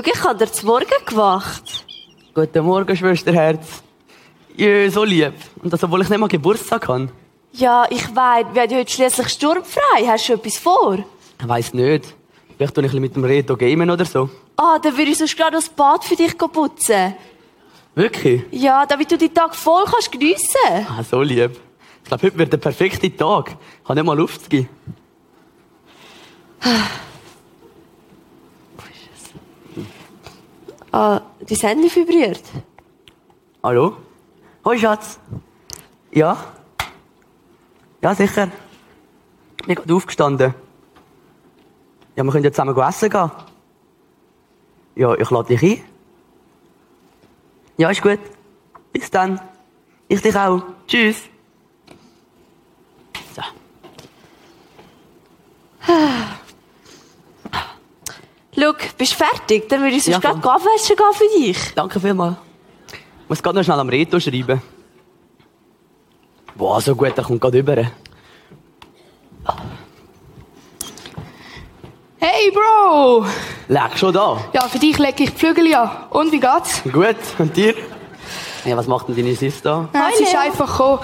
Schau, 0.00 0.12
ich 0.14 0.24
habe 0.24 0.38
dir 0.38 0.50
zu 0.50 0.64
Morgen 0.64 1.04
gemacht. 1.04 1.84
Guten 2.32 2.64
Morgen, 2.64 2.96
Schwesterherz. 2.96 3.82
Ja, 4.56 4.90
so 4.90 5.04
lieb. 5.04 5.34
Und 5.62 5.70
das, 5.72 5.82
obwohl 5.84 6.00
ich 6.00 6.08
nicht 6.08 6.18
mal 6.18 6.28
Geburtstag 6.28 6.88
habe. 6.88 7.10
Ja, 7.52 7.84
ich 7.90 8.04
weiß, 8.14 8.46
wir 8.52 8.62
haben 8.62 8.76
heute 8.76 8.90
schliesslich 8.90 9.28
sturmfrei. 9.28 10.06
Hast 10.06 10.28
du 10.28 10.34
etwas 10.34 10.56
vor? 10.56 11.04
Ich 11.38 11.48
weiss 11.48 11.74
nicht. 11.74 12.14
Vielleicht 12.56 12.74
tue 12.74 12.86
ich 12.86 12.92
mit 12.94 13.14
dem 13.14 13.24
Reto 13.24 13.56
gamen 13.56 13.90
oder 13.90 14.06
so. 14.06 14.30
Ah, 14.56 14.78
dann 14.78 14.96
würde 14.96 15.10
ich 15.10 15.18
sonst 15.18 15.36
gerade 15.36 15.56
das 15.56 15.68
Bad 15.68 16.04
für 16.04 16.16
dich 16.16 16.36
putzen. 16.38 17.14
Wirklich? 17.94 18.42
Ja, 18.52 18.86
damit 18.86 19.10
du 19.10 19.18
die 19.18 19.28
Tag 19.28 19.54
voll 19.54 19.84
kannst 19.84 20.12
geniessen. 20.12 20.86
Ah, 20.88 21.02
so 21.02 21.20
lieb. 21.20 21.60
Ich 22.02 22.08
glaube, 22.08 22.26
heute 22.26 22.38
wird 22.38 22.52
der 22.52 22.58
perfekte 22.58 23.14
Tag. 23.14 23.50
Ich 23.82 23.88
habe 23.88 23.96
nicht 23.96 24.06
mal 24.06 24.16
Luft 24.16 24.44
zu 24.44 24.48
geben. 24.48 24.68
Ah, 30.92 31.22
dein 31.40 31.58
Handy 31.58 31.88
vibriert. 31.88 32.42
Hallo? 33.62 33.96
Hoi, 34.64 34.76
Schatz. 34.76 35.20
Ja? 36.10 36.36
Ja, 38.02 38.14
sicher. 38.14 38.50
Ich 39.60 39.66
bin 39.66 39.76
gerade 39.76 39.94
aufgestanden. 39.94 40.54
Ja, 42.16 42.24
wir 42.24 42.32
können 42.32 42.44
ja 42.44 42.50
zusammen 42.50 42.76
essen 42.76 43.08
gehen. 43.08 43.30
Ja, 44.96 45.14
ich 45.14 45.30
lade 45.30 45.56
dich 45.56 45.62
ein. 45.62 45.84
Ja, 47.76 47.90
ist 47.90 48.02
gut. 48.02 48.18
Bis 48.92 49.10
dann. 49.10 49.40
Ich 50.08 50.20
dich 50.20 50.36
auch. 50.36 50.62
Tschüss. 50.88 51.22
So. 53.36 53.42
Schau, 58.60 58.72
bist 58.98 59.12
du 59.12 59.16
fertig? 59.24 59.68
Dann 59.68 59.80
würde 59.82 59.96
ich 59.96 60.02
sonst 60.04 60.22
Ja, 60.22 60.30
gerade 60.32 60.40
Kaffeeessen 60.40 60.96
gehen 60.96 61.14
für 61.14 61.38
dich. 61.38 61.74
Danke 61.74 62.00
vielmals. 62.00 62.36
Ich 62.92 63.28
muss 63.28 63.42
gerade 63.42 63.58
noch 63.58 63.64
schnell 63.64 63.78
am 63.78 63.88
Reto 63.88 64.18
schreiben. 64.20 64.60
Boah, 66.56 66.80
so 66.80 66.94
gut, 66.94 67.16
der 67.16 67.24
kommt 67.24 67.40
gerade 67.40 67.58
rüber. 67.58 67.76
Hey 72.18 72.50
Bro! 72.50 73.24
Leg 73.68 73.96
schon 73.96 74.12
da. 74.12 74.38
Ja, 74.52 74.62
für 74.68 74.78
dich 74.78 74.98
lege 74.98 75.24
ich 75.24 75.30
die 75.30 75.36
Flügel 75.38 75.74
an. 75.74 75.90
Und 76.10 76.32
wie 76.32 76.40
geht's? 76.40 76.82
Gut, 76.82 77.16
und 77.38 77.56
dir? 77.56 77.74
Ja, 78.64 78.76
was 78.76 78.86
macht 78.86 79.08
denn 79.08 79.16
deine 79.16 79.34
Sis 79.34 79.62
da? 79.62 79.88
Ja, 79.94 80.08
sie 80.14 80.24
ist 80.24 80.36
einfach 80.36 80.70
gekommen. 80.70 80.98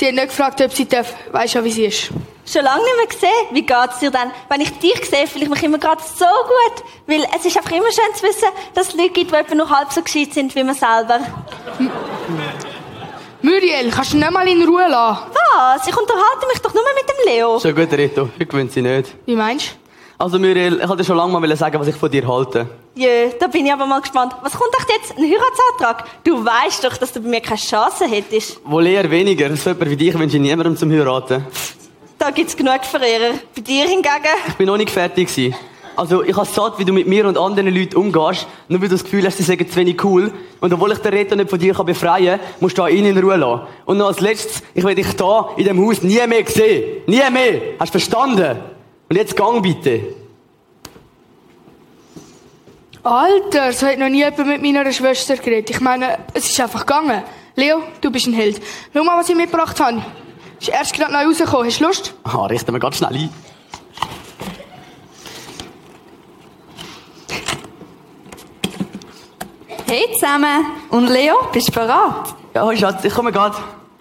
Sie 0.00 0.06
hat 0.06 0.14
nicht 0.14 0.28
gefragt, 0.28 0.62
ob 0.62 0.72
sie 0.72 0.88
darf. 0.88 1.14
Weißt 1.30 1.52
ja, 1.52 1.62
wie 1.62 1.70
sie 1.70 1.84
ist. 1.84 2.08
Schon 2.50 2.64
lange 2.64 2.82
nicht 2.82 2.96
mehr 2.96 3.06
gesehen. 3.06 3.46
Wie 3.50 3.60
geht's 3.60 3.98
dir 3.98 4.10
denn? 4.10 4.30
Wenn 4.48 4.62
ich 4.62 4.78
dich 4.78 5.04
sehe, 5.04 5.26
fühle 5.26 5.44
ich 5.44 5.50
mich 5.50 5.62
immer 5.62 5.76
gerade 5.76 6.00
so 6.02 6.24
gut. 6.24 6.84
Weil 7.06 7.26
es 7.36 7.44
ist 7.44 7.58
einfach 7.58 7.70
immer 7.70 7.92
schön 7.92 8.14
zu 8.14 8.22
wissen, 8.22 8.48
dass 8.72 8.88
es 8.88 8.94
Leute 8.94 9.10
gibt, 9.10 9.30
die 9.30 9.34
etwa 9.34 9.54
noch 9.54 9.68
halb 9.68 9.92
so 9.92 10.00
gescheit 10.00 10.32
sind 10.32 10.54
wie 10.56 10.64
man 10.64 10.74
selber. 10.74 11.20
Muriel, 13.42 13.90
kannst 13.90 14.14
du 14.14 14.16
nicht 14.16 14.30
mal 14.30 14.48
in 14.48 14.66
Ruhe 14.66 14.88
lassen? 14.88 15.26
Was? 15.34 15.86
Ich 15.86 15.94
unterhalte 15.94 16.46
mich 16.50 16.62
doch 16.62 16.72
nur 16.72 16.82
mit 16.94 17.06
dem 17.06 17.34
Leo. 17.34 17.60
Schon 17.60 17.74
gut, 17.74 17.92
Reto. 17.92 18.30
Ich 18.38 18.48
gewöhne 18.48 18.70
sie 18.70 18.80
nicht. 18.80 19.14
Wie 19.26 19.36
meinst 19.36 19.79
Also, 20.20 20.38
Muriel, 20.38 20.80
ich 20.82 20.86
wollte 20.86 20.98
dir 20.98 21.06
schon 21.06 21.16
lange 21.16 21.40
mal 21.40 21.56
sagen, 21.56 21.80
was 21.80 21.88
ich 21.88 21.96
von 21.96 22.10
dir 22.10 22.28
halte. 22.28 22.68
Jö, 22.94 23.30
da 23.40 23.46
bin 23.46 23.64
ich 23.64 23.72
aber 23.72 23.86
mal 23.86 24.02
gespannt. 24.02 24.34
Was 24.42 24.52
kommt 24.52 24.68
echt 24.78 24.90
jetzt? 24.90 25.16
Ein 25.16 25.24
Heiratsantrag? 25.24 26.04
Du 26.24 26.44
weißt 26.44 26.84
doch, 26.84 26.94
dass 26.98 27.10
du 27.14 27.22
bei 27.22 27.28
mir 27.30 27.40
keine 27.40 27.56
Chance 27.56 28.04
hättest. 28.06 28.60
Wohl 28.66 28.86
eher 28.86 29.10
weniger. 29.10 29.56
So 29.56 29.70
jemand 29.70 29.90
wie 29.90 29.96
dich 29.96 30.18
wünsche 30.18 30.36
ich 30.36 30.42
niemandem 30.42 30.76
zum 30.76 30.90
Heiraten. 30.90 31.46
Da 32.18 32.30
gibt's 32.32 32.54
genug 32.54 32.84
Verehrer. 32.84 33.32
Bei 33.56 33.62
dir 33.62 33.86
hingegen? 33.86 34.36
Ich 34.46 34.54
bin 34.56 34.66
noch 34.66 34.76
nicht 34.76 34.90
fertig 34.90 35.28
gewesen. 35.28 35.56
Also, 35.96 36.22
ich 36.22 36.36
habe 36.36 36.46
satt, 36.46 36.78
wie 36.78 36.84
du 36.84 36.92
mit 36.92 37.06
mir 37.06 37.26
und 37.26 37.38
anderen 37.38 37.74
Leuten 37.74 37.96
umgehst, 37.96 38.46
nur 38.68 38.82
weil 38.82 38.88
du 38.88 38.96
das 38.96 39.04
Gefühl 39.04 39.24
hast, 39.24 39.38
sie 39.38 39.42
sagen 39.42 39.66
zu 39.66 39.76
wenig 39.76 40.04
cool. 40.04 40.30
Und 40.60 40.70
obwohl 40.70 40.92
ich 40.92 40.98
den 40.98 41.14
Reto 41.14 41.34
nicht 41.34 41.48
von 41.48 41.58
dir 41.58 41.72
kann 41.72 41.86
befreien 41.86 42.38
kann, 42.38 42.48
musst 42.60 42.76
du 42.76 42.86
ihn 42.86 43.06
in 43.06 43.16
Ruhe 43.16 43.36
lassen. 43.36 43.62
Und 43.86 43.96
noch 43.96 44.08
als 44.08 44.20
letztes, 44.20 44.62
ich 44.74 44.84
will 44.84 44.94
dich 44.94 45.16
da 45.16 45.48
in 45.56 45.64
dem 45.64 45.82
Haus 45.82 46.02
nie 46.02 46.20
mehr 46.26 46.44
sehen. 46.46 47.04
Nie 47.06 47.22
mehr. 47.32 47.62
Hast 47.78 47.94
du 47.94 47.98
verstanden? 47.98 48.58
Und 49.10 49.16
jetzt 49.16 49.36
gang 49.36 49.60
bitte. 49.60 50.14
Alter, 53.02 53.72
so 53.72 53.88
hat 53.88 53.98
noch 53.98 54.08
nie 54.08 54.18
jemand 54.18 54.46
mit 54.46 54.62
meiner 54.62 54.92
Schwester 54.92 55.36
geredet. 55.36 55.70
Ich 55.70 55.80
meine, 55.80 56.16
es 56.32 56.48
ist 56.48 56.60
einfach 56.60 56.86
gegangen. 56.86 57.24
Leo, 57.56 57.82
du 58.00 58.12
bist 58.12 58.28
ein 58.28 58.34
Held. 58.34 58.62
Schau 58.94 59.02
mal, 59.02 59.18
was 59.18 59.28
ich 59.28 59.34
mitgebracht 59.34 59.80
habe. 59.80 60.00
Ist 60.60 60.68
erst 60.68 60.94
gerade 60.94 61.12
neu 61.12 61.24
rausgekommen. 61.24 61.66
Hast 61.66 61.80
du 61.80 61.86
Lust? 61.86 62.14
Ah, 62.22 62.46
richten 62.46 62.72
wir 62.72 62.78
ganz 62.78 62.98
schnell 62.98 63.12
ein. 63.12 63.30
Hey 69.88 70.04
zusammen. 70.14 70.66
Und 70.90 71.08
Leo, 71.08 71.34
bist 71.52 71.66
du 71.66 71.72
bereit? 71.72 72.32
Ja, 72.54 72.64
hoi 72.64 72.76
Schatz, 72.76 73.04
ich 73.04 73.12
komme 73.12 73.32
gerade. 73.32 73.56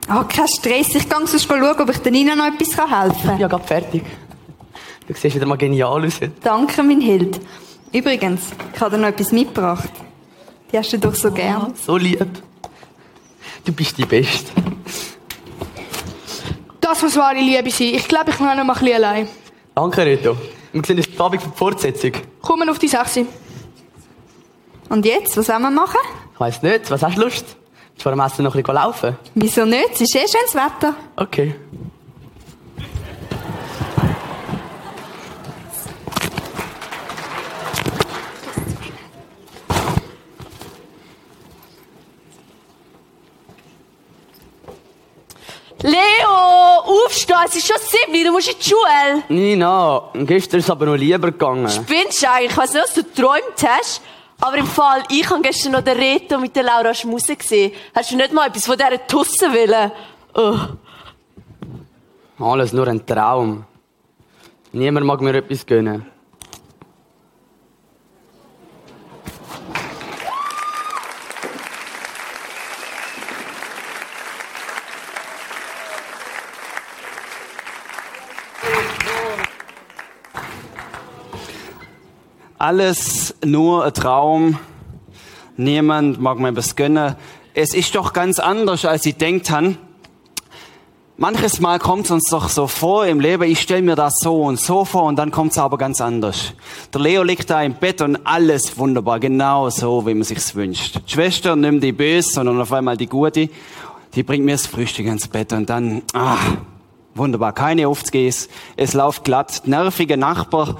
Ah, 0.07 0.23
kein 0.23 0.47
Stress. 0.47 0.93
Ich 0.93 1.09
gehe 1.09 1.25
sonst 1.25 1.47
schauen, 1.47 1.81
ob 1.81 1.89
ich 1.89 1.97
der 1.97 2.11
Nina 2.11 2.35
noch 2.35 2.45
etwas 2.45 2.77
helfen 2.77 3.27
kann. 3.27 3.39
Ja, 3.39 3.47
gerade 3.47 3.63
fertig. 3.65 4.03
Du 5.09 5.15
siehst 5.15 5.35
wieder 5.35 5.47
mal 5.47 5.57
genial 5.57 6.05
aus. 6.05 6.21
heute. 6.21 6.31
Danke, 6.43 6.83
mein 6.83 7.01
Held. 7.01 7.39
Übrigens, 7.91 8.41
ich 8.75 8.79
habe 8.79 8.95
dir 8.95 9.01
noch 9.01 9.07
etwas 9.07 9.31
mitgebracht. 9.31 9.89
Die 10.71 10.77
hast 10.77 10.93
du 10.93 10.99
doch 10.99 11.15
so 11.15 11.31
gern. 11.31 11.73
So 11.83 11.97
lieb. 11.97 12.27
Du 13.65 13.73
bist 13.73 13.97
die 13.97 14.05
Beste. 14.05 14.51
Das 16.79 17.01
muss 17.01 17.17
wahre 17.17 17.39
Liebe 17.39 17.71
sein. 17.71 17.87
Ich 17.95 18.07
glaube, 18.07 18.29
ich 18.29 18.37
bin 18.37 18.47
auch 18.47 18.55
noch 18.55 18.63
mal 18.63 18.73
ein 18.73 18.79
bisschen 18.79 19.03
allein. 19.03 19.27
Danke, 19.73 20.05
Reto. 20.05 20.37
Wir 20.71 20.83
sehen 20.85 20.97
uns 20.97 21.07
am 21.17 21.25
Abend 21.25 21.41
für 21.41 21.49
die 21.49 21.57
Fortsetzung. 21.57 22.11
Komm 22.43 22.69
auf 22.69 22.77
die 22.77 22.87
Sechse. 22.87 23.25
Und 24.89 25.05
jetzt, 25.05 25.35
was 25.37 25.49
wollen 25.49 25.63
wir 25.63 25.71
machen? 25.71 25.99
Ich 26.35 26.39
weiss 26.39 26.61
nicht, 26.61 26.91
was 26.91 27.01
hast 27.01 27.17
du 27.17 27.21
Lust? 27.21 27.45
Du 27.97 28.03
vor 28.03 28.11
dem 28.11 28.19
Essen 28.21 28.43
noch 28.43 28.53
ein 28.53 28.61
bisschen 28.61 28.75
laufen? 28.75 29.17
Wieso 29.33 29.65
nicht? 29.65 29.89
Es 29.93 30.01
ist 30.01 30.15
eh 30.15 30.19
schönes 30.19 30.53
Wetter. 30.53 30.93
Okay. 31.15 31.55
Leo, 45.81 46.83
aufstehen, 47.09 47.37
es 47.45 47.55
ist 47.55 47.67
schon 47.67 47.77
sieben, 47.79 48.23
du 48.25 48.31
musst 48.31 48.49
in 48.49 48.55
die 48.59 48.69
Schule. 48.69 49.23
Nina, 49.29 50.09
gestern 50.13 50.59
ist 50.59 50.65
es 50.65 50.69
aber 50.69 50.85
noch 50.85 50.95
lieber 50.95 51.31
gegangen. 51.31 51.69
Spinnst 51.69 52.21
du 52.21 52.29
eigentlich? 52.29 52.51
Ich 52.51 52.57
weiss 52.57 52.73
nicht, 52.73 52.83
was 52.83 52.93
du 52.93 53.03
geträumt 53.03 53.67
hast. 53.67 54.01
Aber 54.41 54.57
im 54.57 54.67
Fall, 54.67 55.03
ich 55.09 55.29
habe 55.29 55.41
gestern 55.41 55.73
noch 55.73 55.81
den 55.81 55.97
Reto 55.97 56.39
mit 56.39 56.55
der 56.55 56.63
Laura 56.63 56.93
Schmuse 56.93 57.35
gesehen. 57.35 57.73
Hast 57.93 58.11
du 58.11 58.15
nicht 58.15 58.31
mal 58.31 58.47
etwas 58.47 58.65
von 58.65 58.77
dieser 58.77 59.05
Tusse 59.05 59.51
willen? 59.51 59.91
Oh. 60.33 60.57
Alles 62.43 62.71
nur 62.71 62.87
ein 62.87 63.05
Traum. 63.05 63.65
Niemand 64.71 65.05
mag 65.05 65.19
mir 65.19 65.35
etwas 65.35 65.65
gönnen. 65.65 66.05
Alles 82.59 83.35
nur 83.41 83.85
ein 83.85 83.93
Traum. 83.93 84.59
Niemand 85.55 86.19
mag 86.19 86.39
mir 86.39 86.53
was 86.57 86.75
gönnen. 86.75 87.15
Es 87.53 87.73
ist 87.73 87.95
doch 87.95 88.11
ganz 88.11 88.37
anders, 88.37 88.83
als 88.83 89.05
ich 89.05 89.15
denkt 89.15 89.49
han. 89.49 89.77
Manches 91.15 91.61
Mal 91.61 91.79
kommt 91.79 92.03
es 92.03 92.11
uns 92.11 92.25
doch 92.29 92.49
so 92.49 92.67
vor 92.67 93.05
im 93.05 93.21
Leben, 93.21 93.43
ich 93.43 93.61
stelle 93.61 93.81
mir 93.81 93.95
das 93.95 94.15
so 94.19 94.43
und 94.43 94.59
so 94.59 94.83
vor 94.83 95.03
und 95.03 95.15
dann 95.15 95.31
kommt 95.31 95.53
es 95.53 95.57
aber 95.57 95.77
ganz 95.77 96.01
anders. 96.01 96.51
Der 96.93 96.99
Leo 96.99 97.23
liegt 97.23 97.49
da 97.49 97.61
im 97.61 97.75
Bett 97.75 98.01
und 98.01 98.17
alles 98.25 98.77
wunderbar, 98.77 99.21
genau 99.21 99.69
so, 99.69 100.05
wie 100.05 100.13
man 100.13 100.23
sich's 100.23 100.53
wünscht. 100.53 100.99
Die 101.07 101.13
Schwester 101.13 101.55
nimmt 101.55 101.81
die 101.81 101.93
Böse, 101.93 102.29
sondern 102.29 102.59
auf 102.59 102.73
einmal 102.73 102.97
die 102.97 103.07
Gute. 103.07 103.49
Die 104.15 104.23
bringt 104.23 104.43
mir 104.43 104.51
das 104.51 104.67
Frühstück 104.67 105.05
ins 105.05 105.29
Bett 105.29 105.53
und 105.53 105.69
dann, 105.69 106.01
ah, 106.11 106.35
wunderbar, 107.15 107.53
keine 107.53 107.87
Aufzgehs, 107.87 108.49
es 108.75 108.93
läuft 108.93 109.23
glatt. 109.23 109.61
Nervige 109.65 110.17
Nachbar, 110.17 110.75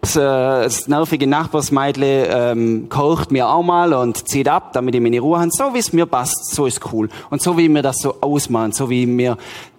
das, 0.00 0.16
äh, 0.16 0.20
das 0.20 0.88
nervige 0.88 1.26
Nachbarsmeidle 1.26 2.26
ähm, 2.26 2.88
kocht 2.88 3.30
mir 3.30 3.48
auch 3.48 3.62
mal 3.62 3.92
und 3.92 4.28
zieht 4.28 4.48
ab, 4.48 4.72
damit 4.72 4.94
ich 4.94 5.00
meine 5.00 5.20
Ruhe 5.20 5.38
habe. 5.38 5.50
So 5.52 5.74
wie 5.74 5.78
es 5.78 5.92
mir 5.92 6.06
passt, 6.06 6.54
so 6.54 6.66
ist 6.66 6.92
cool. 6.92 7.08
Und 7.30 7.42
so 7.42 7.58
wie 7.58 7.68
mir 7.68 7.82
das 7.82 7.98
so 7.98 8.20
ausmacht, 8.20 8.74
so 8.74 8.88
wie 8.90 9.06
mir 9.06 9.36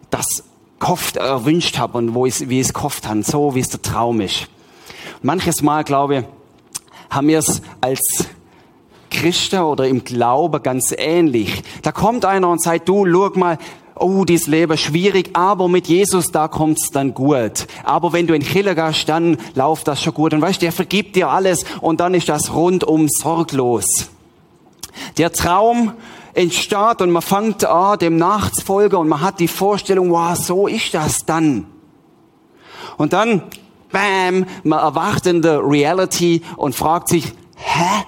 das 0.09 0.43
gehofft, 0.79 1.17
erwünscht 1.17 1.77
habe 1.77 1.97
und 1.97 2.13
wo 2.13 2.25
ich, 2.25 2.49
wie 2.49 2.59
ich 2.59 2.67
es 2.67 2.73
gehofft 2.73 3.07
habe, 3.07 3.23
so 3.23 3.55
wie 3.55 3.59
es 3.59 3.69
der 3.69 3.81
Traum 3.81 4.21
ist. 4.21 4.47
Manches 5.21 5.61
Mal, 5.61 5.83
glaube 5.83 6.17
ich, 6.17 6.25
haben 7.09 7.27
wir 7.27 7.39
es 7.39 7.61
als 7.81 8.25
Christen 9.11 9.59
oder 9.59 9.87
im 9.87 10.03
Glaube 10.03 10.61
ganz 10.61 10.93
ähnlich. 10.97 11.61
Da 11.83 11.91
kommt 11.91 12.25
einer 12.25 12.49
und 12.49 12.61
sagt, 12.61 12.87
du, 12.87 13.05
schau 13.05 13.37
mal, 13.37 13.57
oh, 13.95 14.25
dieses 14.25 14.47
Leben 14.47 14.77
schwierig, 14.77 15.31
aber 15.33 15.67
mit 15.67 15.87
Jesus, 15.87 16.31
da 16.31 16.47
kommt's 16.47 16.89
dann 16.91 17.13
gut. 17.13 17.67
Aber 17.83 18.13
wenn 18.13 18.27
du 18.27 18.33
in 18.33 18.41
Killer 18.41 18.75
gehst, 18.75 19.09
dann 19.09 19.37
läuft 19.55 19.87
das 19.87 20.01
schon 20.01 20.13
gut. 20.13 20.33
Und 20.33 20.41
weißt, 20.41 20.61
der 20.61 20.71
vergibt 20.71 21.15
dir 21.15 21.29
alles 21.29 21.63
und 21.81 21.99
dann 21.99 22.13
ist 22.13 22.29
das 22.29 22.53
rundum 22.53 23.07
sorglos. 23.09 24.09
Der 25.17 25.31
Traum 25.31 25.93
entsteht 26.33 27.01
und 27.01 27.11
man 27.11 27.21
fängt 27.21 27.63
an, 27.65 27.99
dem 27.99 28.17
nachzufolgen 28.17 28.99
und 28.99 29.07
man 29.07 29.21
hat 29.21 29.39
die 29.39 29.47
Vorstellung, 29.47 30.11
wow, 30.11 30.35
so 30.35 30.67
ist 30.67 30.93
das 30.93 31.19
dann. 31.25 31.67
Und 32.97 33.13
dann, 33.13 33.43
bam, 33.91 34.45
man 34.63 34.79
erwacht 34.79 35.25
in 35.25 35.41
der 35.41 35.59
Reality 35.59 36.41
und 36.57 36.75
fragt 36.75 37.09
sich, 37.09 37.33
hä? 37.55 38.05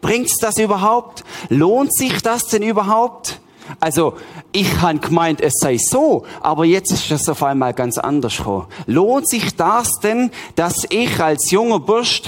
Bringt's 0.00 0.36
das 0.38 0.58
überhaupt? 0.58 1.24
Lohnt 1.48 1.94
sich 1.94 2.20
das 2.20 2.46
denn 2.48 2.62
überhaupt? 2.62 3.40
Also, 3.80 4.14
ich 4.52 4.80
han 4.80 5.00
gemeint, 5.00 5.40
es 5.40 5.54
sei 5.60 5.78
so, 5.78 6.24
aber 6.40 6.64
jetzt 6.64 6.92
ist 6.92 7.10
es 7.10 7.28
auf 7.28 7.42
einmal 7.42 7.74
ganz 7.74 7.98
anders 7.98 8.36
gekommen. 8.36 8.66
Lohnt 8.86 9.28
sich 9.28 9.56
das 9.56 9.88
denn, 10.02 10.30
dass 10.54 10.84
ich 10.90 11.20
als 11.20 11.50
junger 11.50 11.80
Bursch 11.80 12.22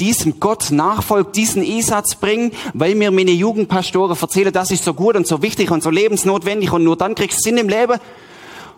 diesem 0.00 0.40
Gott 0.40 0.70
nachfolgt, 0.70 1.36
diesen 1.36 1.62
Einsatz 1.62 2.14
bringen, 2.14 2.52
weil 2.74 2.94
mir 2.94 3.10
meine 3.10 3.30
Jugendpastoren 3.30 4.16
erzählen, 4.18 4.52
das 4.52 4.70
ist 4.70 4.84
so 4.84 4.94
gut 4.94 5.16
und 5.16 5.26
so 5.26 5.42
wichtig 5.42 5.70
und 5.70 5.82
so 5.82 5.90
lebensnotwendig 5.90 6.72
und 6.72 6.84
nur 6.84 6.96
dann 6.96 7.14
kriegst 7.14 7.38
du 7.38 7.42
Sinn 7.42 7.58
im 7.58 7.68
Leben? 7.68 7.98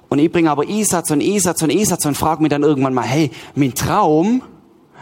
Und 0.09 0.19
ich 0.19 0.31
bringe 0.31 0.51
aber 0.51 0.65
Einsatz 0.69 1.11
und 1.11 1.23
Einsatz 1.23 1.63
und 1.63 1.71
Einsatz 1.71 2.05
und 2.05 2.17
frage 2.17 2.43
mich 2.43 2.51
dann 2.51 2.63
irgendwann 2.63 2.95
mal, 2.95 3.03
hey, 3.03 3.31
mein 3.55 3.75
Traum, 3.75 4.43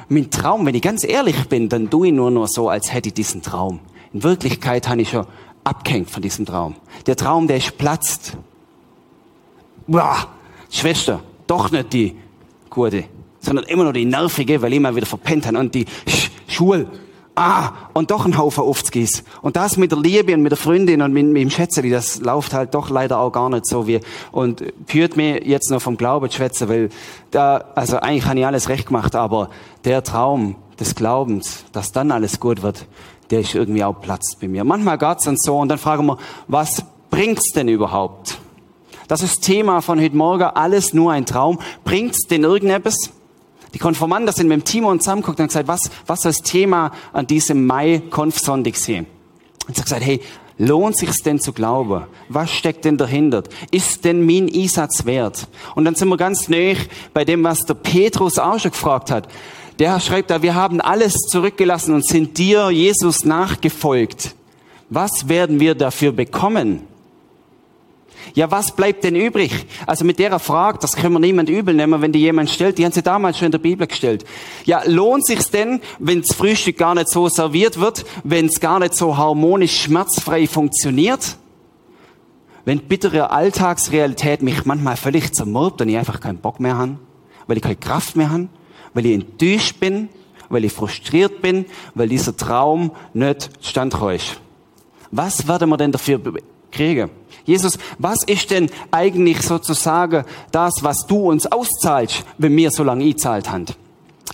mein 0.09 0.31
Traum, 0.31 0.65
wenn 0.65 0.75
ich 0.75 0.83
ganz 0.83 1.05
ehrlich 1.05 1.49
bin, 1.49 1.69
dann 1.69 1.91
tue 1.91 2.09
ich 2.09 2.13
nur 2.13 2.31
noch 2.31 2.47
so, 2.47 2.69
als 2.69 2.93
hätte 2.93 3.09
ich 3.09 3.15
diesen 3.15 3.43
Traum. 3.43 3.81
In 4.13 4.23
Wirklichkeit 4.23 4.89
habe 4.89 5.03
ich 5.03 5.11
schon 5.11 5.27
abgehängt 5.65 6.11
von 6.11 6.23
diesem 6.23 6.47
Traum. 6.47 6.77
Der 7.07 7.17
Traum, 7.17 7.47
der 7.47 7.57
ist 7.57 7.79
platzt. 7.79 8.37
Boah, 9.87 10.29
Schwester, 10.71 11.23
doch 11.47 11.71
nicht 11.71 11.93
die 11.93 12.17
gute, 12.71 13.05
sondern 13.41 13.65
immer 13.67 13.85
noch 13.85 13.93
die 13.93 14.05
nervige, 14.05 14.63
weil 14.63 14.79
mal 14.81 14.95
wieder 14.97 15.07
verpennt 15.07 15.47
habe 15.47 15.59
und 15.59 15.75
die 15.75 15.87
Sch 16.07 16.31
Schule. 16.47 16.87
Ah, 17.35 17.73
und 17.95 18.11
doch 18.11 18.27
ein 18.27 18.37
Haufen 18.37 18.63
Aufzgieß. 18.63 19.25
Und 19.41 19.57
das 19.57 19.79
mit 19.79 19.91
der 19.91 19.99
Liebe 19.99 20.35
und 20.35 20.43
mit 20.43 20.53
der 20.53 20.59
Freundin 20.59 21.01
und 21.01 21.15
mit, 21.15 21.25
mit 21.27 21.43
dem 21.43 21.49
Schätzeli, 21.49 21.89
das 21.89 22.21
läuft 22.21 22.53
halt 22.53 22.75
doch 22.75 22.91
leider 22.91 23.19
auch 23.19 23.31
gar 23.31 23.49
nicht 23.49 23.67
so 23.67 23.87
wie, 23.87 24.01
und 24.33 24.63
führt 24.87 25.17
mir 25.17 25.47
jetzt 25.47 25.71
noch 25.71 25.81
vom 25.81 25.97
Glauben 25.97 26.29
zu 26.29 26.37
schwätzen, 26.37 26.69
weil 26.69 26.91
da, 27.31 27.65
also 27.75 27.97
eigentlich 27.97 28.27
habe 28.27 28.39
ich 28.39 28.47
alles 28.47 28.69
recht 28.69 28.87
gemacht, 28.87 29.15
aber 29.15 29.49
der 29.87 30.05
Traum 30.05 30.57
des 30.79 30.95
Glaubens, 30.95 31.65
dass 31.73 31.93
dann 31.93 32.11
alles 32.11 32.41
gut 32.41 32.63
wird, 32.63 32.87
der 33.31 33.41
ist 33.41 33.55
irgendwie 33.55 33.85
auch 33.85 34.01
Platz 34.01 34.37
bei 34.41 34.49
mir. 34.49 34.65
Manchmal 34.65 34.99
geht's 34.99 35.25
dann 35.25 35.37
so 35.37 35.59
und 35.59 35.69
dann 35.69 35.79
fragen 35.79 36.07
wir, 36.07 36.19
was 36.49 36.85
bringt's 37.11 37.53
denn 37.53 37.69
überhaupt? 37.69 38.39
Das 39.09 39.23
ist 39.23 39.43
Thema 39.43 39.81
von 39.83 40.01
heute 40.01 40.17
Morgen, 40.17 40.45
alles 40.45 40.95
nur 40.95 41.13
ein 41.13 41.27
Traum. 41.27 41.59
Bringt's 41.85 42.27
denn 42.27 42.45
irgendetwas? 42.45 42.95
Die 43.75 43.79
Konformanten 43.79 44.33
sind 44.33 44.49
mit 44.49 44.61
dem 44.61 44.65
Timo 44.65 44.91
und 44.91 45.03
zusammengeguckt 45.03 45.39
und 45.39 45.45
haben 45.45 45.49
gesagt, 45.49 45.69
was, 45.69 45.91
was 46.07 46.21
soll 46.23 46.33
das 46.33 46.43
Thema 46.43 46.93
an 47.13 47.27
diesem 47.27 47.67
Mai-Konfsonntag 47.67 48.77
sein? 48.77 49.07
Und 49.67 49.75
sie 49.75 49.81
haben 49.81 49.85
gesagt, 49.85 50.05
hey, 50.05 50.21
lohnt 50.59 50.97
sich's 50.97 51.23
denn 51.23 51.41
zu 51.41 51.53
glauben? 51.53 52.05
Was 52.29 52.51
steckt 52.51 52.85
denn 52.85 52.97
dahinter? 52.97 53.43
Ist 53.71 54.05
denn 54.05 54.27
mein 54.27 54.51
Einsatz 54.53 55.07
wert? 55.07 55.49
Und 55.75 55.85
dann 55.85 55.95
sind 55.95 56.09
wir 56.09 56.17
ganz 56.17 56.49
näher 56.49 56.77
bei 57.15 57.25
dem, 57.25 57.45
was 57.45 57.65
der 57.65 57.75
Petrus 57.75 58.39
auch 58.39 58.59
schon 58.59 58.71
gefragt 58.71 59.11
hat. 59.11 59.29
Der 59.79 60.01
schreibt 60.01 60.31
da, 60.31 60.43
wir 60.43 60.55
haben 60.55 60.81
alles 60.81 61.15
zurückgelassen 61.15 61.95
und 61.95 62.07
sind 62.07 62.39
dir, 62.39 62.71
Jesus, 62.71 63.25
nachgefolgt. 63.25 64.35
Was 64.91 65.29
werden 65.29 65.61
wir 65.61 65.75
dafür 65.75 66.13
bekommen? 66.13 66.83
Ja, 68.35 68.51
was 68.51 68.75
bleibt 68.75 69.05
denn 69.05 69.17
übrig? 69.17 69.53
Also 69.87 70.05
mit 70.05 70.19
der 70.19 70.39
Frage, 70.39 70.79
das 70.81 70.97
können 70.97 71.15
wir 71.15 71.19
niemand 71.19 71.49
übel 71.49 71.75
nehmen, 71.75 72.01
wenn 72.01 72.13
die 72.13 72.21
jemand 72.21 72.51
stellt, 72.51 72.79
die 72.79 72.85
haben 72.85 72.93
sie 72.93 73.03
damals 73.03 73.39
schon 73.39 73.47
in 73.47 73.53
der 73.53 73.59
Bibel 73.59 73.87
gestellt. 73.87 74.25
Ja, 74.65 74.83
lohnt 74.87 75.27
sich's 75.27 75.51
denn, 75.51 75.81
wenn 75.99 76.23
das 76.23 76.37
Frühstück 76.37 76.79
gar 76.79 76.95
nicht 76.95 77.11
so 77.11 77.29
serviert 77.29 77.79
wird, 77.81 78.05
wenn 78.25 78.47
es 78.47 78.61
gar 78.61 78.79
nicht 78.79 78.95
so 78.95 79.17
harmonisch, 79.17 79.83
schmerzfrei 79.83 80.47
funktioniert? 80.47 81.37
Wenn 82.65 82.79
bittere 82.79 83.31
Alltagsrealität 83.31 84.41
mich 84.43 84.65
manchmal 84.65 84.97
völlig 84.97 85.35
zermürbt 85.35 85.83
und 85.83 85.89
ich 85.89 85.97
einfach 85.97 86.21
keinen 86.21 86.39
Bock 86.39 86.61
mehr 86.61 86.79
habe, 86.79 86.99
weil 87.47 87.57
ich 87.57 87.63
keine 87.63 87.77
Kraft 87.77 88.17
mehr 88.17 88.31
habe, 88.31 88.49
weil 88.95 89.07
ich 89.07 89.15
enttäuscht 89.15 89.81
bin, 89.81 90.09
weil 90.49 90.65
ich 90.65 90.73
frustriert 90.73 91.41
bin, 91.41 91.65
weil 91.95 92.09
dieser 92.09 92.37
Traum 92.37 92.93
nicht 93.15 93.51
standreich 93.61 94.33
ist. 94.33 94.41
Was 95.11 95.47
werden 95.47 95.69
wir 95.69 95.77
denn 95.77 95.93
dafür 95.93 96.21
kriegen? 96.71 97.11
Jesus, 97.45 97.79
was 97.99 98.23
ist 98.25 98.51
denn 98.51 98.71
eigentlich 98.91 99.43
sozusagen 99.43 100.25
das, 100.53 100.75
was 100.83 101.07
du 101.07 101.31
uns 101.31 101.47
auszahlst, 101.47 102.25
wenn 102.39 102.57
wir 102.57 102.71
so 102.71 102.83
lange 102.83 103.05
eingezahlt 103.05 103.51
haben? 103.51 103.67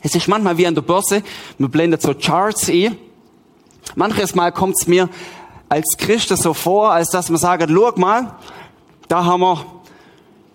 Es 0.03 0.15
ist 0.15 0.29
manchmal 0.29 0.57
wie 0.57 0.67
an 0.67 0.75
der 0.75 0.83
Börse, 0.83 1.23
man 1.59 1.71
blendet 1.71 2.03
so 2.03 2.15
Charts 2.15 2.69
ein. 2.69 2.97
Manches 3.97 4.35
Mal 4.35 4.53
kommt 4.53 4.77
es 4.81 4.87
mir 4.87 5.09
als 5.69 5.97
Christen 5.97 6.37
so 6.37 6.55
vor, 6.55 6.93
als 6.93 7.11
dass 7.11 7.29
man 7.31 7.39
sagt, 7.39 7.69
schau 7.69 7.93
mal, 7.97 8.37
da 9.09 9.25
haben 9.25 9.41
wir 9.41 9.65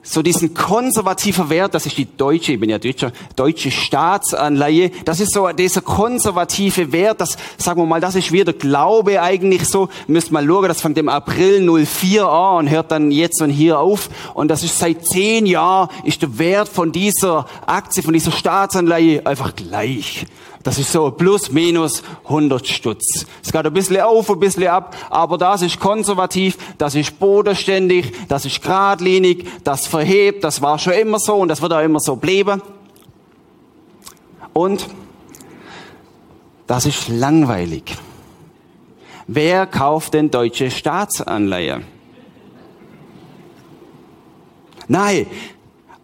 so 0.04 0.22
diesen 0.22 0.54
konservativen 0.54 1.50
Wert, 1.50 1.74
das 1.74 1.86
ist 1.86 1.98
die 1.98 2.06
deutsche, 2.06 2.54
ich 2.54 2.60
bin 2.60 2.70
ja 2.70 2.78
Deutscher, 2.78 3.14
deutsche 3.38 3.72
Staatsanleihe, 3.72 4.92
das 5.06 5.22
ist 5.22 5.34
so 5.34 5.48
dieser 5.50 5.82
konservative 5.82 6.92
Wert, 6.92 7.22
das, 7.22 7.38
sagen 7.58 7.80
wir 7.82 7.86
mal, 7.86 8.02
das 8.02 8.16
ist 8.16 8.32
wie 8.34 8.44
der 8.44 8.54
Glaube 8.54 9.22
eigentlich 9.22 9.66
so, 9.66 9.88
müsst 10.08 10.32
mal 10.32 10.46
schauen, 10.46 10.68
das 10.68 10.82
fängt 10.82 10.98
im 10.98 11.08
April 11.08 11.86
04 11.86 12.28
an 12.28 12.58
und 12.58 12.70
hört 12.70 12.92
dann 12.92 13.12
jetzt 13.12 13.42
und 13.42 13.50
hier 13.50 13.80
auf 13.80 14.10
und 14.34 14.50
das 14.50 14.64
ist 14.64 14.78
seit 14.78 15.06
zehn 15.06 15.46
Jahren, 15.46 15.90
ist 16.04 16.22
der 16.22 16.38
Wert 16.38 16.68
von 16.68 16.92
dieser 16.92 17.46
Aktie, 17.66 18.04
von 18.04 18.14
dieser 18.14 18.32
Staatsanleihe 18.32 19.26
einfach 19.26 19.56
gleich. 19.56 20.26
Das 20.64 20.80
ist 20.80 20.94
so 20.94 21.12
plus 21.12 21.52
minus 21.52 22.02
100 22.24 22.66
Stutz. 22.66 23.26
Es 23.44 23.52
geht 23.52 23.66
ein 23.66 23.74
bisschen 23.74 24.00
auf, 24.00 24.30
ein 24.30 24.40
bisschen 24.40 24.68
ab, 24.68 24.96
aber 25.10 25.38
das 25.38 25.62
ist 25.62 25.78
konservativ, 25.78 26.58
das 26.78 26.96
ist 26.96 27.20
bodenständig, 27.20 28.14
das 28.30 28.46
ist 28.46 28.62
geradlinig, 28.62 29.46
das 29.66 29.88
verhebt, 29.88 30.44
das 30.46 30.62
war 30.62 30.80
schon 30.80 30.94
immer 30.94 31.20
so 31.20 31.36
und 31.36 31.50
das 31.50 31.62
wird 31.62 31.74
auch 31.74 31.84
immer 31.84 32.00
so 32.00 32.16
bleiben. 32.16 32.62
Und 34.54 34.88
das 36.66 36.86
ist 36.86 37.10
langweilig. 37.10 37.98
Wer 39.28 39.66
kauft 39.66 40.14
denn 40.14 40.32
deutsche 40.32 40.72
Staatsanleihe? 40.72 41.82
Nein, 44.88 45.28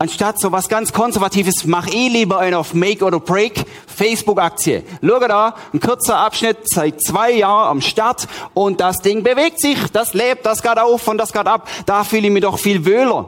Anstatt 0.01 0.39
so 0.39 0.49
was 0.53 0.69
ganz 0.69 0.93
Konservatives, 0.93 1.65
mach 1.65 1.87
ich 1.87 2.09
lieber 2.09 2.39
einen 2.39 2.53
auf 2.53 2.73
Make 2.73 3.03
or 3.03 3.19
Break 3.19 3.65
Facebook-Aktie. 3.85 4.83
Schau 5.05 5.19
da, 5.19 5.55
ein 5.73 5.81
kurzer 5.81 6.17
Abschnitt, 6.17 6.59
seit 6.63 7.03
zwei 7.03 7.33
Jahren 7.33 7.67
am 7.67 7.81
Start 7.81 8.29
und 8.53 8.79
das 8.79 9.01
Ding 9.01 9.23
bewegt 9.23 9.59
sich, 9.59 9.77
das 9.91 10.13
lebt, 10.13 10.45
das 10.45 10.63
geht 10.63 10.79
auf 10.79 11.05
und 11.09 11.17
das 11.17 11.33
geht 11.33 11.45
ab. 11.45 11.67
Da 11.85 12.05
fühle 12.05 12.27
ich 12.27 12.33
mich 12.33 12.43
doch 12.43 12.57
viel 12.57 12.85
wöhler. 12.85 13.27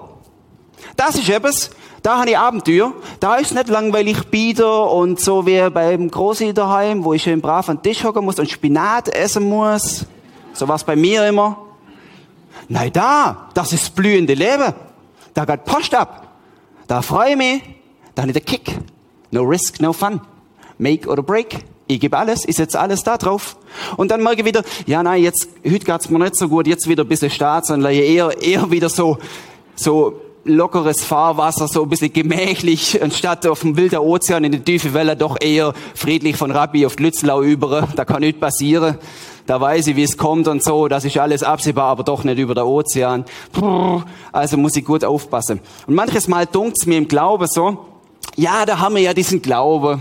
Das 0.95 1.15
ist 1.15 1.27
etwas, 1.27 1.71
da 2.03 2.19
habe 2.19 2.29
ich 2.29 2.37
Abenteuer. 2.37 2.93
Da 3.19 3.35
ist 3.35 3.53
nicht 3.53 3.67
langweilig 3.67 4.27
bieder 4.27 4.89
und 4.91 5.19
so 5.19 5.45
wie 5.45 5.69
beim 5.69 6.09
Großi 6.09 6.53
daheim, 6.53 7.03
wo 7.03 7.11
ich 7.11 7.23
schön 7.23 7.41
brav 7.41 7.67
an 7.67 7.79
den 7.79 7.83
Tisch 7.83 8.05
hocken 8.05 8.23
muss 8.23 8.39
und 8.39 8.49
Spinat 8.49 9.09
essen 9.09 9.43
muss. 9.43 10.05
So 10.53 10.69
was 10.69 10.85
bei 10.85 10.95
mir 10.95 11.27
immer. 11.27 11.57
Nein, 12.69 12.93
da, 12.93 13.49
das 13.53 13.73
ist 13.73 13.93
blühende 13.93 14.35
Leben. 14.35 14.73
Da 15.33 15.43
geht 15.43 15.65
Post 15.65 15.93
ab. 15.93 16.30
Da 16.91 17.01
freue 17.01 17.29
ich 17.29 17.37
mich. 17.37 17.61
Da 18.15 18.23
habe 18.23 18.31
ich 18.31 18.37
den 18.37 18.43
Kick. 18.43 18.77
No 19.31 19.43
risk, 19.43 19.79
no 19.79 19.93
fun. 19.93 20.19
Make 20.77 21.07
or 21.07 21.23
break. 21.23 21.59
Ich 21.87 22.01
gebe 22.01 22.17
alles, 22.17 22.45
ich 22.45 22.57
setze 22.57 22.77
alles 22.81 23.01
da 23.01 23.17
drauf. 23.17 23.55
Und 23.95 24.11
dann 24.11 24.21
merke 24.21 24.41
ich 24.41 24.45
wieder, 24.45 24.61
ja 24.87 25.01
nein, 25.01 25.23
jetzt, 25.23 25.47
heute 25.65 25.85
geht's 25.85 26.09
mir 26.09 26.19
nicht 26.19 26.35
so 26.35 26.49
gut, 26.49 26.67
jetzt 26.67 26.89
wieder 26.89 27.05
ein 27.05 27.07
bisschen 27.07 27.29
Staatsanleihe, 27.29 28.01
eher, 28.01 28.41
eher 28.41 28.71
wieder 28.71 28.89
so, 28.89 29.19
so 29.73 30.19
lockeres 30.43 31.01
Fahrwasser, 31.01 31.69
so 31.69 31.83
ein 31.83 31.89
bisschen 31.89 32.11
gemächlich, 32.11 33.01
anstatt 33.01 33.47
auf 33.47 33.61
dem 33.61 33.77
wilden 33.77 33.99
Ozean 33.99 34.43
in 34.43 34.51
die 34.51 34.59
tiefe 34.59 34.93
Welle 34.93 35.15
doch 35.15 35.37
eher 35.39 35.73
friedlich 35.95 36.35
von 36.35 36.51
Rabbi 36.51 36.85
auf 36.85 36.99
Lützlau 36.99 37.41
über. 37.41 37.87
Da 37.95 38.03
kann 38.03 38.19
nichts 38.19 38.41
passieren. 38.41 38.97
Da 39.51 39.59
weiß 39.59 39.87
ich, 39.87 39.97
wie 39.97 40.03
es 40.03 40.15
kommt 40.15 40.47
und 40.47 40.63
so. 40.63 40.87
Das 40.87 41.03
ist 41.03 41.17
alles 41.17 41.43
absehbar, 41.43 41.87
aber 41.87 42.05
doch 42.05 42.23
nicht 42.23 42.39
über 42.39 42.55
der 42.55 42.65
Ozean. 42.65 43.25
Also 44.31 44.55
muss 44.55 44.77
ich 44.77 44.85
gut 44.85 45.03
aufpassen. 45.03 45.59
Und 45.87 45.93
manches 45.93 46.29
Mal 46.29 46.45
dunkt's 46.45 46.85
mir 46.85 46.97
im 46.97 47.05
Glauben 47.05 47.45
so, 47.47 47.85
ja, 48.37 48.65
da 48.65 48.79
haben 48.79 48.95
wir 48.95 49.01
ja 49.01 49.13
diesen 49.13 49.41
Glaube. 49.41 49.99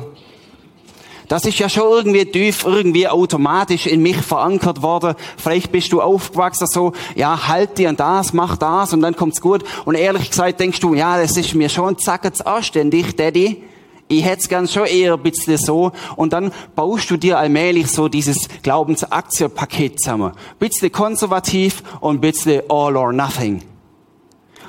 Das 1.27 1.45
ist 1.47 1.59
ja 1.59 1.69
schon 1.69 1.83
irgendwie 1.83 2.27
tief, 2.27 2.65
irgendwie 2.65 3.09
automatisch 3.09 3.89
in 3.89 4.03
mich 4.03 4.19
verankert 4.19 4.83
worden. 4.83 5.17
Vielleicht 5.37 5.73
bist 5.73 5.93
du 5.93 6.01
aufgewachsen 6.01 6.69
so, 6.71 6.93
ja, 7.17 7.49
halt 7.49 7.77
dir 7.77 7.89
an 7.89 7.97
das, 7.97 8.33
mach 8.33 8.57
das 8.57 8.93
und 8.93 9.01
dann 9.03 9.17
kommt's 9.17 9.41
gut. 9.41 9.65
Und 9.85 9.97
ehrlich 9.97 10.31
gesagt 10.31 10.61
denkst 10.61 10.79
du, 10.79 10.95
ja, 10.95 11.21
das 11.21 11.37
ist 11.37 11.57
mir 11.57 11.69
schon 11.69 11.99
zackets 11.99 12.41
anständig, 12.41 13.17
Daddy. 13.17 13.65
Ich 14.11 14.25
hätte 14.25 14.41
es 14.41 14.49
gern 14.49 14.67
schon 14.67 14.87
eher 14.87 15.15
ein 15.15 15.23
bisschen 15.23 15.57
so. 15.57 15.93
Und 16.17 16.33
dann 16.33 16.51
baust 16.75 17.09
du 17.13 17.17
dir 17.17 17.39
allmählich 17.39 17.87
so 17.87 18.09
dieses 18.09 18.49
Glaubensaktienpaket 18.65 20.01
zusammen. 20.01 20.33
Ein 20.33 20.59
bisschen 20.59 20.91
konservativ 20.91 21.85
und 22.01 22.17
ein 22.17 22.21
bisschen 22.21 22.63
all 22.69 22.97
or 22.97 23.13
nothing. 23.13 23.63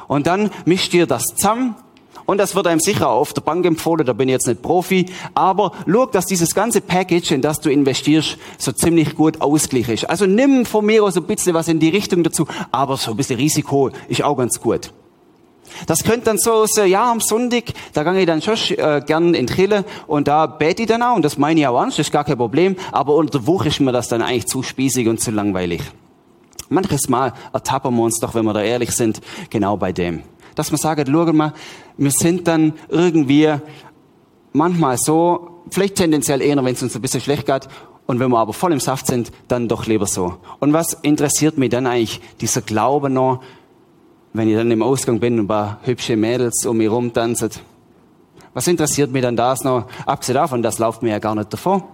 Und 0.07 0.27
dann 0.27 0.51
mischt 0.65 0.93
ihr 0.93 1.07
das 1.07 1.23
zusammen 1.25 1.75
und 2.27 2.37
das 2.37 2.53
wird 2.53 2.67
einem 2.67 2.79
sicher 2.79 3.09
auf 3.09 3.33
der 3.33 3.41
Bank 3.41 3.65
empfohlen, 3.65 4.05
da 4.05 4.13
bin 4.13 4.29
ich 4.29 4.33
jetzt 4.33 4.47
nicht 4.47 4.61
Profi. 4.61 5.07
Aber 5.33 5.71
schau, 5.91 6.05
dass 6.05 6.27
dieses 6.27 6.53
ganze 6.53 6.79
Package, 6.79 7.31
in 7.31 7.41
das 7.41 7.61
du 7.61 7.71
investierst, 7.71 8.37
so 8.59 8.71
ziemlich 8.71 9.15
gut 9.15 9.41
ausgeglichen 9.41 9.95
ist. 9.95 10.05
Also 10.07 10.27
nimm 10.27 10.67
von 10.67 10.85
mir 10.85 11.03
aus 11.03 11.17
ein 11.17 11.23
bisschen 11.23 11.55
was 11.55 11.67
in 11.67 11.79
die 11.79 11.89
Richtung 11.89 12.23
dazu, 12.23 12.45
aber 12.71 12.95
so 12.97 13.11
ein 13.11 13.17
bisschen 13.17 13.37
Risiko 13.37 13.89
ist 14.07 14.23
auch 14.23 14.37
ganz 14.37 14.61
gut. 14.61 14.93
Das 15.87 16.03
könnte 16.03 16.25
dann 16.25 16.37
so 16.37 16.65
sein, 16.65 16.89
ja, 16.89 17.11
am 17.11 17.19
Sonntag, 17.19 17.65
da 17.93 18.03
gehe 18.03 18.21
ich 18.21 18.25
dann 18.25 18.41
schon 18.41 18.55
äh, 18.77 19.01
gern 19.05 19.33
in 19.33 19.47
Trille 19.47 19.85
und 20.07 20.27
da 20.27 20.45
bete 20.45 20.83
ich 20.83 20.87
dann 20.87 21.03
auch 21.03 21.15
und 21.15 21.23
das 21.23 21.37
meine 21.37 21.59
ich 21.59 21.67
auch 21.67 21.79
ernst, 21.79 21.99
das 21.99 22.07
ist 22.07 22.13
gar 22.13 22.23
kein 22.23 22.37
Problem, 22.37 22.75
aber 22.91 23.15
unter 23.15 23.39
der 23.39 23.47
Woche 23.47 23.69
ist 23.69 23.79
mir 23.79 23.91
das 23.91 24.07
dann 24.07 24.21
eigentlich 24.21 24.47
zu 24.47 24.63
spießig 24.63 25.07
und 25.07 25.19
zu 25.19 25.31
langweilig. 25.31 25.81
Manches 26.69 27.09
Mal 27.09 27.33
ertappen 27.51 27.95
wir 27.95 28.03
uns 28.03 28.19
doch, 28.19 28.33
wenn 28.33 28.45
wir 28.45 28.53
da 28.53 28.61
ehrlich 28.61 28.91
sind, 28.91 29.19
genau 29.49 29.75
bei 29.75 29.91
dem. 29.91 30.23
Dass 30.55 30.71
man 30.71 30.79
sagt, 30.79 31.07
schau 31.09 31.33
mal, 31.33 31.53
wir 31.97 32.11
sind 32.11 32.47
dann 32.47 32.73
irgendwie 32.89 33.53
manchmal 34.53 34.97
so, 34.97 35.63
vielleicht 35.69 35.95
tendenziell 35.95 36.41
eher, 36.41 36.55
wenn 36.63 36.73
es 36.73 36.81
uns 36.81 36.95
ein 36.95 37.01
bisschen 37.01 37.21
schlecht 37.21 37.45
geht, 37.45 37.67
und 38.07 38.19
wenn 38.19 38.29
wir 38.29 38.39
aber 38.39 38.51
voll 38.51 38.73
im 38.73 38.79
Saft 38.79 39.07
sind, 39.07 39.31
dann 39.47 39.67
doch 39.67 39.85
lieber 39.85 40.05
so. 40.05 40.37
Und 40.59 40.73
was 40.73 40.95
interessiert 41.01 41.57
mich 41.57 41.69
dann 41.69 41.87
eigentlich 41.87 42.19
dieser 42.41 42.61
Glaube 42.61 43.09
noch, 43.09 43.41
wenn 44.33 44.49
ich 44.49 44.55
dann 44.55 44.71
im 44.71 44.81
Ausgang 44.81 45.19
bin 45.19 45.39
und 45.39 45.45
ein 45.45 45.47
paar 45.47 45.79
hübsche 45.83 46.15
Mädels 46.15 46.65
um 46.65 46.77
mich 46.77 46.89
rumtanzen. 46.89 47.51
Was 48.53 48.67
interessiert 48.67 49.11
mich 49.11 49.21
dann 49.21 49.35
das 49.35 49.63
noch? 49.63 49.85
Abgesehen 50.05 50.35
davon, 50.35 50.61
das 50.61 50.79
läuft 50.79 51.03
mir 51.03 51.11
ja 51.11 51.19
gar 51.19 51.35
nicht 51.35 51.51
davor. 51.51 51.87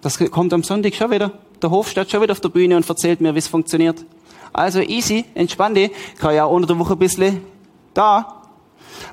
Das 0.00 0.18
kommt 0.30 0.52
am 0.52 0.62
Sonntag 0.62 0.94
schon 0.94 1.10
wieder. 1.10 1.32
Der 1.60 1.70
Hof 1.70 1.88
steht 1.88 2.10
schon 2.10 2.22
wieder 2.22 2.32
auf 2.32 2.40
der 2.40 2.48
Bühne 2.48 2.76
und 2.76 2.88
erzählt 2.88 3.20
mir, 3.20 3.34
wie 3.34 3.38
es 3.38 3.48
funktioniert. 3.48 4.04
Also 4.52 4.80
easy, 4.80 5.24
entspann 5.34 5.74
dich. 5.74 5.90
Kann 6.18 6.34
ja 6.34 6.46
unter 6.46 6.68
der 6.68 6.78
Woche 6.78 6.94
ein 6.94 6.98
bisschen 6.98 7.42
da. 7.92 8.42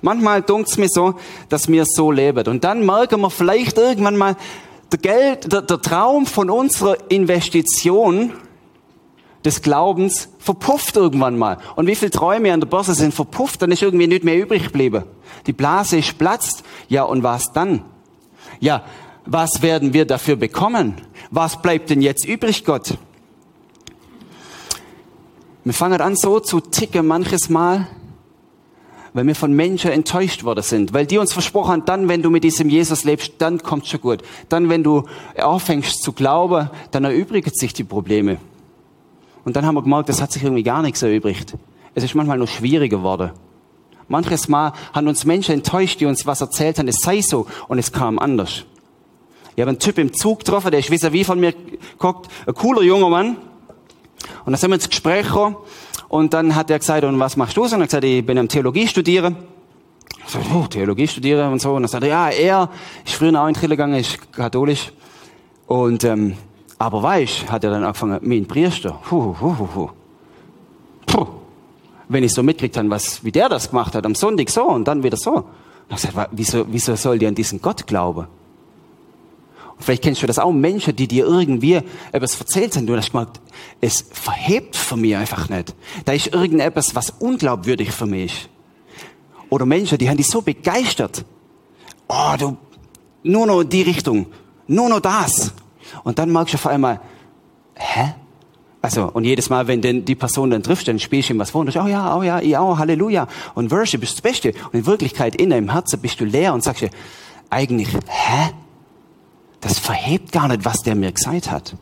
Manchmal 0.02 0.42
dunkt's 0.42 0.78
mir 0.78 0.88
so, 0.90 1.16
dass 1.50 1.68
wir 1.68 1.86
so 1.86 2.12
leben. 2.12 2.48
Und 2.48 2.64
dann 2.64 2.86
merken 2.86 3.22
wir 3.22 3.30
vielleicht 3.30 3.78
irgendwann 3.78 4.18
mal, 4.18 4.36
der 4.92 5.00
Geld, 5.00 5.52
der, 5.52 5.62
der 5.62 5.82
Traum 5.82 6.26
von 6.26 6.50
unserer 6.50 6.96
Investition 7.10 8.32
des 9.46 9.62
Glaubens 9.62 10.30
verpufft 10.40 10.96
irgendwann 10.96 11.38
mal. 11.38 11.58
Und 11.76 11.88
wie 11.88 11.96
viele 11.96 12.12
Träume 12.12 12.52
an 12.52 12.60
der 12.60 12.68
Börse 12.68 12.94
sind 12.94 13.14
verpufft, 13.14 13.62
dann 13.62 13.72
ist 13.72 13.82
irgendwie 13.82 14.08
nicht 14.08 14.24
mehr 14.24 14.38
übrig 14.38 14.64
geblieben. 14.64 15.04
Die 15.46 15.54
Blase 15.54 15.98
ist 15.98 16.18
platzt. 16.18 16.64
Ja, 16.90 17.04
und 17.04 17.24
was 17.24 17.54
dann? 17.54 17.84
Ja, 18.60 18.84
was 19.26 19.62
werden 19.62 19.94
wir 19.94 20.06
dafür 20.06 20.36
bekommen? 20.36 20.96
Was 21.32 21.62
bleibt 21.62 21.90
denn 21.90 22.02
jetzt 22.02 22.26
übrig, 22.26 22.66
Gott? 22.66 22.98
Wir 25.64 25.74
fangen 25.74 26.00
an 26.00 26.16
so 26.16 26.40
zu 26.40 26.62
ticken 26.62 27.06
manches 27.06 27.50
Mal, 27.50 27.88
weil 29.14 29.28
wir 29.28 29.36
von 29.36 29.52
Menschen 29.52 29.92
enttäuscht 29.92 30.46
worden 30.46 30.64
sind, 30.64 30.94
weil 30.94 31.06
die 31.06 31.18
uns 31.18 31.34
versprochen 31.34 31.72
haben, 31.72 31.86
dann, 31.86 32.08
wenn 32.08 32.22
du 32.22 32.30
mit 32.30 32.46
diesem 32.46 32.70
Jesus 32.70 33.04
lebst, 33.04 33.34
dann 33.40 33.62
kommt 33.62 33.88
schon 33.88 34.00
gut. 34.00 34.22
Dann, 34.48 34.70
wenn 34.70 34.84
du 34.84 35.04
anfängst 35.36 36.02
zu 36.04 36.14
glauben, 36.14 36.70
dann 36.92 37.04
erübrigen 37.04 37.52
sich 37.54 37.74
die 37.74 37.84
Probleme. 37.84 38.38
Und 39.48 39.56
dann 39.56 39.66
haben 39.66 39.76
wir 39.76 39.82
gemerkt, 39.82 40.10
das 40.10 40.22
hat 40.22 40.30
sich 40.30 40.44
irgendwie 40.44 40.62
gar 40.62 40.82
nichts 40.82 41.02
erübrigt. 41.02 41.54
Es 41.96 42.04
ist 42.04 42.14
manchmal 42.16 42.38
noch 42.38 42.50
schwieriger 42.50 42.98
geworden. 42.98 43.32
Manches 44.10 44.50
Mal 44.50 44.74
haben 44.92 45.08
uns 45.08 45.24
Menschen 45.24 45.54
enttäuscht, 45.54 46.02
die 46.02 46.06
uns 46.06 46.26
was 46.26 46.42
erzählt 46.42 46.78
haben, 46.80 46.90
es 46.90 46.98
sei 46.98 47.22
so, 47.22 47.48
und 47.70 47.80
es 47.80 47.94
kam 47.94 48.20
anders. 48.20 48.66
Ich 49.56 49.62
habe 49.62 49.70
einen 49.70 49.80
Typ 49.80 50.00
im 50.00 50.12
Zug 50.12 50.40
getroffen, 50.40 50.72
der 50.72 50.82
ist 50.82 50.92
vis 50.92 51.10
wie 51.14 51.24
von 51.24 51.40
mir 51.40 51.54
geguckt, 51.54 52.30
ein 52.46 52.56
cooler 52.56 52.82
junger 52.82 53.08
Mann. 53.08 53.38
Und 54.44 54.52
dann 54.52 54.56
sind 54.58 54.70
wir 54.70 54.76
ins 54.76 54.90
Gespräch 54.90 55.28
gekommen, 55.28 55.56
und 56.10 56.34
dann 56.34 56.54
hat 56.54 56.70
er 56.70 56.80
gesagt, 56.80 57.06
und 57.06 57.18
was 57.18 57.38
machst 57.38 57.56
du? 57.56 57.64
Und 57.64 57.72
er 57.72 57.80
hat 57.80 57.88
gesagt, 57.88 58.04
ich 58.04 58.26
bin 58.26 58.38
am 58.38 58.50
Theologie 58.50 58.86
studieren. 58.86 59.38
Ich 60.26 60.34
so, 60.34 60.40
oh, 60.54 60.68
Theologie 60.68 61.08
studieren 61.08 61.54
und 61.54 61.62
so. 61.62 61.74
Und 61.74 61.84
dann 61.84 61.90
sagt 61.90 62.04
er, 62.04 62.10
ja, 62.10 62.30
er 62.32 62.70
ist 63.06 63.16
früher 63.16 63.42
auch 63.42 63.48
in 63.48 63.54
Trille 63.54 63.78
gegangen, 63.78 63.98
ist 63.98 64.30
katholisch. 64.34 64.92
Und, 65.68 66.04
ähm, 66.04 66.36
aber 66.78 67.02
weißt, 67.02 67.52
hat 67.52 67.64
er 67.64 67.72
dann 67.72 67.84
angefangen, 67.84 68.20
mein 68.22 68.46
Priester, 68.46 69.00
hu, 69.10 69.36
hu, 69.40 69.58
hu, 69.58 69.70
hu. 69.76 69.90
Puh. 71.06 71.28
wenn 72.10 72.24
ich 72.24 72.34
so 72.34 72.44
mitgekriegt 72.44 72.78
habe, 72.78 72.90
wie 73.24 73.32
der 73.32 73.50
das 73.50 73.70
gemacht 73.70 73.96
hat, 73.96 74.06
am 74.06 74.16
Sonntag 74.16 74.50
so 74.50 74.64
und 74.64 74.88
dann 74.88 75.04
wieder 75.04 75.18
so. 75.18 75.46
Ich 75.90 75.96
gesagt, 75.96 76.30
wieso, 76.34 76.66
wieso 76.70 76.96
soll 76.96 77.18
die 77.18 77.28
an 77.28 77.36
diesen 77.36 77.62
Gott 77.62 77.88
glauben? 77.88 78.28
Und 79.78 79.84
vielleicht 79.84 80.04
kennst 80.04 80.22
du 80.22 80.28
das 80.28 80.40
auch, 80.40 80.52
Menschen, 80.52 80.96
die 80.96 81.08
dir 81.08 81.26
irgendwie 81.26 81.82
etwas 82.12 82.40
erzählt 82.40 82.76
haben, 82.76 82.88
du 82.88 82.96
hast 82.96 83.12
gemerkt, 83.12 83.40
es 83.80 84.06
verhebt 84.12 84.76
für 84.76 84.98
mich 84.98 85.16
einfach 85.16 85.50
nicht. 85.50 85.76
Da 86.06 86.14
ist 86.14 86.28
irgendetwas, 86.28 86.96
was 86.96 87.12
unglaubwürdig 87.20 87.92
für 87.92 88.06
mich 88.06 88.34
ist. 88.34 88.50
Oder 89.50 89.66
Menschen, 89.66 89.98
die 89.98 90.10
haben 90.10 90.18
dich 90.18 90.28
so 90.28 90.42
begeistert. 90.42 91.24
Oh, 92.08 92.34
du, 92.38 92.58
nur 93.24 93.46
noch 93.46 93.64
die 93.64 93.82
Richtung, 93.82 94.28
nur 94.68 94.90
noch 94.90 95.00
das. 95.00 95.54
Und 96.08 96.20
dann 96.20 96.32
merkst 96.32 96.54
du 96.54 96.58
auf 96.58 96.68
einmal, 96.68 97.02
hä? 97.76 98.14
Also, 98.82 99.12
und 99.12 99.26
jedes 99.26 99.50
Mal, 99.50 99.68
wenn 99.68 99.82
denn 99.82 100.06
die 100.06 100.16
Person 100.16 100.52
dann 100.52 100.64
trifft, 100.64 100.88
dann 100.88 101.00
spielst 101.00 101.28
du 101.28 101.34
ihm 101.34 101.40
was 101.40 101.50
vor 101.50 101.60
und 101.60 101.68
sagst, 101.70 101.86
oh 101.86 101.90
ja, 101.90 102.16
oh 102.16 102.24
ja, 102.24 102.40
ja, 102.40 102.62
oh, 102.62 102.78
Halleluja. 102.78 103.28
Und 103.56 103.72
Worship 103.72 104.04
ist 104.04 104.14
das 104.14 104.22
Beste. 104.22 104.54
Und 104.72 104.74
in 104.74 104.86
Wirklichkeit, 104.86 105.36
in 105.36 105.50
deinem 105.50 105.70
Herzen 105.70 106.00
bist 106.00 106.22
du 106.22 106.24
leer 106.24 106.54
und 106.54 106.64
sagst 106.64 106.84
dir, 106.84 106.92
eigentlich, 107.50 107.90
hä? 108.08 108.54
Das 109.60 109.80
verhebt 109.80 110.32
gar 110.32 110.48
nicht, 110.48 110.64
was 110.64 110.78
der 110.78 110.96
mir 110.96 111.12
gesagt 111.12 111.52
hat. 111.52 111.76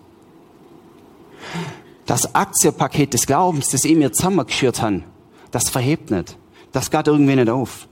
Das 2.07 2.33
Aktienpaket 2.33 3.13
des 3.13 3.27
Glaubens, 3.27 3.69
das 3.69 3.85
ich 3.85 3.95
mir 3.95 4.11
zusammengeschürt 4.11 4.81
habe, 4.81 5.03
das 5.51 5.69
verhebt 5.69 6.09
nicht. 6.09 6.35
Das 6.71 6.89
geht 6.89 7.05
irgendwie 7.05 7.35
nicht 7.35 7.49
auf. 7.49 7.87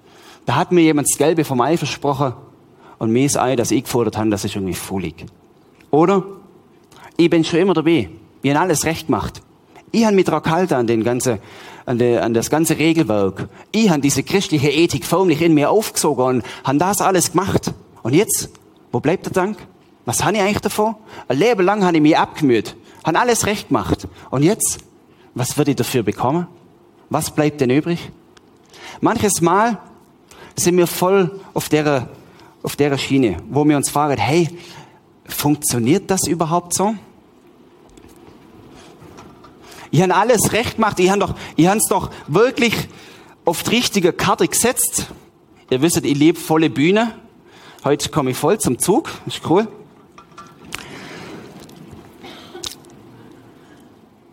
Da 0.48 0.56
hat 0.56 0.72
mir 0.72 0.82
jemand 0.82 1.10
das 1.12 1.20
Gelbe 1.20 1.46
vom 1.46 1.62
Ei 1.62 1.78
versprochen 1.78 2.34
und 2.98 3.12
mir 3.12 3.28
das 3.28 3.38
Ei, 3.38 3.56
das 3.56 3.70
ich 3.70 3.84
gefordert 3.84 4.18
habe, 4.18 4.32
das 4.32 4.44
ist 4.46 4.56
irgendwie 4.56 4.74
fullig. 4.74 5.28
Oder? 5.94 6.24
Ich 7.18 7.30
bin 7.30 7.44
schon 7.44 7.60
immer 7.60 7.76
dabei. 7.76 8.10
Ich 8.42 8.50
habe 8.50 8.62
alles 8.62 8.84
recht 8.84 9.06
gemacht. 9.06 9.44
Ich 9.92 10.04
habe 10.04 10.16
mit 10.16 10.28
Rakalta 10.28 10.80
an, 10.80 10.88
den 10.88 11.04
ganze, 11.04 11.38
an, 11.86 12.00
de, 12.00 12.18
an 12.18 12.34
das 12.34 12.50
ganze 12.50 12.80
Regelwerk. 12.80 13.48
Ich 13.72 13.92
habe 13.92 14.02
diese 14.02 14.24
christliche 14.24 14.72
Ethik 14.72 15.06
förmlich 15.06 15.40
in 15.44 15.54
mir 15.54 15.70
aufgesogen 15.70 16.26
und 16.26 16.44
habe 16.64 16.80
das 16.80 17.00
alles 17.00 17.34
gemacht. 17.34 17.76
Und 18.02 18.16
jetzt, 18.16 18.50
wo 18.92 19.02
bleibt 19.02 19.28
der 19.28 19.34
Dank? 19.34 19.56
Was 20.06 20.24
habe 20.24 20.36
ich 20.36 20.42
eigentlich 20.42 20.62
davon? 20.62 20.96
Ein 21.28 21.38
Leben 21.38 21.64
lang 21.64 21.84
habe 21.84 21.96
ich 21.96 22.02
mich 22.02 22.18
abgemüht, 22.18 22.76
habe 23.04 23.20
alles 23.20 23.46
recht 23.46 23.68
gemacht. 23.68 24.08
Und 24.32 24.42
jetzt, 24.42 24.80
was 25.36 25.60
würde 25.60 25.72
ich 25.72 25.78
dafür 25.78 26.02
bekommen? 26.02 26.48
Was 27.12 27.30
bleibt 27.30 27.62
denn 27.62 27.70
übrig? 27.70 28.10
Manches 29.00 29.42
Mal 29.42 29.78
sind 30.56 30.76
wir 30.76 30.88
voll 30.88 31.40
auf 31.54 31.70
der, 31.70 32.10
auf 32.64 32.76
der 32.76 32.98
Schiene, 32.98 33.38
wo 33.48 33.64
wir 33.64 33.78
uns 33.78 33.92
fragen, 33.92 34.18
hey, 34.18 34.50
funktioniert 35.26 36.10
das 36.12 36.28
überhaupt 36.28 36.74
so? 36.74 36.96
Ich 39.92 40.02
habe 40.02 40.16
alles 40.16 40.54
recht 40.54 40.76
gemacht, 40.76 41.00
ich 41.00 41.10
habe 41.10 41.20
doch, 41.20 41.36
ich 41.56 41.68
habe 41.68 41.78
es 41.78 41.86
doch 41.88 42.10
wirklich 42.28 42.74
auf 43.46 43.64
die 43.64 43.72
richtige 43.72 44.12
Karte 44.12 44.48
gesetzt. 44.48 45.08
Ihr 45.70 45.82
wisst, 45.82 45.98
ich 45.98 46.18
liebe 46.18 46.40
volle 46.40 46.70
Bühne. 46.70 47.14
Heute 47.84 48.10
komme 48.10 48.32
ich 48.32 48.38
voll 48.38 48.60
zum 48.60 48.80
Zug, 48.80 49.12
ist 49.26 49.42
cool. 49.50 49.68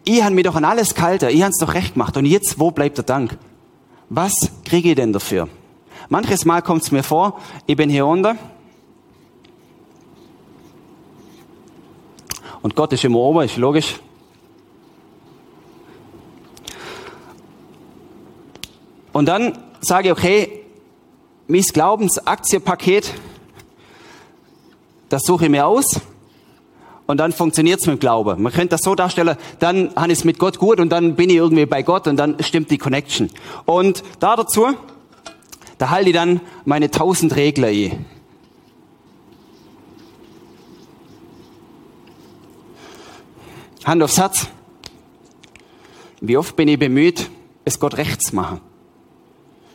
Ich 0.04 0.22
habe 0.22 0.34
mir 0.34 0.44
doch 0.44 0.56
an 0.56 0.64
alles 0.64 0.94
kalter, 0.94 1.30
ich 1.30 1.42
es 1.42 1.58
doch 1.58 1.74
recht 1.74 1.92
gemacht. 1.92 2.16
Und 2.16 2.24
jetzt, 2.24 2.58
wo 2.58 2.70
bleibt 2.70 2.96
der 2.96 3.04
Dank? 3.04 3.36
Was 4.08 4.32
kriege 4.64 4.90
ich 4.90 4.96
denn 4.96 5.12
dafür? 5.12 5.48
Manches 6.08 6.44
Mal 6.44 6.62
kommt 6.62 6.82
es 6.82 6.90
mir 6.90 7.02
vor, 7.02 7.38
ich 7.66 7.76
bin 7.76 7.90
hier 7.90 8.06
unten 8.06 8.38
Und 12.62 12.74
Gott 12.74 12.92
ist 12.92 13.04
immer 13.04 13.18
oben, 13.18 13.42
ist 13.42 13.56
logisch. 13.56 14.00
Und 19.12 19.26
dann 19.26 19.58
sage 19.80 20.08
ich, 20.08 20.12
okay, 20.12 20.64
mein 21.48 21.62
Glaubensaktienpaket, 21.62 23.12
das 25.08 25.22
suche 25.22 25.46
ich 25.46 25.50
mir 25.50 25.66
aus. 25.66 26.00
Und 27.06 27.16
dann 27.16 27.32
funktioniert 27.32 27.80
es 27.80 27.88
mit 27.88 27.98
Glauben. 27.98 28.40
Man 28.40 28.52
könnte 28.52 28.68
das 28.68 28.82
so 28.82 28.94
darstellen, 28.94 29.36
dann 29.58 29.92
habe 29.96 30.12
ich 30.12 30.20
es 30.20 30.24
mit 30.24 30.38
Gott 30.38 30.58
gut 30.58 30.78
und 30.78 30.90
dann 30.90 31.16
bin 31.16 31.28
ich 31.28 31.36
irgendwie 31.36 31.66
bei 31.66 31.82
Gott 31.82 32.06
und 32.06 32.16
dann 32.16 32.36
stimmt 32.40 32.70
die 32.70 32.78
Connection. 32.78 33.30
Und 33.64 34.04
da 34.20 34.36
dazu, 34.36 34.68
da 35.78 35.90
halte 35.90 36.10
ich 36.10 36.14
dann 36.14 36.40
meine 36.64 36.88
tausend 36.88 37.34
Regler 37.34 37.68
ein. 37.68 38.06
Hand 43.90 44.04
aufs 44.04 44.18
Herz. 44.18 44.46
Wie 46.20 46.36
oft 46.36 46.54
bin 46.54 46.68
ich 46.68 46.78
bemüht, 46.78 47.28
es 47.64 47.80
Gott 47.80 47.96
recht 47.96 48.22
zu 48.22 48.36
machen? 48.36 48.60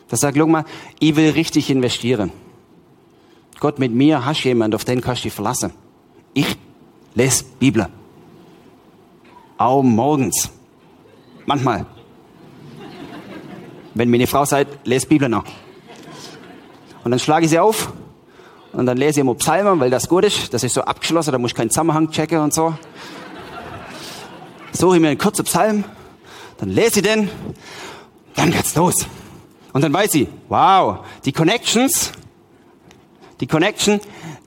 Das 0.08 0.20
sagt, 0.20 0.38
guck 0.38 0.48
mal, 0.48 0.64
ich 0.98 1.14
will 1.16 1.32
richtig 1.32 1.68
investieren. 1.68 2.32
Gott, 3.60 3.78
mit 3.78 3.92
mir 3.92 4.24
hast 4.24 4.42
du 4.42 4.48
jemand, 4.48 4.74
auf 4.74 4.86
den 4.86 5.02
kannst 5.02 5.22
du 5.22 5.24
dich 5.24 5.34
verlassen. 5.34 5.74
Ich 6.32 6.56
lese 7.14 7.44
Bibel. 7.58 7.88
Auch 9.58 9.82
morgens. 9.82 10.50
Manchmal. 11.44 11.84
Wenn 13.92 14.10
meine 14.10 14.26
Frau 14.26 14.46
sagt, 14.46 14.86
lese 14.86 15.06
Bibel 15.08 15.28
noch. 15.28 15.44
Und 17.04 17.10
dann 17.10 17.20
schlage 17.20 17.44
ich 17.44 17.50
sie 17.50 17.58
auf 17.58 17.92
und 18.72 18.86
dann 18.86 18.96
lese 18.96 19.10
ich 19.10 19.18
immer 19.18 19.34
Psalmen, 19.34 19.78
weil 19.78 19.90
das 19.90 20.08
gut 20.08 20.24
ist. 20.24 20.54
Das 20.54 20.64
ist 20.64 20.72
so 20.72 20.80
abgeschlossen, 20.80 21.32
da 21.32 21.38
muss 21.38 21.50
ich 21.50 21.54
keinen 21.54 21.68
Zusammenhang 21.68 22.10
checken 22.10 22.38
und 22.38 22.54
so. 22.54 22.72
Suche 24.76 25.00
mir 25.00 25.08
einen 25.08 25.18
kurzen 25.18 25.44
Psalm, 25.44 25.84
dann 26.58 26.70
lese 26.70 27.00
ich 27.00 27.06
den, 27.06 27.30
dann 28.34 28.50
geht's 28.50 28.74
los. 28.74 29.06
Und 29.72 29.82
dann 29.82 29.92
weiß 29.92 30.14
ich, 30.14 30.28
wow, 30.48 30.98
die 31.24 31.32
Connections, 31.32 32.12
die 33.40 33.46
Connection, 33.46 34.00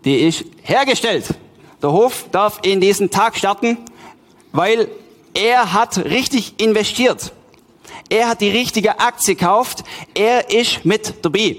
die 0.06 0.22
ist 0.22 0.46
hergestellt. 0.62 1.36
Der 1.82 1.92
Hof 1.92 2.26
darf 2.32 2.60
in 2.64 2.82
diesen 2.82 3.10
Tag 3.10 3.38
starten, 3.38 3.78
weil 4.52 4.90
er 5.34 5.74
hat 5.74 5.98
richtig 5.98 6.60
investiert. 6.60 7.32
Er 8.10 8.30
hat 8.30 8.42
die 8.42 8.50
richtige 8.50 9.00
Aktie 9.00 9.36
gekauft. 9.36 9.84
Er 10.14 10.50
ist 10.52 10.84
mit 10.84 11.24
dabei. 11.24 11.58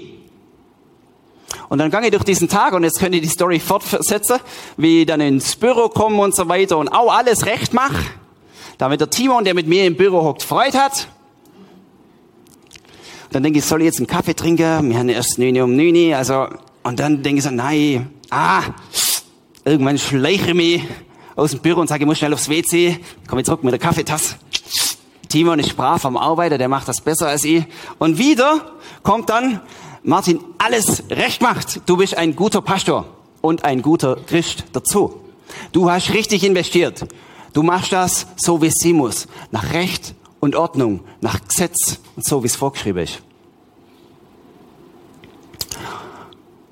Und 1.69 1.77
dann 1.77 1.89
gehe 1.89 2.01
ich 2.01 2.11
durch 2.11 2.23
diesen 2.23 2.49
Tag 2.49 2.73
und 2.73 2.83
jetzt 2.83 2.99
könnt 2.99 3.15
ihr 3.15 3.21
die 3.21 3.29
Story 3.29 3.59
fortsetzen, 3.59 4.39
wie 4.75 5.01
ich 5.01 5.05
dann 5.07 5.21
ins 5.21 5.55
Büro 5.55 5.87
komme 5.87 6.21
und 6.21 6.35
so 6.35 6.47
weiter 6.49 6.77
und 6.77 6.89
auch 6.89 7.13
alles 7.13 7.45
recht 7.45 7.73
mache, 7.73 8.03
damit 8.81 8.99
der 8.99 9.11
Timon, 9.11 9.43
der 9.43 9.53
mit 9.53 9.67
mir 9.67 9.85
im 9.85 9.95
Büro 9.95 10.23
hockt, 10.23 10.41
Freude 10.41 10.79
hat. 10.79 11.07
Dann 13.31 13.43
denke 13.43 13.59
ich, 13.59 13.65
soll 13.65 13.81
ich 13.81 13.85
jetzt 13.85 13.99
einen 13.99 14.07
Kaffee 14.07 14.33
trinken? 14.33 14.89
Wir 14.89 14.97
haben 14.97 15.07
erst 15.07 15.37
9 15.37 15.61
um 15.61 15.75
9, 15.75 16.15
also, 16.15 16.47
und 16.81 16.99
dann 16.99 17.21
denke 17.21 17.37
ich 17.37 17.43
so, 17.43 17.51
nein, 17.51 18.09
ah, 18.31 18.63
irgendwann 19.65 19.99
schleiche 19.99 20.47
ich 20.47 20.53
mich 20.55 20.83
aus 21.35 21.51
dem 21.51 21.59
Büro 21.59 21.79
und 21.79 21.89
sage, 21.89 22.01
ich 22.01 22.07
muss 22.07 22.17
schnell 22.17 22.33
aufs 22.33 22.49
WC, 22.49 22.97
komme 23.27 23.43
zurück 23.43 23.63
mit 23.63 23.71
der 23.71 23.79
Kaffeetasse. 23.79 24.37
Timon 25.29 25.59
ist 25.59 25.77
brav 25.77 26.03
am 26.03 26.17
Arbeiter, 26.17 26.57
der 26.57 26.67
macht 26.67 26.87
das 26.87 27.01
besser 27.01 27.27
als 27.27 27.43
ich. 27.43 27.63
Und 27.99 28.17
wieder 28.17 28.71
kommt 29.03 29.29
dann, 29.29 29.61
Martin, 30.01 30.39
alles 30.57 31.03
recht 31.11 31.43
macht. 31.43 31.87
Du 31.87 31.97
bist 31.97 32.17
ein 32.17 32.35
guter 32.35 32.63
Pastor 32.63 33.05
und 33.41 33.63
ein 33.63 33.83
guter 33.83 34.15
Christ 34.25 34.63
dazu. 34.73 35.21
Du 35.71 35.91
hast 35.91 36.15
richtig 36.15 36.43
investiert. 36.43 37.05
Du 37.53 37.63
machst 37.63 37.91
das 37.91 38.27
so, 38.37 38.61
wie 38.61 38.67
es 38.67 38.75
sein 38.81 38.93
muss. 38.93 39.27
Nach 39.51 39.73
Recht 39.73 40.15
und 40.39 40.55
Ordnung, 40.55 41.01
nach 41.19 41.39
Gesetz 41.47 41.99
und 42.15 42.25
so, 42.25 42.43
wie 42.43 42.47
es 42.47 42.55
vorgeschrieben 42.55 43.03
ist. 43.03 43.21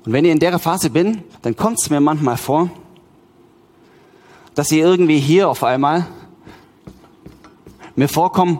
Und 0.04 0.12
wenn 0.12 0.24
ich 0.24 0.32
in 0.32 0.38
der 0.38 0.58
Phase 0.58 0.90
bin, 0.90 1.22
dann 1.42 1.56
kommt 1.56 1.78
es 1.80 1.90
mir 1.90 2.00
manchmal 2.00 2.36
vor, 2.36 2.70
dass 4.54 4.72
ich 4.72 4.78
irgendwie 4.78 5.20
hier 5.20 5.48
auf 5.48 5.62
einmal 5.62 6.06
mir 7.94 8.08
vorkomme 8.08 8.58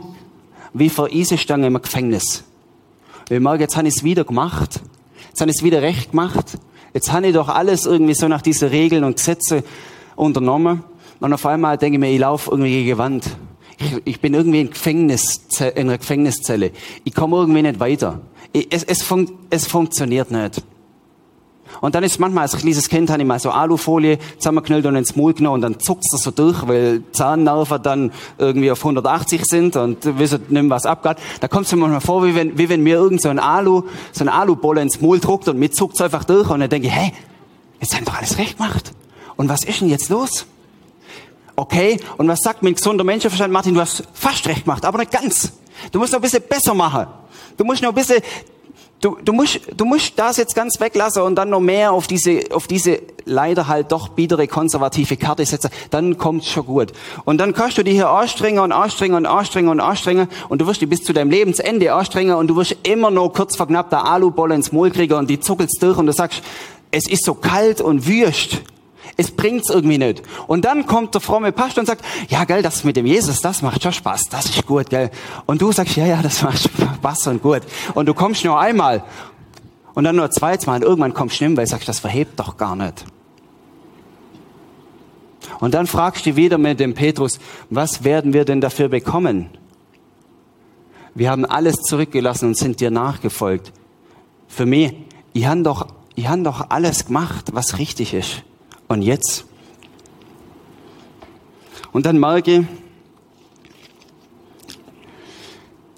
wie 0.72 0.88
vor 0.88 1.08
Eisenstange 1.12 1.66
im 1.66 1.80
Gefängnis. 1.80 2.44
Ich 3.28 3.40
merke, 3.40 3.62
jetzt 3.62 3.76
habe 3.76 3.88
ich 3.88 3.96
es 3.96 4.04
wieder 4.04 4.24
gemacht. 4.24 4.80
Jetzt 5.28 5.40
habe 5.40 5.50
ich 5.50 5.56
es 5.58 5.62
wieder 5.62 5.82
recht 5.82 6.10
gemacht. 6.10 6.58
Jetzt 6.92 7.12
habe 7.12 7.28
ich 7.28 7.34
doch 7.34 7.48
alles 7.48 7.86
irgendwie 7.86 8.14
so 8.14 8.28
nach 8.28 8.42
diesen 8.42 8.68
Regeln 8.68 9.04
und 9.04 9.16
Gesetze 9.16 9.64
unternommen. 10.16 10.84
Und 11.20 11.32
auf 11.32 11.44
einmal 11.46 11.76
denke 11.78 11.96
ich 11.96 12.00
mir, 12.00 12.10
ich 12.10 12.18
laufe 12.18 12.50
irgendwie 12.50 12.70
gegen 12.70 12.86
die 12.86 12.98
Wand. 12.98 13.36
Ich, 13.78 13.96
ich 14.04 14.20
bin 14.20 14.34
irgendwie 14.34 14.62
in, 14.62 14.70
Gefängnis, 14.70 15.46
in 15.58 15.88
einer 15.88 15.98
Gefängniszelle. 15.98 16.72
Ich 17.04 17.14
komme 17.14 17.36
irgendwie 17.36 17.62
nicht 17.62 17.78
weiter. 17.78 18.20
Ich, 18.52 18.68
es, 18.70 18.84
es, 18.84 19.02
fun 19.02 19.30
es 19.50 19.66
funktioniert 19.66 20.30
nicht. 20.30 20.62
Und 21.80 21.94
dann 21.94 22.02
ist 22.02 22.18
manchmal 22.18 22.42
als 22.42 22.56
kleines 22.56 22.88
Kind 22.88 23.10
habe 23.10 23.22
ich 23.22 23.28
mal 23.28 23.38
so 23.38 23.50
Alufolie 23.50 24.18
zusammengeknüllt 24.38 24.86
und 24.86 24.96
ins 24.96 25.16
Maul 25.16 25.34
genommen 25.34 25.56
und 25.56 25.60
dann 25.62 25.80
zuckt 25.80 26.04
es 26.12 26.20
so 26.20 26.30
durch, 26.30 26.66
weil 26.66 27.02
Zahnnerven 27.12 27.82
dann 27.82 28.12
irgendwie 28.38 28.70
auf 28.70 28.80
180 28.80 29.44
sind 29.44 29.76
und 29.76 30.18
wissen 30.18 30.42
nicht 30.48 30.62
mehr, 30.62 30.70
was 30.70 30.84
abgeht. 30.84 31.16
Da 31.40 31.48
kommt 31.48 31.66
es 31.66 31.72
mir 31.72 31.78
manchmal 31.78 32.00
vor, 32.00 32.24
wie 32.24 32.34
wenn, 32.34 32.58
wie 32.58 32.68
wenn 32.68 32.82
mir 32.82 32.96
irgend 32.96 33.22
so 33.22 33.28
ein 33.28 33.38
Alu, 33.38 33.84
so 34.12 34.24
ein 34.24 34.28
Alubolle 34.28 34.82
ins 34.82 35.00
Maul 35.00 35.20
druckt 35.20 35.48
und 35.48 35.58
mir 35.58 35.70
zuckt 35.70 35.94
es 35.94 36.00
einfach 36.00 36.24
durch 36.24 36.50
und 36.50 36.60
dann 36.60 36.68
denke 36.68 36.88
ich, 36.88 36.92
hey, 36.92 37.12
jetzt 37.80 37.94
haben 37.94 38.04
doch 38.04 38.16
alles 38.16 38.36
recht 38.36 38.58
gemacht. 38.58 38.92
Und 39.36 39.48
was 39.48 39.64
ist 39.64 39.80
denn 39.80 39.88
jetzt 39.88 40.10
los? 40.10 40.46
Okay, 41.60 42.00
und 42.16 42.26
was 42.26 42.40
sagt 42.40 42.62
mein 42.62 42.74
gesunder 42.74 43.04
Menschenverstand? 43.04 43.52
Martin, 43.52 43.74
du 43.74 43.82
hast 43.82 44.02
fast 44.14 44.46
recht 44.46 44.64
gemacht, 44.64 44.82
aber 44.86 44.96
nicht 44.96 45.10
ganz. 45.10 45.52
Du 45.92 45.98
musst 45.98 46.10
noch 46.10 46.18
ein 46.18 46.22
bisschen 46.22 46.42
besser 46.48 46.72
machen. 46.72 47.06
Du 47.58 47.64
musst 47.64 47.82
noch 47.82 47.90
ein 47.90 47.94
bisschen 47.94 48.22
Du, 49.02 49.16
du, 49.24 49.32
musst, 49.32 49.60
du 49.74 49.86
musst 49.86 50.18
das 50.18 50.36
jetzt 50.36 50.54
ganz 50.54 50.78
weglassen 50.78 51.22
und 51.22 51.34
dann 51.34 51.48
noch 51.48 51.60
mehr 51.60 51.92
auf 51.92 52.06
diese, 52.06 52.40
auf 52.50 52.66
diese 52.66 53.00
leider 53.24 53.66
halt 53.66 53.92
doch 53.92 54.08
biedere 54.08 54.46
konservative 54.46 55.16
Karte 55.16 55.44
setzen, 55.46 55.70
dann 55.90 56.18
kommt's 56.18 56.48
schon 56.48 56.66
gut. 56.66 56.92
Und 57.24 57.38
dann 57.38 57.54
kannst 57.54 57.78
du 57.78 57.82
dich 57.82 57.94
hier 57.94 58.10
anstrengen 58.10 58.58
und 58.58 58.72
anstrengen 58.72 59.16
und 59.16 59.24
anstrengen 59.24 59.70
und 59.70 59.80
anstrengen 59.80 60.28
und 60.50 60.60
du 60.60 60.66
wirst 60.66 60.82
dich 60.82 60.88
bis 60.88 61.02
zu 61.02 61.14
deinem 61.14 61.30
Lebensende 61.30 61.94
anstrengen 61.94 62.36
und 62.36 62.48
du 62.48 62.56
wirst 62.56 62.76
immer 62.82 63.10
noch 63.10 63.30
kurz 63.30 63.56
vor 63.56 63.68
knapp 63.68 63.88
der 63.88 64.04
Alubolle 64.04 64.54
ins 64.54 64.70
Maul 64.70 64.90
kriegen 64.90 65.14
und 65.14 65.30
die 65.30 65.40
zuckelst 65.40 65.82
durch 65.82 65.96
und 65.96 66.04
du 66.04 66.12
sagst, 66.12 66.42
es 66.90 67.08
ist 67.08 67.24
so 67.24 67.32
kalt 67.32 67.80
und 67.80 68.06
wüst. 68.06 68.60
Es 69.16 69.30
bringt's 69.30 69.70
irgendwie 69.70 69.98
nicht. 69.98 70.22
Und 70.46 70.64
dann 70.64 70.86
kommt 70.86 71.14
der 71.14 71.20
fromme 71.20 71.52
Pastor 71.52 71.82
und 71.82 71.86
sagt, 71.86 72.04
ja, 72.28 72.44
gell, 72.44 72.62
das 72.62 72.84
mit 72.84 72.96
dem 72.96 73.06
Jesus, 73.06 73.40
das 73.40 73.62
macht 73.62 73.82
schon 73.82 73.92
Spaß, 73.92 74.24
das 74.30 74.46
ist 74.46 74.66
gut, 74.66 74.90
gell. 74.90 75.10
Und 75.46 75.60
du 75.60 75.72
sagst, 75.72 75.96
ja, 75.96 76.06
ja, 76.06 76.22
das 76.22 76.42
macht 76.42 76.70
Spaß 76.98 77.28
und 77.28 77.42
gut. 77.42 77.62
Und 77.94 78.06
du 78.06 78.14
kommst 78.14 78.44
nur 78.44 78.58
einmal. 78.58 79.04
Und 79.94 80.04
dann 80.04 80.16
nur 80.16 80.30
zweites 80.30 80.66
Mal. 80.66 80.76
Und 80.76 80.82
irgendwann 80.82 81.14
kommst 81.14 81.40
du 81.40 81.44
nicht, 81.44 81.56
weil 81.56 81.64
du 81.64 81.70
sagst, 81.70 81.88
das 81.88 81.98
verhebt 81.98 82.38
doch 82.38 82.56
gar 82.56 82.76
nicht. 82.76 83.04
Und 85.58 85.74
dann 85.74 85.86
fragst 85.86 86.26
du 86.26 86.36
wieder 86.36 86.58
mit 86.58 86.80
dem 86.80 86.94
Petrus, 86.94 87.38
was 87.68 88.04
werden 88.04 88.32
wir 88.32 88.44
denn 88.44 88.60
dafür 88.60 88.88
bekommen? 88.88 89.50
Wir 91.14 91.30
haben 91.30 91.44
alles 91.44 91.76
zurückgelassen 91.76 92.46
und 92.46 92.56
sind 92.56 92.80
dir 92.80 92.90
nachgefolgt. 92.90 93.72
Für 94.48 94.66
mich, 94.66 94.94
ich 95.32 95.46
habe 95.46 95.62
doch, 95.62 95.88
habe 96.18 96.42
doch 96.42 96.70
alles 96.70 97.06
gemacht, 97.06 97.50
was 97.52 97.78
richtig 97.78 98.14
ist. 98.14 98.42
Und 98.90 99.02
jetzt? 99.02 99.44
Und 101.92 102.06
dann 102.06 102.18
merke 102.18 102.58
ich, 102.58 102.66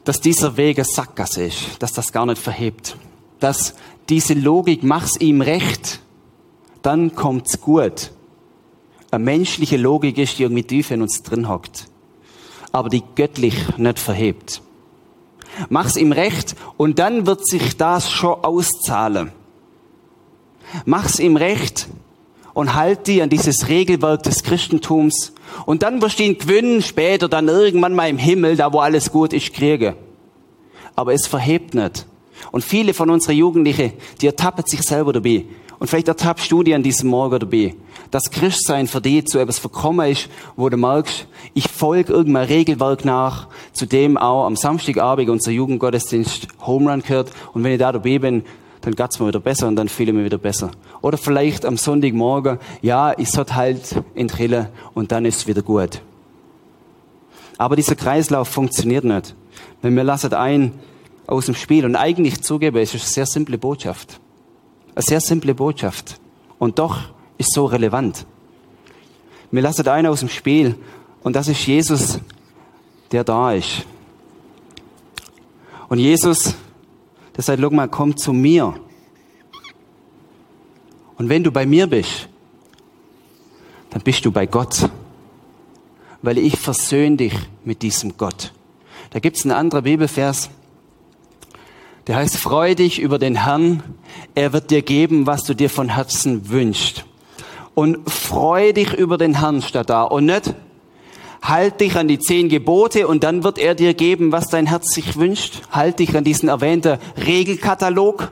dass 0.05 0.21
dieser 0.21 0.59
Weg 0.59 0.79
ein 0.79 0.85
Sackgasse 0.85 1.45
ist, 1.45 1.59
dass 1.79 1.95
das 1.95 2.13
gar 2.13 2.27
nicht 2.27 2.37
verhebt. 2.37 2.99
Dass 3.41 3.75
diese 4.11 4.35
Logik, 4.35 4.83
mach's 4.83 5.17
ihm 5.17 5.41
recht, 5.41 6.01
dann 6.83 7.15
kommt's 7.15 7.63
gut. 7.63 8.11
Eine 9.11 9.25
menschliche 9.25 9.79
Logik 9.79 10.19
ist, 10.19 10.39
die 10.39 10.43
irgendwie 10.43 10.65
tief 10.65 10.91
in 10.91 11.01
uns 11.01 11.23
drin 11.23 11.49
hockt. 11.49 11.89
Aber 12.73 12.91
die 12.91 13.05
göttlich 13.15 13.79
nicht 13.79 14.01
verhebt. 14.01 14.61
Mach's 15.71 15.97
ihm 15.97 16.13
recht 16.13 16.57
und 16.77 16.99
dann 16.99 17.25
wird 17.27 17.49
sich 17.49 17.75
das 17.79 18.11
schon 18.11 18.45
auszahlen. 18.45 19.33
Mach's 20.85 21.19
ihm 21.19 21.39
recht 21.39 21.89
und 22.55 22.75
halt 22.75 23.07
die 23.07 23.23
an 23.23 23.31
dieses 23.31 23.69
Regelwerk 23.69 24.23
des 24.23 24.43
Christentums 24.43 25.33
und 25.67 25.83
dann 25.83 26.03
wirst 26.03 26.19
du 26.19 26.25
ihn 26.25 26.39
gewinnen, 26.39 26.83
später 26.83 27.29
dann 27.29 27.49
irgendwann 27.49 27.95
mal 27.95 28.09
im 28.09 28.19
Himmel, 28.19 28.57
da 28.57 28.73
wo 28.73 28.81
alles 28.81 29.11
gut 29.11 29.33
ist, 29.33 29.53
kriege. 29.53 29.97
Aber 30.95 31.15
es 31.15 31.27
verhebt 31.27 31.75
nicht. 31.75 32.07
Und 32.51 32.65
viele 32.65 32.93
von 32.93 33.11
unseren 33.11 33.37
Jugendlichen, 33.37 33.93
die 34.21 34.27
ertappen 34.27 34.67
sich 34.67 34.83
selber 34.83 35.13
dabei. 35.13 35.45
Und 35.79 35.89
vielleicht 35.89 36.09
ertappst 36.09 36.51
du 36.51 36.63
dir 36.63 36.77
an 36.77 36.83
diesem 36.83 37.11
Morgen 37.11 37.41
dabei, 37.41 37.75
dass 38.13 38.31
Christsein 38.31 38.87
für 38.87 39.01
dich 39.01 39.27
zu 39.27 39.39
etwas 39.39 39.59
verkommen 39.59 40.11
ist, 40.11 40.29
wo 40.55 40.69
du 40.69 40.77
merkst, 40.77 41.27
ich 41.55 41.69
folge 41.69 42.13
irgendeinem 42.13 42.47
Regelwerk 42.47 43.05
nach, 43.05 43.49
zu 43.73 43.87
dem 43.87 44.17
auch 44.17 44.47
am 44.47 44.55
Samstagabend 44.55 45.29
unser 45.29 45.51
Jugendgottesdienst 45.51 46.47
Home 46.67 46.91
Run 46.91 47.03
gehört. 47.03 47.33
Und 47.53 47.65
wenn 47.65 47.73
ich 47.73 47.79
da 47.79 47.91
dabei 47.91 48.19
bin, 48.19 48.45
dann 48.83 48.95
geht's 48.95 49.19
mir 49.19 49.29
wieder 49.29 49.41
besser 49.41 49.69
und 49.69 49.77
dann 49.77 49.89
fühle 49.89 50.11
ich 50.11 50.17
mich 50.17 50.25
wieder 50.25 50.39
besser. 50.39 50.71
Oder 51.01 51.17
vielleicht 51.17 51.65
am 51.65 51.77
Sonntagmorgen, 51.77 52.59
ja, 52.83 53.17
ich 53.17 53.31
sollte 53.31 53.55
halt 53.55 54.03
in 54.15 54.29
Trille 54.29 54.71
und 54.93 55.13
dann 55.13 55.25
ist 55.25 55.37
es 55.37 55.47
wieder 55.47 55.63
gut. 55.63 56.03
Aber 57.59 57.77
dieser 57.77 57.95
Kreislauf 57.95 58.49
funktioniert 58.49 59.05
nicht. 59.05 59.35
Wenn 59.81 59.97
wir 59.97 60.05
lassen 60.05 60.35
ein 60.35 60.73
aus 61.27 61.47
dem 61.47 61.55
Spiel 61.55 61.85
und 61.85 61.97
eigentlich 61.97 62.43
zugeben, 62.43 62.77
es 62.79 62.95
ist 62.95 63.03
eine 63.03 63.11
sehr 63.11 63.27
simple 63.27 63.57
Botschaft. 63.57 64.21
Eine 64.95 65.03
sehr 65.03 65.21
simple 65.21 65.55
Botschaft. 65.55 66.21
Und 66.59 66.79
doch 66.79 66.99
ist 67.39 67.55
so 67.55 67.65
relevant. 67.65 68.27
Wir 69.53 69.63
lassen 69.63 69.87
einen 69.87 70.09
aus 70.09 70.21
dem 70.21 70.29
Spiel 70.29 70.75
und 71.23 71.37
das 71.37 71.47
ist 71.47 71.67
Jesus, 71.67 72.19
der 73.13 73.23
da 73.23 73.53
ist. 73.53 73.85
Und 75.89 75.99
Jesus 75.99 76.55
der 77.37 77.43
sagt, 77.43 77.61
guck 77.63 77.73
mal, 77.73 77.89
komm 77.89 78.17
zu 78.17 78.33
mir. 78.33 78.75
Und 81.17 81.29
wenn 81.29 81.45
du 81.45 81.51
bei 81.51 81.67
mir 81.67 81.87
bist, 81.87 82.29
dann 83.91 84.03
bist 84.03 84.25
du 84.25 84.33
bei 84.33 84.47
Gott. 84.47 84.91
Weil 86.23 86.39
ich 86.39 86.57
versöhne 86.57 87.17
dich 87.17 87.35
mit 87.65 87.83
diesem 87.83 88.17
Gott. 88.17 88.53
Da 89.11 89.19
gibt's 89.19 89.45
einen 89.45 89.53
anderen 89.53 89.85
Bibelvers, 89.85 90.51
der 92.07 92.17
heißt, 92.17 92.37
freu 92.37 92.75
dich 92.75 93.01
über 93.01 93.19
den 93.19 93.45
Herrn, 93.45 93.83
er 94.35 94.53
wird 94.53 94.71
dir 94.71 94.83
geben, 94.83 95.27
was 95.27 95.45
du 95.45 95.55
dir 95.55 95.71
von 95.71 95.89
Herzen 95.91 96.49
wünschst. 96.51 97.05
Und 97.75 98.11
freu 98.11 98.73
dich 98.73 98.93
über 98.93 99.19
den 99.19 99.39
Herrn 99.39 99.63
statt 99.63 99.89
da. 99.89 100.03
Und 100.03 100.27
nicht, 100.27 100.55
Halt 101.43 101.81
dich 101.81 101.97
an 101.97 102.07
die 102.07 102.21
zehn 102.21 102.49
Gebote 102.49 103.09
und 103.09 103.25
dann 103.25 103.43
wird 103.43 103.59
er 103.59 103.75
dir 103.75 103.95
geben, 103.95 104.31
was 104.31 104.49
dein 104.49 104.67
Herz 104.67 104.95
sich 104.95 105.17
wünscht. 105.17 105.63
Halt 105.71 105.99
dich 105.99 106.17
an 106.17 106.23
diesen 106.25 106.49
erwähnten 106.49 106.99
Regelkatalog 107.27 108.31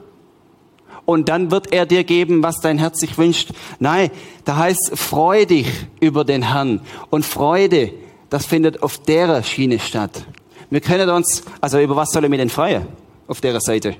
und 1.10 1.28
dann 1.28 1.50
wird 1.50 1.72
er 1.72 1.86
dir 1.86 2.04
geben, 2.04 2.44
was 2.44 2.60
dein 2.60 2.78
Herz 2.78 3.00
sich 3.00 3.18
wünscht. 3.18 3.50
Nein, 3.80 4.10
da 4.44 4.56
heißt, 4.56 4.92
freu 4.94 5.44
dich 5.44 5.66
über 5.98 6.24
den 6.24 6.42
Herrn. 6.52 6.82
Und 7.10 7.24
Freude, 7.24 7.92
das 8.28 8.46
findet 8.46 8.82
auf 8.84 8.98
der 8.98 9.42
Schiene 9.42 9.80
statt. 9.80 10.24
Wir 10.70 10.80
können 10.80 11.10
uns, 11.10 11.42
also 11.60 11.80
über 11.80 11.96
was 11.96 12.12
soll 12.12 12.22
ich 12.22 12.30
mich 12.30 12.38
denn 12.38 12.48
freuen? 12.48 12.86
Auf 13.26 13.40
der 13.40 13.60
Seite. 13.60 13.96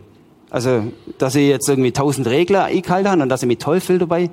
Also, 0.51 0.85
dass 1.19 1.35
ich 1.35 1.49
jetzt 1.49 1.69
irgendwie 1.69 1.91
tausend 1.91 2.29
Regler 2.29 2.65
eingehalten 2.65 3.11
habe 3.11 3.23
und 3.23 3.29
dass 3.29 3.45
mich 3.45 3.59
toll 3.59 3.81
fühle 3.81 4.01
dabei. 4.01 4.31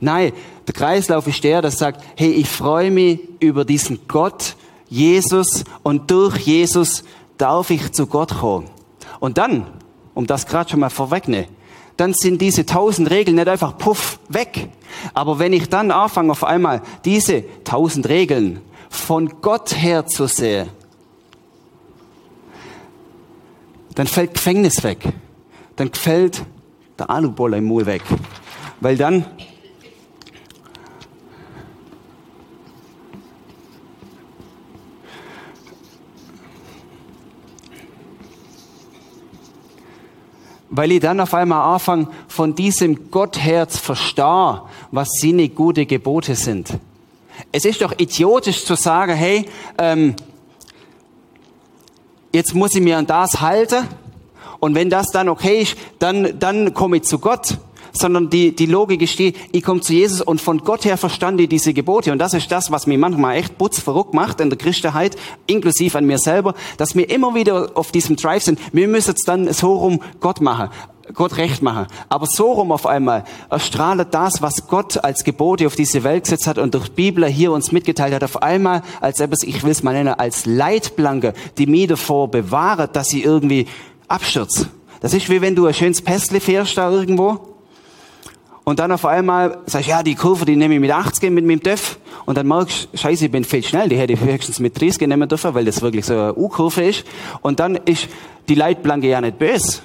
Nein, 0.00 0.32
der 0.68 0.74
Kreislauf 0.74 1.26
ist 1.26 1.42
der, 1.42 1.62
der 1.62 1.70
sagt, 1.70 2.04
hey, 2.16 2.30
ich 2.30 2.48
freue 2.48 2.90
mich 2.90 3.20
über 3.40 3.64
diesen 3.64 4.00
Gott, 4.06 4.54
Jesus, 4.88 5.64
und 5.82 6.10
durch 6.10 6.36
Jesus 6.38 7.04
darf 7.38 7.70
ich 7.70 7.92
zu 7.92 8.06
Gott 8.06 8.38
kommen. 8.38 8.68
Und 9.20 9.38
dann, 9.38 9.66
um 10.14 10.26
das 10.26 10.46
gerade 10.46 10.70
schon 10.70 10.80
mal 10.80 10.90
vorwegnehmen, 10.90 11.48
dann 11.96 12.14
sind 12.14 12.40
diese 12.40 12.64
tausend 12.64 13.10
Regeln 13.10 13.36
nicht 13.36 13.48
einfach 13.48 13.76
puff 13.76 14.20
weg. 14.28 14.68
Aber 15.14 15.38
wenn 15.38 15.52
ich 15.52 15.68
dann 15.68 15.90
anfange, 15.90 16.30
auf 16.30 16.44
einmal 16.44 16.82
diese 17.04 17.44
tausend 17.64 18.08
Regeln 18.08 18.60
von 18.88 19.40
Gott 19.40 19.74
her 19.74 20.06
zu 20.06 20.26
sehen, 20.26 20.68
dann 23.94 24.06
fällt 24.06 24.34
Gefängnis 24.34 24.84
weg. 24.84 25.12
Dann 25.74 25.92
fällt 25.92 26.44
der 26.98 27.10
Aluboller 27.10 27.56
im 27.56 27.64
Mund 27.64 27.86
weg. 27.86 28.02
Weil 28.80 28.96
dann 28.96 29.24
weil 40.70 40.92
ich 40.92 41.00
dann 41.00 41.20
auf 41.20 41.34
einmal 41.34 41.74
anfange, 41.74 42.08
von 42.28 42.54
diesem 42.54 43.10
Gottherz 43.10 43.78
verstehe, 43.78 44.62
was 44.90 45.08
seine 45.20 45.48
gute 45.48 45.86
Gebote 45.86 46.34
sind. 46.34 46.78
Es 47.52 47.64
ist 47.64 47.80
doch 47.82 47.92
idiotisch 47.98 48.64
zu 48.64 48.74
sagen, 48.74 49.14
hey, 49.14 49.46
ähm, 49.78 50.14
jetzt 52.32 52.54
muss 52.54 52.74
ich 52.74 52.82
mir 52.82 52.98
an 52.98 53.06
das 53.06 53.40
halten 53.40 53.86
und 54.60 54.74
wenn 54.74 54.90
das 54.90 55.06
dann 55.12 55.28
okay 55.28 55.62
ist, 55.62 55.76
dann, 55.98 56.38
dann 56.38 56.74
komme 56.74 56.98
ich 56.98 57.04
zu 57.04 57.18
Gott 57.18 57.58
sondern 57.92 58.30
die, 58.30 58.54
die 58.54 58.66
Logik 58.66 59.02
ist 59.02 59.18
die, 59.18 59.34
ich 59.52 59.62
komme 59.62 59.80
zu 59.80 59.92
Jesus 59.92 60.20
und 60.20 60.40
von 60.40 60.58
Gott 60.58 60.84
her 60.84 60.96
verstand 60.96 61.40
ich 61.40 61.48
diese 61.48 61.74
Gebote. 61.74 62.12
Und 62.12 62.18
das 62.18 62.34
ist 62.34 62.50
das, 62.50 62.70
was 62.70 62.86
mich 62.86 62.98
manchmal 62.98 63.36
echt 63.36 63.58
putzverrückt 63.58 64.14
macht 64.14 64.40
in 64.40 64.50
der 64.50 64.58
Christenheit, 64.58 65.16
inklusive 65.46 65.96
an 65.98 66.04
mir 66.04 66.18
selber, 66.18 66.54
dass 66.76 66.94
wir 66.94 67.08
immer 67.10 67.34
wieder 67.34 67.70
auf 67.74 67.92
diesem 67.92 68.16
Drive 68.16 68.42
sind. 68.42 68.58
Wir 68.72 68.88
müssen 68.88 69.14
es 69.16 69.24
dann 69.24 69.52
so 69.52 69.74
rum 69.74 70.00
Gott 70.20 70.40
machen. 70.40 70.70
Gott 71.14 71.36
recht 71.36 71.62
machen. 71.62 71.86
Aber 72.08 72.26
so 72.26 72.52
rum 72.52 72.72
auf 72.72 72.86
einmal 72.86 73.24
erstrahlt 73.50 74.08
das, 74.12 74.42
was 74.42 74.66
Gott 74.68 75.02
als 75.02 75.24
Gebote 75.24 75.66
auf 75.66 75.76
diese 75.76 76.04
Welt 76.04 76.24
gesetzt 76.24 76.46
hat 76.46 76.58
und 76.58 76.74
durch 76.74 76.92
Bibel 76.92 77.26
hier 77.26 77.52
uns 77.52 77.72
mitgeteilt 77.72 78.14
hat, 78.14 78.24
auf 78.24 78.42
einmal, 78.42 78.82
als 79.00 79.20
etwas, 79.20 79.42
ich 79.42 79.62
will 79.62 79.70
es 79.70 79.82
mal 79.82 79.94
nennen, 79.94 80.14
als 80.14 80.46
Leitplanke, 80.46 81.32
die 81.56 81.66
mich 81.66 81.88
davor 81.88 82.30
bewahrt, 82.30 82.94
dass 82.96 83.08
sie 83.08 83.22
irgendwie 83.22 83.66
abstürzt. 84.06 84.68
Das 85.00 85.14
ist 85.14 85.30
wie 85.30 85.40
wenn 85.40 85.54
du 85.54 85.66
ein 85.66 85.74
schönes 85.74 86.02
Pässle 86.02 86.40
fährst 86.40 86.76
da 86.76 86.90
irgendwo 86.90 87.57
und 88.68 88.80
dann 88.80 88.92
auf 88.92 89.06
einmal 89.06 89.60
sagst 89.64 89.86
du, 89.86 89.92
ja, 89.92 90.02
die 90.02 90.14
Kurve, 90.14 90.44
die 90.44 90.54
nehme 90.54 90.74
ich 90.74 90.80
mit 90.80 90.90
80 90.90 91.30
mit 91.30 91.46
meinem 91.46 91.62
TÜV. 91.62 91.98
Und 92.26 92.36
dann 92.36 92.46
merkst 92.46 92.90
du, 92.92 92.98
scheiße, 92.98 93.24
ich 93.24 93.30
bin 93.30 93.42
viel 93.42 93.62
schnell, 93.62 93.88
die 93.88 93.96
hätte 93.96 94.12
ich 94.12 94.20
höchstens 94.20 94.60
mit 94.60 94.78
30 94.78 95.08
nehmen 95.08 95.26
dürfen, 95.26 95.54
weil 95.54 95.64
das 95.64 95.80
wirklich 95.80 96.04
so 96.04 96.12
eine 96.12 96.34
U-Kurve 96.34 96.84
ist. 96.84 97.06
Und 97.40 97.60
dann 97.60 97.76
ist 97.76 98.08
die 98.46 98.54
Leitplanke 98.54 99.08
ja 99.08 99.22
nicht 99.22 99.38
böse. 99.38 99.80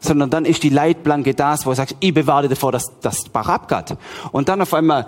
Sondern 0.00 0.30
dann 0.30 0.46
ist 0.46 0.62
die 0.62 0.70
Leitplanke 0.70 1.34
das, 1.34 1.66
wo 1.66 1.70
du 1.72 1.76
sagst, 1.76 1.94
ich 2.00 2.14
bewahre 2.14 2.48
davor, 2.48 2.72
dass 2.72 2.86
das 3.02 3.28
Bach 3.28 3.50
abgeht. 3.50 3.98
Und 4.32 4.48
dann 4.48 4.62
auf 4.62 4.72
einmal 4.72 5.06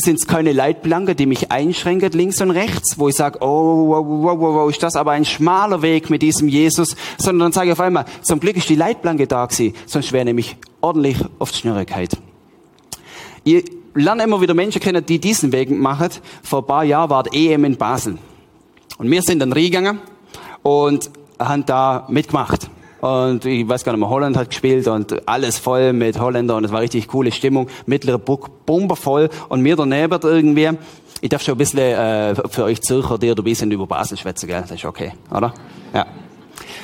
sind 0.00 0.20
es 0.20 0.26
keine 0.26 0.52
Leitplanken, 0.52 1.16
die 1.16 1.26
mich 1.26 1.50
einschränken 1.50 2.12
links 2.12 2.40
und 2.40 2.52
rechts, 2.52 2.98
wo 2.98 3.08
ich 3.08 3.16
sage, 3.16 3.38
oh, 3.40 3.88
wow, 3.88 4.06
wow, 4.06 4.38
wow, 4.38 4.54
wow, 4.54 4.70
ist 4.70 4.82
das 4.82 4.94
aber 4.94 5.12
ein 5.12 5.24
schmaler 5.24 5.82
Weg 5.82 6.08
mit 6.08 6.22
diesem 6.22 6.48
Jesus, 6.48 6.94
sondern 7.18 7.46
dann 7.46 7.52
sage 7.52 7.68
ich 7.68 7.72
auf 7.72 7.80
einmal, 7.80 8.04
zum 8.22 8.38
Glück 8.38 8.56
ist 8.56 8.68
die 8.68 8.76
Leitplanke 8.76 9.26
da 9.26 9.44
gewesen, 9.46 9.74
sonst 9.86 10.12
wäre 10.12 10.24
nämlich 10.24 10.56
ordentlich 10.80 11.18
auf 11.40 11.50
Schnürigkeit. 11.50 12.16
Ich 13.42 13.64
lerne 13.94 14.22
immer 14.22 14.40
wieder 14.40 14.54
Menschen 14.54 14.80
kennen, 14.80 15.04
die 15.04 15.18
diesen 15.18 15.52
Weg 15.52 15.70
machen. 15.70 16.10
Vor 16.42 16.60
ein 16.62 16.66
paar 16.66 16.84
Jahren 16.84 17.10
war 17.10 17.24
die 17.24 17.50
EM 17.50 17.64
in 17.64 17.76
Basel. 17.76 18.18
Und 18.98 19.10
wir 19.10 19.22
sind 19.22 19.40
dann 19.40 19.52
reingegangen 19.52 20.00
und 20.62 21.10
haben 21.38 21.66
da 21.66 22.06
mitgemacht. 22.08 22.70
Und 23.00 23.44
ich 23.44 23.68
weiß 23.68 23.84
gar 23.84 23.92
nicht 23.92 24.00
mehr, 24.00 24.08
Holland 24.08 24.36
hat 24.36 24.50
gespielt 24.50 24.88
und 24.88 25.28
alles 25.28 25.58
voll 25.58 25.92
mit 25.92 26.18
Holländer 26.20 26.56
und 26.56 26.64
es 26.64 26.72
war 26.72 26.80
richtig 26.80 27.08
coole 27.08 27.30
Stimmung. 27.30 27.68
Mittlere 27.86 28.18
Burg, 28.18 28.66
bombervoll 28.66 29.30
und 29.48 29.60
mir 29.62 29.76
daneben 29.76 30.18
irgendwie. 30.22 30.70
Ich 31.20 31.28
darf 31.28 31.42
schon 31.42 31.54
ein 31.54 31.58
bisschen 31.58 31.78
äh, 31.78 32.34
für 32.48 32.64
euch 32.64 32.80
Zürcher, 32.82 33.18
die 33.18 33.30
ein 33.30 33.34
bisschen 33.36 33.70
über 33.70 33.86
Basel 33.86 34.16
schwätzen, 34.16 34.46
gell? 34.46 34.60
Das 34.60 34.70
ist 34.70 34.84
okay, 34.84 35.12
oder? 35.30 35.52
Ja. 35.92 36.06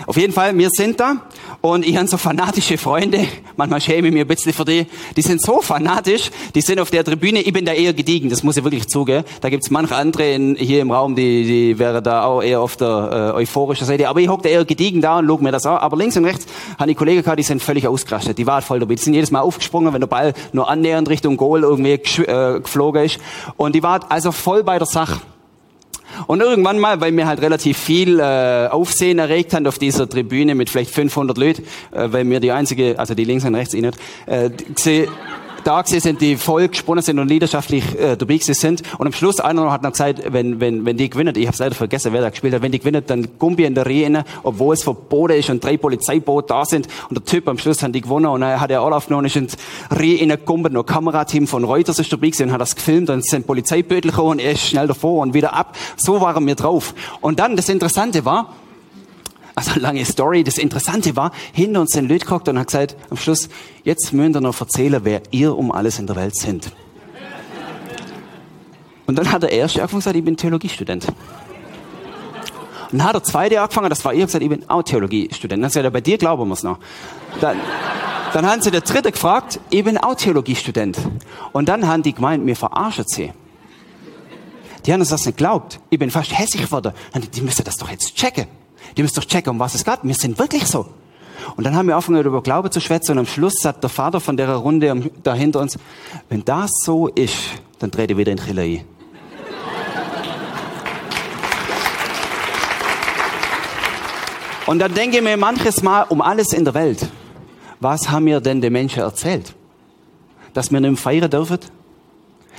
Auf 0.06 0.16
jeden 0.16 0.32
Fall, 0.32 0.56
wir 0.56 0.68
sind 0.70 1.00
da 1.00 1.16
und 1.60 1.87
ich 1.87 1.96
habe 1.96 2.06
so 2.06 2.18
fanatische 2.18 2.76
Freunde, 2.76 3.26
manchmal 3.56 3.80
schäme 3.80 4.08
ich 4.08 4.12
mich 4.12 4.22
ein 4.22 4.28
bisschen 4.28 4.52
für 4.52 4.64
die, 4.64 4.87
die 5.16 5.22
sind 5.22 5.40
so 5.40 5.62
fanatisch, 5.62 6.30
die 6.54 6.60
sind 6.60 6.78
auf 6.78 6.90
der 6.90 7.04
Tribüne, 7.04 7.40
ich 7.40 7.52
bin 7.52 7.64
da 7.64 7.72
eher 7.72 7.94
gediegen, 7.94 8.28
das 8.28 8.42
muss 8.42 8.56
ich 8.56 8.64
wirklich 8.64 8.87
zugeben. 8.88 9.24
Da 9.40 9.48
gibt's 9.48 9.70
manche 9.70 9.96
andere 9.96 10.30
in, 10.30 10.56
hier 10.56 10.82
im 10.82 10.90
Raum, 10.90 11.14
die, 11.16 11.44
die 11.44 11.78
wären 11.78 12.04
da 12.04 12.24
auch 12.24 12.42
eher 12.42 12.60
auf 12.60 12.76
der 12.76 13.32
äh, 13.34 13.38
euphorischen 13.38 13.87
Seite, 13.87 14.08
aber 14.08 14.20
ich 14.20 14.28
hocke 14.28 14.42
da 14.42 14.48
eher 14.50 14.64
gediegen 14.64 15.00
da 15.00 15.18
und 15.18 15.26
schaue 15.26 15.42
mir 15.42 15.52
das 15.52 15.64
an. 15.64 15.78
Aber 15.78 15.96
links 15.96 16.16
und 16.16 16.26
rechts 16.26 16.46
habe 16.78 16.90
ich 16.90 16.96
Kollegen 16.96 17.22
gehabt, 17.22 17.38
die 17.38 17.44
sind 17.44 17.62
völlig 17.62 17.88
ausgerastet, 17.88 18.37
die 18.37 18.46
waren 18.46 18.62
voll 18.62 18.80
dabei, 18.80 18.94
die 18.96 19.02
sind 19.02 19.14
jedes 19.14 19.30
Mal 19.30 19.40
aufgesprungen, 19.40 19.92
wenn 19.92 20.00
der 20.00 20.06
Ball 20.06 20.34
nur 20.52 20.68
annähernd 20.68 21.08
Richtung 21.08 21.37
Goal 21.37 21.62
irgendwie 21.62 21.92
äh, 21.92 22.60
geflogen 22.60 23.04
ist. 23.04 23.18
Und 23.56 23.74
die 23.74 23.82
waren 23.82 24.02
also 24.08 24.32
voll 24.32 24.64
bei 24.64 24.78
der 24.78 24.87
Sache. 24.87 25.20
Und 26.27 26.40
irgendwann 26.40 26.79
mal, 26.79 27.00
weil 27.00 27.12
mir 27.12 27.27
halt 27.27 27.40
relativ 27.40 27.79
viel 27.79 28.20
äh, 28.20 28.68
Aufsehen 28.68 29.18
erregt 29.18 29.53
hat 29.53 29.66
auf 29.66 29.79
dieser 29.79 30.09
Tribüne 30.09 30.55
mit 30.55 30.70
vielleicht 30.70 30.90
500 30.90 31.37
Leuten, 31.37 31.62
äh, 31.92 32.09
weil 32.11 32.24
mir 32.24 32.40
die 32.40 32.53
einzige, 32.53 32.98
also 32.98 33.14
die 33.14 33.24
links 33.24 33.44
und 33.44 33.55
rechts 33.55 33.74
nicht, 33.74 33.98
äh, 34.27 34.50
da 35.64 35.83
gewesen 35.83 36.00
sind, 36.00 36.20
die 36.20 36.37
voll 36.37 36.68
gesponnen 36.68 37.03
sind 37.03 37.18
und 37.18 37.29
leidenschaftlich 37.29 37.85
äh, 37.98 38.16
dabei 38.16 38.35
gewesen 38.35 38.55
sind. 38.55 38.83
Und 38.98 39.07
am 39.07 39.12
Schluss 39.12 39.40
einer 39.40 39.70
hat 39.70 39.83
noch 39.83 39.92
gesagt, 39.92 40.20
wenn, 40.33 40.61
wenn, 40.61 40.85
wenn 40.85 40.96
die 40.96 41.11
gewinnen, 41.11 41.35
ich 41.37 41.46
habe 41.46 41.57
leider 41.59 41.74
vergessen, 41.74 42.12
wer 42.12 42.20
da 42.20 42.31
gespielt 42.31 42.55
hat, 42.55 42.62
wenn 42.62 42.72
die 42.72 42.79
gewinnen, 42.79 43.03
dann 43.07 43.27
Gumbi 43.38 43.64
in 43.64 43.74
der 43.74 43.87
Rehe 43.87 44.24
obwohl 44.42 44.74
es 44.74 44.83
verboten 44.83 45.38
ist 45.38 45.50
und 45.50 45.64
drei 45.64 45.77
Polizeiboote 45.77 46.48
da 46.48 46.64
sind. 46.64 46.88
Und 47.09 47.18
der 47.18 47.24
Typ 47.24 47.48
am 47.48 47.59
Schluss 47.59 47.83
hat 47.83 47.94
die 47.94 48.00
gewonnen 48.00 48.27
und 48.27 48.42
er 48.42 48.61
hat 48.61 48.70
er 48.70 48.83
Anlauf 48.83 49.07
genommen, 49.07 49.27
ist 49.27 49.37
in 49.37 49.46
die 49.46 49.94
Rehe 49.94 50.27
gekommen, 50.27 50.72
noch 50.72 50.85
Kamerateam 50.85 51.46
von 51.46 51.64
Reuters 51.64 51.98
ist 51.98 52.12
dabei 52.12 52.29
gewesen 52.29 52.48
und 52.48 52.53
hat 52.53 52.61
das 52.61 52.77
gefilmt 52.77 53.11
und 53.11 53.20
es 53.20 53.27
sind 53.27 53.46
Polizeibötel 53.46 54.11
gekommen 54.11 54.33
und 54.33 54.38
er 54.40 54.53
ist 54.53 54.66
schnell 54.66 54.87
davor 54.87 55.22
und 55.22 55.35
wieder 55.35 55.55
ab. 55.55 55.77
So 55.96 56.20
waren 56.20 56.46
wir 56.46 56.55
drauf. 56.55 56.94
Und 57.20 57.38
dann, 57.38 57.57
das 57.57 57.68
Interessante 57.68 58.24
war, 58.24 58.55
also 59.54 59.78
lange 59.78 60.04
Story. 60.04 60.44
Das 60.44 60.58
Interessante 60.58 61.14
war, 61.16 61.32
hinter 61.52 61.80
uns 61.80 61.92
sind 61.92 62.08
Leute 62.08 62.32
und 62.34 62.58
hat 62.58 62.66
gesagt, 62.66 62.96
am 63.10 63.16
Schluss, 63.16 63.48
jetzt 63.84 64.12
müsst 64.12 64.36
ihr 64.36 64.40
noch 64.40 64.60
erzählen, 64.60 65.00
wer 65.04 65.22
ihr 65.30 65.56
um 65.56 65.70
alles 65.70 65.98
in 65.98 66.06
der 66.06 66.16
Welt 66.16 66.36
sind. 66.36 66.72
Und 69.06 69.18
dann 69.18 69.30
hat 69.30 69.42
der 69.42 69.52
erste 69.52 69.80
angefangen 69.80 70.00
gesagt, 70.00 70.16
ich 70.16 70.24
bin 70.24 70.36
Theologiestudent. 70.36 71.06
Und 72.90 72.98
dann 72.98 73.04
hat 73.04 73.14
der 73.14 73.22
zweite 73.22 73.60
angefangen, 73.60 73.90
das 73.90 74.04
war 74.04 74.14
ich, 74.14 74.24
gesagt, 74.24 74.42
ich 74.42 74.48
bin 74.48 74.68
auch 74.68 74.82
Theologiestudent. 74.82 75.62
Dann 75.62 75.66
hat 75.66 75.76
er 75.76 75.82
gesagt, 75.82 75.92
bei 75.92 76.00
dir 76.00 76.18
glauben 76.18 76.48
wir 76.48 76.54
es 76.54 76.62
noch. 76.62 76.78
Dann, 77.40 77.58
dann 78.32 78.46
haben 78.46 78.62
sie 78.62 78.70
der 78.70 78.80
dritte 78.80 79.12
gefragt, 79.12 79.60
ich 79.70 79.84
bin 79.84 79.98
auch 79.98 80.14
Theologiestudent. 80.14 80.98
Und 81.52 81.68
dann 81.68 81.86
haben 81.86 82.02
die 82.02 82.14
gemeint, 82.14 82.44
mir 82.44 82.56
verarschen 82.56 83.04
sie. 83.06 83.32
Die 84.86 84.92
haben 84.92 85.00
uns 85.00 85.10
das 85.10 85.24
nicht 85.26 85.36
geglaubt. 85.36 85.80
Ich 85.90 85.98
bin 85.98 86.10
fast 86.10 86.36
hässlich 86.36 86.64
geworden. 86.64 86.92
Die 87.34 87.40
müssen 87.40 87.64
das 87.64 87.76
doch 87.76 87.90
jetzt 87.90 88.14
checken. 88.14 88.46
Die 88.96 89.02
müssen 89.02 89.16
doch 89.16 89.24
checken, 89.24 89.50
um 89.50 89.59
was 89.59 89.74
es 89.74 89.85
geht. 89.85 89.98
Wir 90.02 90.14
sind 90.14 90.38
wirklich 90.38 90.66
so. 90.66 90.87
Und 91.57 91.64
dann 91.64 91.74
haben 91.76 91.88
wir 91.88 91.94
angefangen, 91.94 92.24
über 92.24 92.42
Glaube 92.42 92.70
zu 92.70 92.80
schwätzen 92.80 93.12
und 93.12 93.18
am 93.18 93.26
Schluss 93.26 93.54
sagt 93.61 93.83
der 93.83 93.90
Vater 93.90 94.20
von 94.20 94.37
der 94.37 94.54
Runde 94.54 95.11
da 95.22 95.35
hinter 95.35 95.61
uns, 95.61 95.78
wenn 96.28 96.44
das 96.44 96.70
so 96.85 97.09
ist, 97.09 97.37
dann 97.78 97.90
dreht 97.90 98.11
ihr 98.11 98.16
wieder 98.16 98.33
in 98.33 98.38
Chile 98.38 98.80
Und 104.66 104.78
dann 104.78 104.94
denke 104.94 105.18
ich 105.18 105.22
mir 105.22 105.37
manches 105.37 105.83
Mal 105.83 106.02
um 106.09 106.22
alles 106.22 106.52
in 106.52 106.64
der 106.64 106.74
Welt. 106.74 107.07
Was 107.80 108.09
haben 108.11 108.24
mir 108.24 108.40
denn 108.40 108.61
die 108.62 108.70
Menschen 108.70 109.02
erzählt? 109.02 109.54
Dass 110.54 110.72
wir 110.72 110.80
nicht 110.80 110.90
mehr 110.90 110.98
feiern 110.98 111.30
dürfen? 111.30 111.59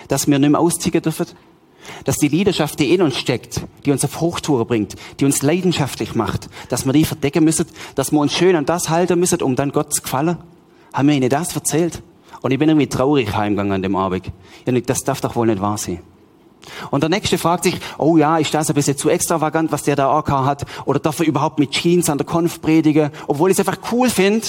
Dass 0.07 0.27
wir 0.27 0.37
nicht 0.37 0.51
mehr 0.51 0.59
ausziehen 0.59 1.01
dürfen? 1.01 1.25
Dass 2.03 2.17
die 2.17 2.27
Leidenschaft, 2.27 2.79
die 2.79 2.93
in 2.93 3.01
uns 3.01 3.17
steckt, 3.17 3.61
die 3.85 3.91
uns 3.91 4.03
auf 4.03 4.21
Hochtouren 4.21 4.67
bringt, 4.67 4.95
die 5.19 5.25
uns 5.25 5.41
leidenschaftlich 5.41 6.15
macht, 6.15 6.49
dass 6.69 6.85
wir 6.85 6.93
die 6.93 7.05
verdecken 7.05 7.43
müssen, 7.43 7.65
dass 7.95 8.11
wir 8.11 8.19
uns 8.19 8.33
schön 8.33 8.55
an 8.55 8.65
das 8.65 8.89
halten 8.89 9.19
müssen, 9.19 9.41
um 9.41 9.55
dann 9.55 9.71
Gott 9.71 9.93
zu 9.93 10.01
gefallen? 10.01 10.37
Haben 10.93 11.07
wir 11.07 11.15
ihnen 11.15 11.29
das 11.29 11.55
erzählt? 11.55 12.01
Und 12.41 12.51
ich 12.51 12.59
bin 12.59 12.69
irgendwie 12.69 12.87
traurig 12.87 13.35
heimgegangen 13.35 13.73
an 13.73 13.81
dem 13.81 13.95
Abend. 13.95 14.31
Ja, 14.65 14.79
das 14.79 15.03
darf 15.03 15.21
doch 15.21 15.35
wohl 15.35 15.47
nicht 15.47 15.61
wahr 15.61 15.77
sein. 15.77 15.99
Und 16.91 17.01
der 17.01 17.09
Nächste 17.09 17.37
fragt 17.37 17.63
sich, 17.63 17.79
oh 17.97 18.17
ja, 18.17 18.37
ist 18.37 18.53
das 18.53 18.69
ein 18.69 18.75
bisschen 18.75 18.97
zu 18.97 19.09
extravagant, 19.09 19.71
was 19.71 19.83
der 19.83 19.95
da 19.95 20.17
AK 20.17 20.29
hat? 20.29 20.65
Oder 20.85 20.99
darf 20.99 21.19
er 21.19 21.25
überhaupt 21.25 21.59
mit 21.59 21.71
Jeans 21.71 22.09
an 22.09 22.17
der 22.17 22.25
Konf 22.25 22.61
predigen? 22.61 23.11
Obwohl 23.27 23.51
ich 23.51 23.59
es 23.59 23.67
einfach 23.67 23.91
cool 23.91 24.09
finde. 24.09 24.47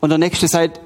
Und 0.00 0.08
der 0.08 0.18
Nächste 0.18 0.48
sagt, 0.48 0.80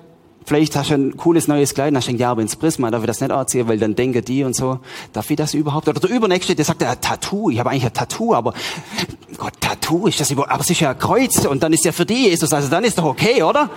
vielleicht 0.47 0.77
hast 0.77 0.91
du 0.91 0.95
ein 0.95 1.17
cooles 1.17 1.49
neues 1.49 1.75
Kleid, 1.75 1.95
dann 1.95 2.03
denkt, 2.03 2.21
ja, 2.21 2.31
aber 2.31 2.41
ins 2.41 2.57
Prisma 2.57 2.91
darf 2.91 3.03
ich 3.03 3.07
das 3.07 3.21
nicht 3.21 3.33
anziehen, 3.33 3.69
weil 3.69 3.79
dann 3.79 3.95
denken 3.95 4.25
die 4.25 4.45
und 4.45 4.57
so. 4.57 4.79
Darf 5.13 5.31
ich 5.31 5.37
das 5.37 5.53
überhaupt? 5.53 5.89
Oder 5.89 6.01
der 6.01 6.11
Übernächste, 6.11 6.55
der 6.55 6.65
sagt, 6.65 6.81
ja, 6.81 6.95
Tattoo, 6.95 7.51
ich 7.51 7.59
habe 7.59 7.71
eigentlich 7.71 7.85
ein 7.85 7.93
Tattoo, 7.93 8.35
aber 8.35 8.55
Gott, 9.37 9.53
Tattoo, 9.61 10.07
ist 10.07 10.21
das 10.21 10.31
überhaupt, 10.31 10.53
aber 10.53 10.63
es 10.63 10.71
ist 10.71 10.81
ja 10.81 10.91
ein 10.91 10.99
Kreuz 10.99 11.45
und 11.45 11.63
dann 11.63 11.73
ist 11.73 11.85
ja 11.85 11.93
für 11.93 12.07
die 12.07 12.29
Jesus, 12.29 12.53
also 12.53 12.69
dann 12.69 12.85
ist 12.85 12.97
doch 12.97 13.05
okay, 13.05 13.43
oder? 13.43 13.69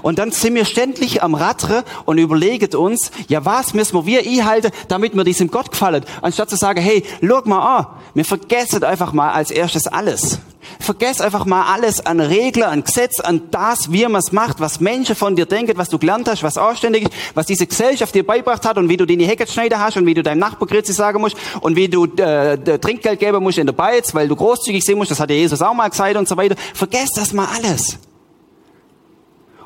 Und 0.00 0.18
dann 0.18 0.30
sind 0.30 0.54
wir 0.54 0.64
ständig 0.64 1.22
am 1.22 1.34
Radre 1.34 1.84
und 2.04 2.18
überlegen 2.18 2.74
uns, 2.76 3.10
ja, 3.28 3.44
was 3.44 3.74
müssen 3.74 4.06
wir 4.06 4.20
einhalten, 4.20 4.70
damit 4.88 5.14
wir 5.14 5.24
diesem 5.24 5.50
Gott 5.50 5.70
gefallen? 5.70 6.04
Anstatt 6.22 6.50
zu 6.50 6.56
sagen, 6.56 6.80
hey, 6.80 7.04
schau 7.20 7.42
mal 7.44 7.78
an, 7.78 7.86
wir 8.14 8.24
vergessen 8.24 8.82
einfach 8.84 9.12
mal 9.12 9.32
als 9.32 9.50
erstes 9.50 9.86
alles. 9.86 10.38
Vergess 10.78 11.20
einfach 11.20 11.44
mal 11.44 11.72
alles 11.72 12.04
an 12.04 12.20
Regeln, 12.20 12.64
an 12.64 12.84
Gesetz, 12.84 13.20
an 13.20 13.42
das, 13.50 13.90
wie 13.90 14.04
man 14.06 14.16
es 14.16 14.32
macht, 14.32 14.60
was 14.60 14.80
Menschen 14.80 15.14
von 15.14 15.36
dir 15.36 15.46
denken, 15.46 15.76
was 15.76 15.88
du 15.88 15.98
gelernt 15.98 16.28
hast, 16.28 16.42
was 16.42 16.56
anständig 16.56 17.04
ist, 17.04 17.12
was 17.34 17.46
diese 17.46 17.66
Gesellschaft 17.66 18.14
dir 18.14 18.26
beibracht 18.26 18.64
hat 18.64 18.78
und 18.78 18.88
wie 18.88 18.96
du 18.96 19.06
deine 19.06 19.24
Hecke 19.24 19.46
schneiden 19.46 19.78
hast 19.78 19.96
und 19.96 20.06
wie 20.06 20.14
du 20.14 20.22
deinem 20.22 20.38
Nachbar 20.38 20.68
Grüezi 20.68 20.92
sagen 20.92 21.20
musst 21.20 21.36
und 21.60 21.76
wie 21.76 21.88
du 21.88 22.06
äh, 22.16 22.78
Trinkgeld 22.78 23.20
geben 23.20 23.42
musst 23.42 23.58
in 23.58 23.66
der 23.66 23.74
Beiz, 23.74 24.14
weil 24.14 24.28
du 24.28 24.36
großzügig 24.36 24.84
sein 24.84 24.96
musst, 24.96 25.10
das 25.10 25.20
hat 25.20 25.30
Jesus 25.30 25.62
auch 25.62 25.74
mal 25.74 25.88
gesagt 25.88 26.16
und 26.16 26.28
so 26.28 26.36
weiter. 26.36 26.54
Vergess 26.74 27.10
das 27.14 27.32
mal 27.32 27.48
alles 27.56 27.98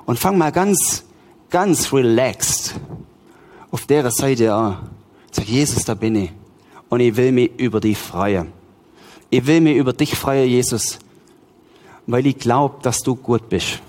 und 0.06 0.18
fang 0.18 0.38
mal 0.38 0.52
ganz, 0.52 1.04
ganz 1.50 1.92
relaxed 1.92 2.74
auf 3.70 3.86
der 3.86 4.10
Seite 4.10 4.54
an. 4.54 4.78
Sag, 5.30 5.46
Jesus, 5.46 5.84
da 5.84 5.94
bin 5.94 6.16
ich. 6.16 6.32
Und 6.88 7.00
ich 7.00 7.14
will 7.16 7.32
mich 7.32 7.50
über 7.58 7.80
dich 7.80 7.98
freuen. 7.98 8.52
Ich 9.28 9.44
will 9.46 9.60
mich 9.60 9.76
über 9.76 9.92
dich 9.92 10.14
freuen, 10.14 10.48
Jesus, 10.48 10.98
weil 12.06 12.26
ich 12.26 12.38
glaube, 12.38 12.76
dass 12.82 13.02
du 13.02 13.16
gut 13.16 13.48
bist. 13.48 13.80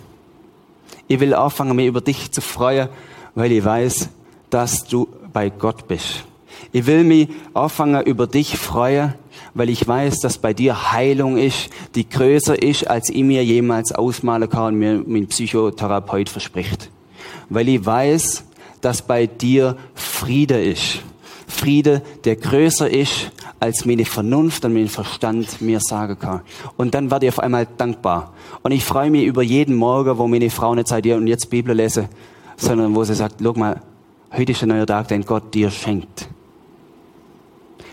Ich 1.08 1.20
will 1.20 1.34
anfangen, 1.36 1.76
mich 1.76 1.88
über 1.88 2.02
dich 2.02 2.32
zu 2.32 2.42
freuen, 2.42 2.90
weil 3.36 3.52
ich 3.52 3.64
weiß, 3.64 4.10
dass 4.50 4.84
du 4.86 5.08
bei 5.32 5.50
Gott 5.50 5.88
bist. 5.88 6.26
Ich 6.72 6.86
will 6.86 7.04
mich 7.04 7.30
anfangen, 7.54 8.04
über 8.06 8.28
dich 8.28 8.58
freuen, 8.58 9.14
weil 9.58 9.70
ich 9.70 9.88
weiß, 9.88 10.20
dass 10.20 10.38
bei 10.38 10.54
dir 10.54 10.92
Heilung 10.92 11.38
ist, 11.38 11.70
die 11.96 12.08
größer 12.08 12.62
ist, 12.62 12.88
als 12.88 13.10
ich 13.10 13.24
mir 13.24 13.44
jemals 13.44 13.92
ausmalen 13.92 14.48
kann 14.48 14.74
und 14.74 14.80
mir 14.80 15.04
mein 15.06 15.26
Psychotherapeut 15.26 16.30
verspricht. 16.30 16.92
Weil 17.50 17.68
ich 17.68 17.84
weiß, 17.84 18.44
dass 18.82 19.02
bei 19.02 19.26
dir 19.26 19.76
Friede 19.96 20.64
ist. 20.64 21.00
Friede, 21.48 22.04
der 22.24 22.36
größer 22.36 22.88
ist, 22.88 23.32
als 23.60 23.86
meine 23.86 24.06
Vernunft 24.06 24.64
und 24.64 24.74
mein 24.74 24.90
Verstand 24.90 25.60
mir 25.60 25.80
sagen 25.80 26.20
kann. 26.20 26.42
Und 26.76 26.94
dann 26.94 27.10
werde 27.10 27.26
ich 27.26 27.34
auf 27.34 27.40
einmal 27.40 27.68
dankbar. 27.78 28.34
Und 28.62 28.74
ich 28.74 28.84
freue 28.84 29.10
mich 29.10 29.26
über 29.26 29.42
jeden 29.42 29.76
Morgen, 29.76 30.20
wo 30.20 30.28
meine 30.28 30.52
Frau 30.52 30.76
nicht 30.76 30.88
sagt, 30.88 31.08
ja, 31.08 31.16
und 31.16 31.26
jetzt 31.26 31.50
Bibel 31.50 31.76
lese, 31.76 32.10
sondern 32.58 32.94
wo 32.94 33.04
sie 33.04 33.16
sagt, 33.16 33.38
guck 33.42 33.58
mal, 33.58 33.82
heute 34.32 34.52
ist 34.52 34.62
ein 34.62 34.70
neuer 34.70 34.86
Tag, 34.86 35.08
den 35.08 35.26
Gott 35.26 35.52
dir 35.56 35.72
schenkt. 35.72 36.30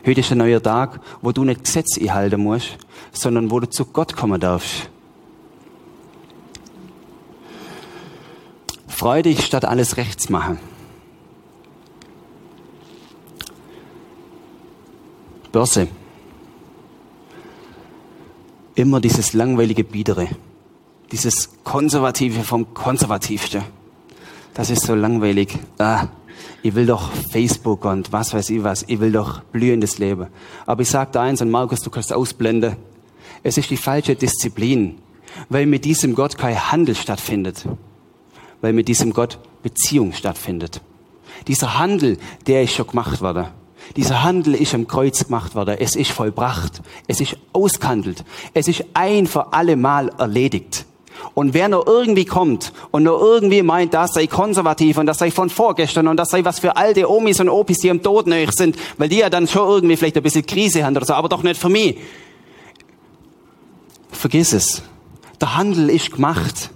Heute 0.06 0.20
ist 0.20 0.30
ein 0.32 0.38
neuer 0.38 0.62
Tag, 0.62 1.00
wo 1.22 1.32
du 1.32 1.44
nicht 1.44 1.64
Gesetz 1.64 1.98
einhalten 1.98 2.42
musst, 2.42 2.76
sondern 3.12 3.50
wo 3.50 3.58
du 3.58 3.70
zu 3.70 3.86
Gott 3.86 4.14
kommen 4.14 4.38
darfst. 4.38 4.90
Freu 8.86 9.22
dich, 9.22 9.46
statt 9.46 9.64
alles 9.64 9.96
rechts 9.96 10.28
machen. 10.28 10.58
Börse. 15.52 15.88
Immer 18.74 19.00
dieses 19.00 19.32
langweilige 19.32 19.84
Biedere. 19.84 20.28
Dieses 21.12 21.48
Konservative 21.64 22.42
vom 22.42 22.74
Konservativste. 22.74 23.62
Das 24.52 24.68
ist 24.68 24.82
so 24.82 24.94
langweilig. 24.94 25.58
Ah, 25.78 26.08
ich 26.64 26.74
will 26.74 26.87
doch 26.87 27.12
Facebook 27.31 27.85
und 27.85 28.11
was 28.11 28.33
weiß 28.33 28.48
ich 28.48 28.64
was, 28.64 28.85
ich 28.88 28.98
will 28.98 29.12
doch 29.12 29.42
blühendes 29.42 29.98
Leben. 29.98 30.29
Aber 30.64 30.81
ich 30.81 30.88
sage 30.88 31.12
dir 31.12 31.20
eins, 31.20 31.42
und 31.42 31.50
Markus, 31.50 31.81
du 31.81 31.90
kannst 31.90 32.11
ausblenden, 32.11 32.77
es 33.42 33.59
ist 33.59 33.68
die 33.68 33.77
falsche 33.77 34.16
Disziplin, 34.16 34.98
weil 35.50 35.66
mit 35.66 35.85
diesem 35.85 36.14
Gott 36.14 36.38
kein 36.38 36.72
Handel 36.72 36.94
stattfindet, 36.94 37.66
weil 38.62 38.72
mit 38.72 38.88
diesem 38.88 39.12
Gott 39.12 39.38
Beziehung 39.62 40.14
stattfindet. 40.14 40.81
Dieser 41.48 41.79
Handel, 41.79 42.16
der 42.46 42.62
ist 42.62 42.72
schon 42.72 42.87
gemacht 42.87 43.20
worden. 43.20 43.48
Dieser 43.94 44.22
Handel 44.22 44.55
ist 44.55 44.74
am 44.74 44.88
Kreuz 44.88 45.27
gemacht 45.27 45.55
worden. 45.55 45.77
Es 45.79 45.94
ist 45.94 46.12
vollbracht. 46.12 46.81
Es 47.07 47.20
ist 47.20 47.37
ausgehandelt. 47.53 48.24
Es 48.55 48.68
ist 48.68 48.87
ein 48.94 49.27
für 49.27 49.53
alle 49.53 49.77
Mal 49.77 50.09
erledigt. 50.16 50.83
Und 51.34 51.52
wer 51.52 51.68
noch 51.68 51.86
irgendwie 51.86 52.24
kommt 52.24 52.72
und 52.92 53.02
noch 53.02 53.20
irgendwie 53.20 53.62
meint, 53.62 53.92
das 53.92 54.14
sei 54.14 54.28
konservativ 54.28 54.98
und 54.98 55.06
das 55.06 55.18
sei 55.18 55.32
von 55.32 55.50
vorgestern 55.50 56.06
und 56.06 56.16
das 56.16 56.30
sei 56.30 56.44
was 56.44 56.60
für 56.60 56.76
alte 56.76 57.10
Omis 57.10 57.40
und 57.40 57.48
Opis, 57.48 57.78
die 57.78 57.88
im 57.88 58.02
Tod 58.02 58.28
nöch 58.28 58.50
sind, 58.52 58.76
weil 58.98 59.08
die 59.08 59.18
ja 59.18 59.30
dann 59.30 59.48
schon 59.48 59.68
irgendwie 59.68 59.96
vielleicht 59.96 60.16
ein 60.16 60.22
bisschen 60.22 60.46
Krise 60.46 60.84
haben 60.84 60.96
oder 60.96 61.04
so, 61.04 61.14
aber 61.14 61.28
doch 61.28 61.42
nicht 61.42 61.60
für 61.60 61.68
mich. 61.68 61.98
Vergiss 64.12 64.52
es. 64.52 64.82
Der 65.40 65.56
Handel 65.56 65.90
ist 65.90 66.12
gemacht 66.12 66.70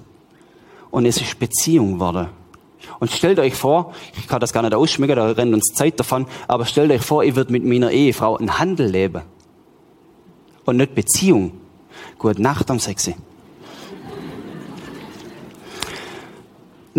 und 0.90 1.06
es 1.06 1.20
ist 1.20 1.38
Beziehung 1.38 1.94
geworden. 1.94 2.26
Und 2.98 3.12
stellt 3.12 3.38
euch 3.38 3.54
vor, 3.54 3.94
ich 4.18 4.26
kann 4.26 4.40
das 4.40 4.52
gar 4.52 4.62
nicht 4.62 4.74
ausschmücken, 4.74 5.14
da 5.14 5.30
rennt 5.30 5.54
uns 5.54 5.72
Zeit 5.72 6.00
davon, 6.00 6.26
aber 6.48 6.66
stellt 6.66 6.90
euch 6.90 7.02
vor, 7.02 7.22
ich 7.22 7.36
würde 7.36 7.52
mit 7.52 7.64
meiner 7.64 7.92
Ehefrau 7.92 8.36
einen 8.36 8.58
Handel 8.58 8.88
leben. 8.88 9.22
Und 10.64 10.78
nicht 10.78 10.96
Beziehung. 10.96 11.52
Gute 12.18 12.42
Nacht 12.42 12.70
am 12.70 12.80
Sexy. 12.80 13.14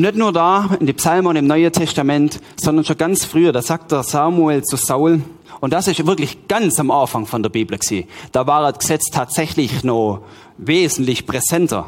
Nicht 0.01 0.15
nur 0.15 0.31
da 0.31 0.69
in 0.79 0.85
die 0.85 0.93
Psalmen 0.93 1.27
und 1.27 1.35
im 1.35 1.47
Neuen 1.47 1.71
Testament, 1.71 2.39
sondern 2.55 2.85
schon 2.85 2.97
ganz 2.97 3.25
früher, 3.25 3.51
da 3.51 3.61
sagt 3.61 3.91
der 3.91 4.03
Samuel 4.03 4.63
zu 4.63 4.77
Saul, 4.77 5.21
und 5.59 5.73
das 5.73 5.87
ist 5.87 6.05
wirklich 6.05 6.47
ganz 6.47 6.79
am 6.79 6.89
Anfang 6.89 7.25
von 7.25 7.43
der 7.43 7.49
Bibel 7.49 7.77
gewesen. 7.77 8.07
Da 8.31 8.47
war 8.47 8.71
das 8.71 8.79
Gesetz 8.79 9.09
tatsächlich 9.11 9.83
noch 9.83 10.21
wesentlich 10.57 11.25
präsenter. 11.25 11.87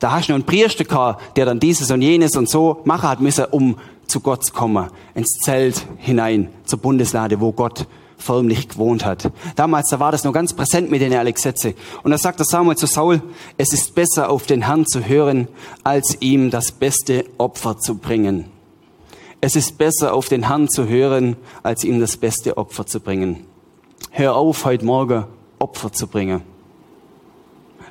Da 0.00 0.12
hast 0.12 0.28
du 0.28 0.32
noch 0.32 0.36
einen 0.36 0.46
Priester 0.46 0.84
gehabt, 0.84 1.36
der 1.36 1.44
dann 1.44 1.60
dieses 1.60 1.90
und 1.90 2.02
jenes 2.02 2.36
und 2.36 2.48
so 2.48 2.80
machen 2.84 3.08
hat 3.08 3.20
müssen, 3.20 3.44
um 3.50 3.76
zu 4.06 4.20
Gott 4.20 4.44
zu 4.44 4.52
kommen, 4.52 4.88
ins 5.14 5.38
Zelt 5.42 5.84
hinein, 5.98 6.48
zur 6.64 6.78
Bundeslade, 6.78 7.40
wo 7.40 7.52
Gott 7.52 7.86
förmlich 8.18 8.68
gewohnt 8.68 9.04
hat. 9.04 9.30
Damals, 9.56 9.90
da 9.90 10.00
war 10.00 10.12
das 10.12 10.24
noch 10.24 10.32
ganz 10.32 10.52
präsent 10.52 10.90
mit 10.90 11.00
den 11.00 11.14
alle 11.14 11.32
Gesetze. 11.32 11.74
Und 12.02 12.10
da 12.10 12.18
sagt 12.18 12.38
der 12.38 12.46
Samuel 12.46 12.76
zu 12.76 12.86
Saul, 12.86 13.22
es 13.56 13.72
ist 13.72 13.94
besser 13.94 14.30
auf 14.30 14.46
den 14.46 14.66
Herrn 14.66 14.86
zu 14.86 15.06
hören, 15.06 15.48
als 15.82 16.16
ihm 16.20 16.50
das 16.50 16.72
beste 16.72 17.24
Opfer 17.38 17.78
zu 17.78 17.96
bringen. 17.96 18.46
Es 19.40 19.56
ist 19.56 19.76
besser 19.76 20.14
auf 20.14 20.28
den 20.28 20.48
Herrn 20.48 20.68
zu 20.68 20.88
hören, 20.88 21.36
als 21.62 21.84
ihm 21.84 22.00
das 22.00 22.16
beste 22.16 22.56
Opfer 22.56 22.86
zu 22.86 23.00
bringen. 23.00 23.44
Hör 24.10 24.36
auf, 24.36 24.64
heute 24.64 24.84
Morgen 24.84 25.24
Opfer 25.58 25.92
zu 25.92 26.06
bringen. 26.06 26.53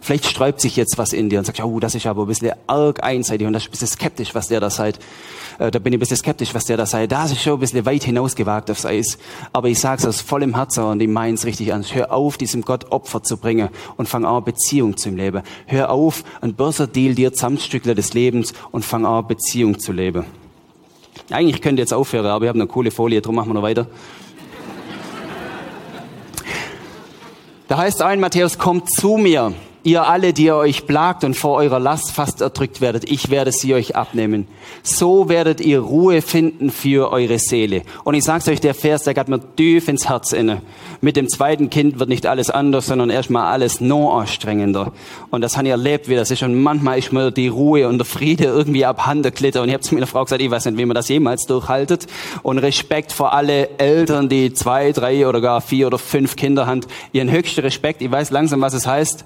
Vielleicht 0.03 0.25
sträubt 0.25 0.59
sich 0.59 0.75
jetzt 0.75 0.97
was 0.97 1.13
in 1.13 1.29
dir 1.29 1.39
und 1.39 1.45
sagt, 1.45 1.63
oh, 1.63 1.79
das 1.79 1.95
ist 1.95 2.05
aber 2.05 2.23
ein 2.23 2.27
bisschen 2.27 2.51
arg 2.67 3.01
einseitig 3.01 3.47
und 3.47 3.53
das 3.53 3.63
ist 3.63 3.69
ein 3.69 3.71
bisschen 3.71 3.87
skeptisch, 3.87 4.35
was 4.35 4.49
der 4.49 4.59
da 4.59 4.69
sagt. 4.69 4.99
Äh, 5.59 5.71
da 5.71 5.79
bin 5.79 5.93
ich 5.93 5.97
ein 5.97 6.01
bisschen 6.01 6.17
skeptisch, 6.17 6.53
was 6.53 6.65
der 6.65 6.75
da 6.75 6.85
sagt. 6.85 7.13
Das 7.13 7.31
ist 7.31 7.41
schon 7.41 7.53
ein 7.53 7.59
bisschen 7.61 7.85
weit 7.85 8.03
hinausgewagt 8.03 8.69
aufs 8.69 8.85
Eis. 8.85 9.17
Aber 9.53 9.69
ich 9.69 9.79
sage 9.79 10.01
es 10.01 10.05
aus 10.05 10.19
vollem 10.19 10.55
Herzen 10.55 10.83
und 10.83 11.01
ich 11.01 11.07
meine 11.07 11.35
es 11.35 11.45
richtig 11.45 11.71
an. 11.71 11.85
Hör 11.89 12.11
auf, 12.11 12.37
diesem 12.37 12.63
Gott 12.63 12.91
Opfer 12.91 13.23
zu 13.23 13.37
bringen 13.37 13.69
und 13.95 14.09
fang 14.09 14.25
an, 14.25 14.43
Beziehung 14.43 14.97
zu 14.97 15.09
leben. 15.09 15.41
Hör 15.67 15.89
auf, 15.89 16.25
ein 16.41 16.53
Börserdeal 16.53 17.15
dir 17.15 17.31
Zusammenstückler 17.31 17.95
des 17.95 18.13
Lebens 18.13 18.53
und 18.71 18.83
fang 18.83 19.05
an, 19.05 19.25
Beziehung 19.25 19.79
zu 19.79 19.93
leben. 19.93 20.25
Eigentlich 21.29 21.61
könnte 21.61 21.81
ich 21.81 21.85
jetzt 21.85 21.93
aufhören, 21.93 22.25
aber 22.25 22.43
ich 22.43 22.49
habe 22.49 22.59
eine 22.59 22.67
coole 22.67 22.91
Folie, 22.91 23.21
darum 23.21 23.37
machen 23.37 23.51
wir 23.51 23.53
noch 23.53 23.63
weiter. 23.63 23.87
Da 27.69 27.77
heißt 27.77 28.01
ein 28.01 28.19
Matthäus, 28.19 28.57
kommt 28.57 28.91
zu 28.91 29.15
mir 29.15 29.53
ihr 29.83 30.07
alle, 30.07 30.33
die 30.33 30.45
ihr 30.45 30.55
euch 30.55 30.87
plagt 30.87 31.23
und 31.23 31.35
vor 31.35 31.57
eurer 31.57 31.79
Last 31.79 32.11
fast 32.11 32.41
erdrückt 32.41 32.81
werdet, 32.81 33.09
ich 33.09 33.29
werde 33.29 33.51
sie 33.51 33.73
euch 33.73 33.95
abnehmen. 33.95 34.47
So 34.81 35.29
werdet 35.29 35.59
ihr 35.59 35.79
Ruhe 35.79 36.21
finden 36.21 36.71
für 36.71 37.11
eure 37.11 37.37
Seele. 37.37 37.83
Und 38.03 38.15
ich 38.15 38.23
sag's 38.23 38.47
euch, 38.47 38.61
der 38.61 38.73
Vers, 38.73 39.03
der 39.03 39.13
geht 39.13 39.27
mir 39.27 39.39
tief 39.55 39.89
ins 39.89 40.07
Herz 40.07 40.31
inne. 40.31 40.61
Mit 41.01 41.17
dem 41.17 41.27
zweiten 41.27 41.69
Kind 41.69 41.99
wird 41.99 42.07
nicht 42.07 42.25
alles 42.25 42.49
anders, 42.49 42.87
sondern 42.87 43.09
erstmal 43.09 43.51
alles 43.51 43.81
noch 43.81 44.17
anstrengender. 44.19 44.93
Und 45.31 45.41
das 45.41 45.57
habe 45.57 45.67
ich 45.67 45.71
erlebt, 45.71 46.07
wie 46.07 46.15
das 46.15 46.31
ist. 46.31 46.43
Und 46.43 46.61
manchmal 46.61 46.99
ist 46.99 47.11
mir 47.11 47.31
die 47.31 47.49
Ruhe 47.49 47.87
und 47.89 47.97
der 47.97 48.05
Friede 48.05 48.45
irgendwie 48.45 48.85
abhanden 48.85 49.33
glitter. 49.33 49.61
Und 49.61 49.67
ich 49.67 49.73
habe 49.73 49.83
zu 49.83 49.93
meiner 49.93 50.07
Frau 50.07 50.23
gesagt, 50.23 50.41
ich 50.41 50.49
weiß 50.49 50.65
nicht, 50.65 50.77
wie 50.77 50.85
man 50.85 50.95
das 50.95 51.09
jemals 51.09 51.45
durchhaltet. 51.45 52.07
Und 52.41 52.57
Respekt 52.59 53.11
vor 53.11 53.33
alle 53.33 53.77
Eltern, 53.79 54.29
die 54.29 54.53
zwei, 54.53 54.93
drei 54.93 55.27
oder 55.27 55.41
gar 55.41 55.59
vier 55.59 55.87
oder 55.87 55.97
fünf 55.97 56.37
Kinder 56.37 56.67
haben. 56.67 56.81
Ihren 57.11 57.29
höchsten 57.29 57.61
Respekt. 57.61 58.01
Ich 58.01 58.09
weiß 58.09 58.31
langsam, 58.31 58.61
was 58.61 58.73
es 58.73 58.87
heißt 58.87 59.25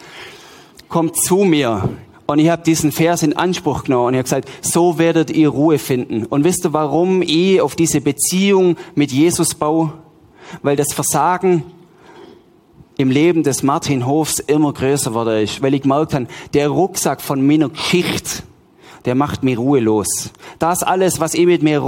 kommt 0.90 1.18
zu 1.18 1.38
mir 1.38 1.90
Und 2.28 2.40
ich 2.40 2.50
habe 2.50 2.62
diesen 2.62 2.92
Vers 2.92 3.24
in 3.24 3.38
Anspruch 3.38 3.86
genommen 3.86 4.08
und 4.08 4.14
ich 4.14 4.18
habe 4.18 4.24
gesagt, 4.24 4.50
so 4.62 4.98
werdet 4.98 5.32
ihr 5.32 5.48
Ruhe 5.48 5.80
finden. 5.80 6.26
Und 6.26 6.44
wisst 6.44 6.66
ihr, 6.66 6.74
warum 6.74 7.22
ich 7.22 7.62
auf 7.62 7.76
diese 7.78 8.02
Beziehung 8.02 8.76
mit 8.96 9.14
Jesus 9.14 9.56
baue? 9.56 9.94
Weil 10.62 10.76
das 10.76 10.94
Versagen 10.94 11.64
im 12.98 13.12
Leben 13.12 13.44
des 13.44 13.64
Martin 13.64 14.06
Hofs 14.06 14.40
immer 14.40 14.74
größer 14.74 15.14
wurde 15.14 15.42
ist. 15.42 15.62
Weil 15.62 15.74
ich 15.74 15.84
gemerkt 15.84 16.14
habe, 16.14 16.28
der 16.54 16.68
Rucksack 16.68 17.22
von 17.22 17.48
meiner 17.48 17.70
Geschichte, 17.70 18.44
der 19.06 19.16
macht 19.16 19.44
mich 19.44 19.58
ruhelos. 19.58 20.32
Das 20.60 20.84
alles, 20.84 21.22
was 21.22 21.34
ich 21.34 21.46
mit 21.46 21.64
mir 21.64 21.80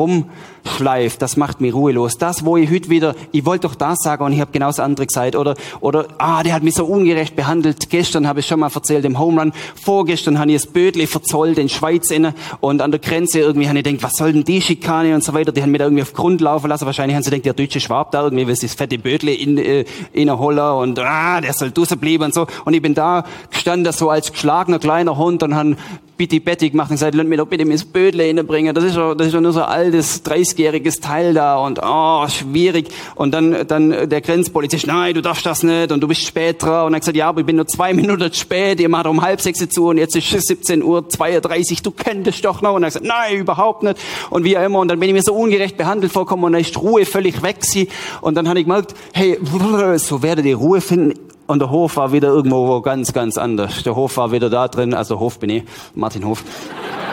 rumschleift, 0.79 1.21
das 1.21 1.37
macht 1.37 1.61
mich 1.61 1.73
ruhelos. 1.73 2.17
Das, 2.17 2.45
wo 2.45 2.57
ich 2.57 2.69
heute 2.69 2.89
wieder, 2.89 3.15
ich 3.31 3.45
wollte 3.45 3.67
doch 3.67 3.75
das 3.75 3.99
sagen 3.99 4.23
und 4.23 4.33
ich 4.33 4.39
habe 4.39 4.51
genau 4.51 4.67
das 4.67 4.79
andere 4.79 5.07
gesagt. 5.07 5.35
Oder, 5.35 5.55
oder, 5.79 6.07
ah, 6.17 6.43
der 6.43 6.53
hat 6.53 6.63
mich 6.63 6.75
so 6.75 6.85
ungerecht 6.85 7.35
behandelt. 7.35 7.89
Gestern 7.89 8.27
habe 8.27 8.39
ich 8.39 8.47
schon 8.47 8.59
mal 8.59 8.71
erzählt 8.73 9.05
im 9.05 9.19
Home 9.19 9.41
Run. 9.41 9.53
Vorgestern 9.75 10.39
habe 10.39 10.51
ich 10.51 10.61
das 10.61 10.71
Bödli 10.71 11.07
verzollt 11.07 11.57
in 11.57 11.69
Schweiz 11.69 12.11
inne 12.11 12.33
und 12.61 12.81
an 12.81 12.91
der 12.91 12.99
Grenze 12.99 13.39
irgendwie 13.39 13.67
habe 13.67 13.79
ich 13.79 13.83
gedacht, 13.83 14.03
was 14.03 14.13
soll 14.13 14.33
denn 14.33 14.43
die 14.43 14.61
Schikane 14.61 15.13
und 15.15 15.23
so 15.23 15.33
weiter. 15.33 15.51
Die 15.51 15.61
haben 15.61 15.71
mir 15.71 15.79
da 15.79 15.85
irgendwie 15.85 16.03
auf 16.03 16.13
Grund 16.13 16.41
laufen 16.41 16.69
lassen. 16.69 16.85
Wahrscheinlich 16.85 17.15
haben 17.15 17.23
sie 17.23 17.31
gedacht, 17.31 17.45
der 17.45 17.53
deutsche 17.53 17.79
Schwab 17.79 18.11
da 18.11 18.23
irgendwie, 18.23 18.47
was 18.47 18.59
das 18.59 18.73
fette 18.73 18.97
Bödli 18.97 19.35
in, 19.35 19.57
äh, 19.57 19.85
in 20.13 20.29
Holler 20.31 20.77
und 20.77 20.99
ah, 20.99 21.41
der 21.41 21.53
soll 21.53 21.71
draußen 21.71 21.97
bleiben 21.97 22.25
und 22.25 22.33
so. 22.33 22.47
Und 22.65 22.73
ich 22.73 22.81
bin 22.81 22.93
da 22.93 23.23
gestanden 23.51 23.91
so 23.91 24.09
als 24.09 24.31
geschlagener 24.31 24.79
kleiner 24.79 25.17
Hund 25.17 25.43
und 25.43 25.55
han 25.55 25.77
bitte 26.19 26.41
Betty 26.41 26.69
gemacht 26.69 26.89
und 26.89 26.95
gesagt, 26.95 27.15
lass 27.15 27.25
mir 27.25 27.37
doch 27.37 27.47
bitte 27.47 27.65
mein 27.65 27.79
Bödle 27.93 28.23
hinbringen. 28.25 28.75
Das 28.75 28.83
ist 28.83 28.97
doch, 28.97 29.15
das 29.15 29.27
ist 29.27 29.33
doch 29.33 29.39
nur 29.39 29.53
so 29.53 29.63
altes, 29.63 30.21
30-jähriges 30.49 31.01
Teil 31.01 31.33
da 31.33 31.57
und, 31.57 31.79
oh, 31.83 32.27
schwierig. 32.27 32.89
Und 33.15 33.33
dann, 33.33 33.67
dann 33.67 34.09
der 34.09 34.21
Grenzpolizist, 34.21 34.87
nein, 34.87 35.13
du 35.13 35.21
darfst 35.21 35.45
das 35.45 35.63
nicht 35.63 35.91
und 35.91 36.01
du 36.01 36.07
bist 36.07 36.25
spät 36.25 36.61
dran. 36.61 36.87
Und 36.87 36.93
er 36.93 36.99
gesagt, 36.99 37.17
ja, 37.17 37.29
aber 37.29 37.41
ich 37.41 37.45
bin 37.45 37.55
nur 37.55 37.67
zwei 37.67 37.93
Minuten 37.99 38.33
spät, 38.33 38.79
ihr 38.79 38.89
macht 38.89 39.07
um 39.07 39.21
halb 39.21 39.41
sechs 39.41 39.59
zu 39.69 39.87
und 39.87 39.97
jetzt 39.97 40.15
ist 40.15 40.33
es 40.33 40.43
17 40.45 40.83
Uhr 40.83 41.07
32, 41.07 41.81
du 41.81 41.91
könntest 41.91 42.43
doch 42.45 42.61
noch. 42.61 42.73
Und 42.73 42.83
er 42.83 42.87
gesagt, 42.89 43.05
nein, 43.05 43.37
überhaupt 43.37 43.83
nicht. 43.83 43.97
Und 44.29 44.43
wie 44.43 44.53
immer. 44.53 44.79
Und 44.79 44.87
dann 44.87 44.99
bin 44.99 45.09
ich 45.09 45.13
mir 45.15 45.23
so 45.23 45.33
ungerecht 45.33 45.77
behandelt 45.77 46.11
vorkommen 46.11 46.43
und 46.43 46.53
dann 46.53 46.61
ist 46.61 46.77
Ruhe 46.81 47.05
völlig 47.05 47.41
weg 47.41 47.57
sie. 47.61 47.89
Und 48.21 48.35
dann 48.35 48.47
habe 48.47 48.59
ich 48.59 48.65
gemerkt, 48.65 48.93
hey, 49.13 49.39
so 49.97 50.21
werdet 50.21 50.45
ihr 50.45 50.55
Ruhe 50.55 50.81
finden 50.81 51.13
und 51.47 51.59
der 51.59 51.71
Hof 51.71 51.97
war 51.97 52.11
wieder 52.11 52.27
irgendwo 52.27 52.79
ganz, 52.81 53.11
ganz 53.11 53.37
anders. 53.37 53.81
Der 53.83 53.95
Hof 53.95 54.17
war 54.17 54.31
wieder 54.31 54.49
da 54.49 54.67
drin, 54.67 54.93
also 54.93 55.19
Hof 55.19 55.39
bin 55.39 55.49
ich, 55.49 55.63
Martin 55.95 56.25
Hof. 56.25 56.43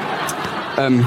ähm, 0.78 1.06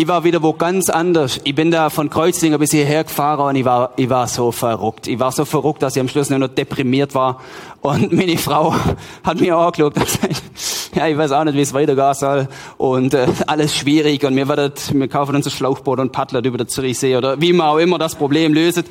ich 0.00 0.08
war 0.08 0.24
wieder 0.24 0.42
wo 0.42 0.54
ganz 0.54 0.88
anders. 0.88 1.40
Ich 1.44 1.54
bin 1.54 1.70
da 1.70 1.90
von 1.90 2.08
Kreuzlinger 2.08 2.56
bis 2.56 2.70
hierher 2.70 3.04
gefahren 3.04 3.48
und 3.48 3.56
ich 3.56 3.66
war, 3.66 3.92
ich 3.96 4.08
war 4.08 4.26
so 4.28 4.50
verrückt. 4.50 5.06
Ich 5.06 5.18
war 5.18 5.30
so 5.30 5.44
verrückt, 5.44 5.82
dass 5.82 5.94
ich 5.94 6.00
am 6.00 6.08
Schluss 6.08 6.30
nur 6.30 6.38
noch 6.38 6.48
deprimiert 6.48 7.14
war. 7.14 7.42
Und 7.82 8.10
meine 8.10 8.38
Frau 8.38 8.74
hat 9.22 9.40
mir 9.42 9.58
auch 9.58 9.66
angeschaut 9.66 9.96
und 9.96 10.06
gesagt, 10.06 10.42
ja, 10.94 11.08
ich 11.08 11.16
weiß 11.16 11.32
auch 11.32 11.44
nicht, 11.44 11.56
wie 11.56 11.60
es 11.60 11.72
weitergehen 11.72 12.14
soll. 12.14 12.48
Und 12.78 13.14
äh, 13.14 13.26
alles 13.46 13.74
schwierig. 13.74 14.24
Und 14.24 14.36
wir, 14.36 14.48
werden, 14.48 14.72
wir 14.92 15.08
kaufen 15.08 15.36
uns 15.36 15.46
ein 15.46 15.50
Schlauchboot 15.50 16.00
und 16.00 16.12
paddeln 16.12 16.44
über 16.44 16.58
den 16.58 16.68
Zürichsee 16.68 17.16
oder 17.16 17.40
wie 17.40 17.52
man 17.52 17.68
auch 17.68 17.78
immer 17.78 17.98
das 17.98 18.14
Problem 18.14 18.52
löst. 18.52 18.84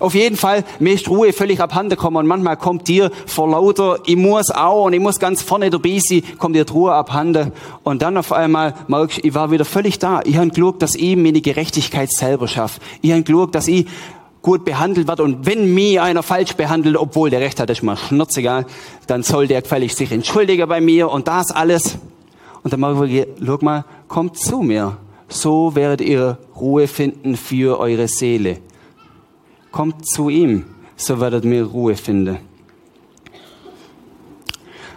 Auf 0.00 0.14
jeden 0.14 0.36
Fall, 0.36 0.64
mir 0.78 0.94
ist 0.94 1.08
Ruhe 1.08 1.32
völlig 1.32 1.60
abhanden 1.60 1.90
gekommen. 1.90 2.16
Und 2.16 2.26
manchmal 2.26 2.56
kommt 2.56 2.88
dir 2.88 3.10
vor 3.26 3.48
lauter, 3.48 3.98
ich 4.06 4.16
muss 4.16 4.50
auch 4.50 4.86
und 4.86 4.92
ich 4.92 5.00
muss 5.00 5.18
ganz 5.18 5.42
vorne 5.42 5.70
dabei 5.70 5.98
sein, 6.00 6.22
kommt 6.38 6.56
dir 6.56 6.64
die 6.64 6.72
Ruhe 6.72 6.92
abhanden. 6.92 7.52
Und 7.82 8.02
dann 8.02 8.16
auf 8.16 8.32
einmal 8.32 8.74
merkst 8.88 9.20
ich 9.22 9.34
war 9.34 9.50
wieder 9.50 9.64
völlig 9.64 9.98
da. 9.98 10.20
Ich 10.24 10.36
habe 10.36 10.48
geschaut, 10.48 10.82
dass 10.82 10.94
ich 10.94 11.14
die 11.14 11.42
Gerechtigkeit 11.42 12.10
selber 12.10 12.48
schaffe. 12.48 12.80
Ich 13.00 13.12
habe 13.12 13.22
geschaut, 13.22 13.54
dass 13.54 13.68
ich 13.68 13.86
gut 14.44 14.66
behandelt 14.66 15.08
wird. 15.08 15.20
Und 15.20 15.46
wenn 15.46 15.72
mir 15.72 16.02
einer 16.02 16.22
falsch 16.22 16.52
behandelt, 16.54 16.98
obwohl 16.98 17.30
der 17.30 17.40
Recht 17.40 17.58
hat, 17.58 17.70
ist 17.70 17.82
mir 17.82 17.96
schnurzegal, 17.96 18.66
dann 19.06 19.22
soll 19.22 19.46
der 19.48 19.62
gefällig 19.62 19.94
sich 19.94 20.12
entschuldigen 20.12 20.68
bei 20.68 20.82
mir 20.82 21.10
und 21.10 21.26
das 21.26 21.50
alles. 21.50 21.98
Und 22.62 22.72
dann 22.72 22.78
machen 22.78 23.08
wir, 23.08 23.26
schau 23.44 23.58
mal, 23.62 23.84
kommt 24.06 24.38
zu 24.38 24.58
mir. 24.58 24.98
So 25.28 25.74
werdet 25.74 26.02
ihr 26.02 26.36
Ruhe 26.54 26.86
finden 26.86 27.36
für 27.36 27.80
eure 27.80 28.06
Seele. 28.06 28.58
Kommt 29.72 30.06
zu 30.06 30.28
ihm, 30.28 30.66
so 30.94 31.20
werdet 31.20 31.46
ihr 31.46 31.64
Ruhe 31.64 31.96
finden. 31.96 32.38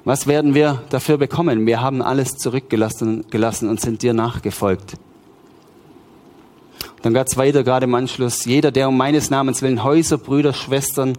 Was 0.04 0.28
werden 0.28 0.54
wir 0.56 0.84
dafür 0.90 1.18
bekommen? 1.18 1.66
Wir 1.66 1.80
haben 1.80 2.02
alles 2.02 2.36
zurückgelassen 2.36 3.26
gelassen 3.30 3.70
und 3.70 3.80
sind 3.80 4.02
dir 4.02 4.14
nachgefolgt. 4.14 4.98
Dann 7.02 7.14
geht 7.14 7.28
es 7.28 7.38
weiter, 7.38 7.64
gerade 7.64 7.86
im 7.86 7.96
Anschluss. 7.96 8.46
Jeder, 8.46 8.72
der 8.72 8.90
um 8.90 8.98
meines 8.98 9.30
Namens 9.30 9.62
willen 9.62 9.84
Häuser, 9.84 10.18
Brüder, 10.18 10.54
Schwestern, 10.54 11.14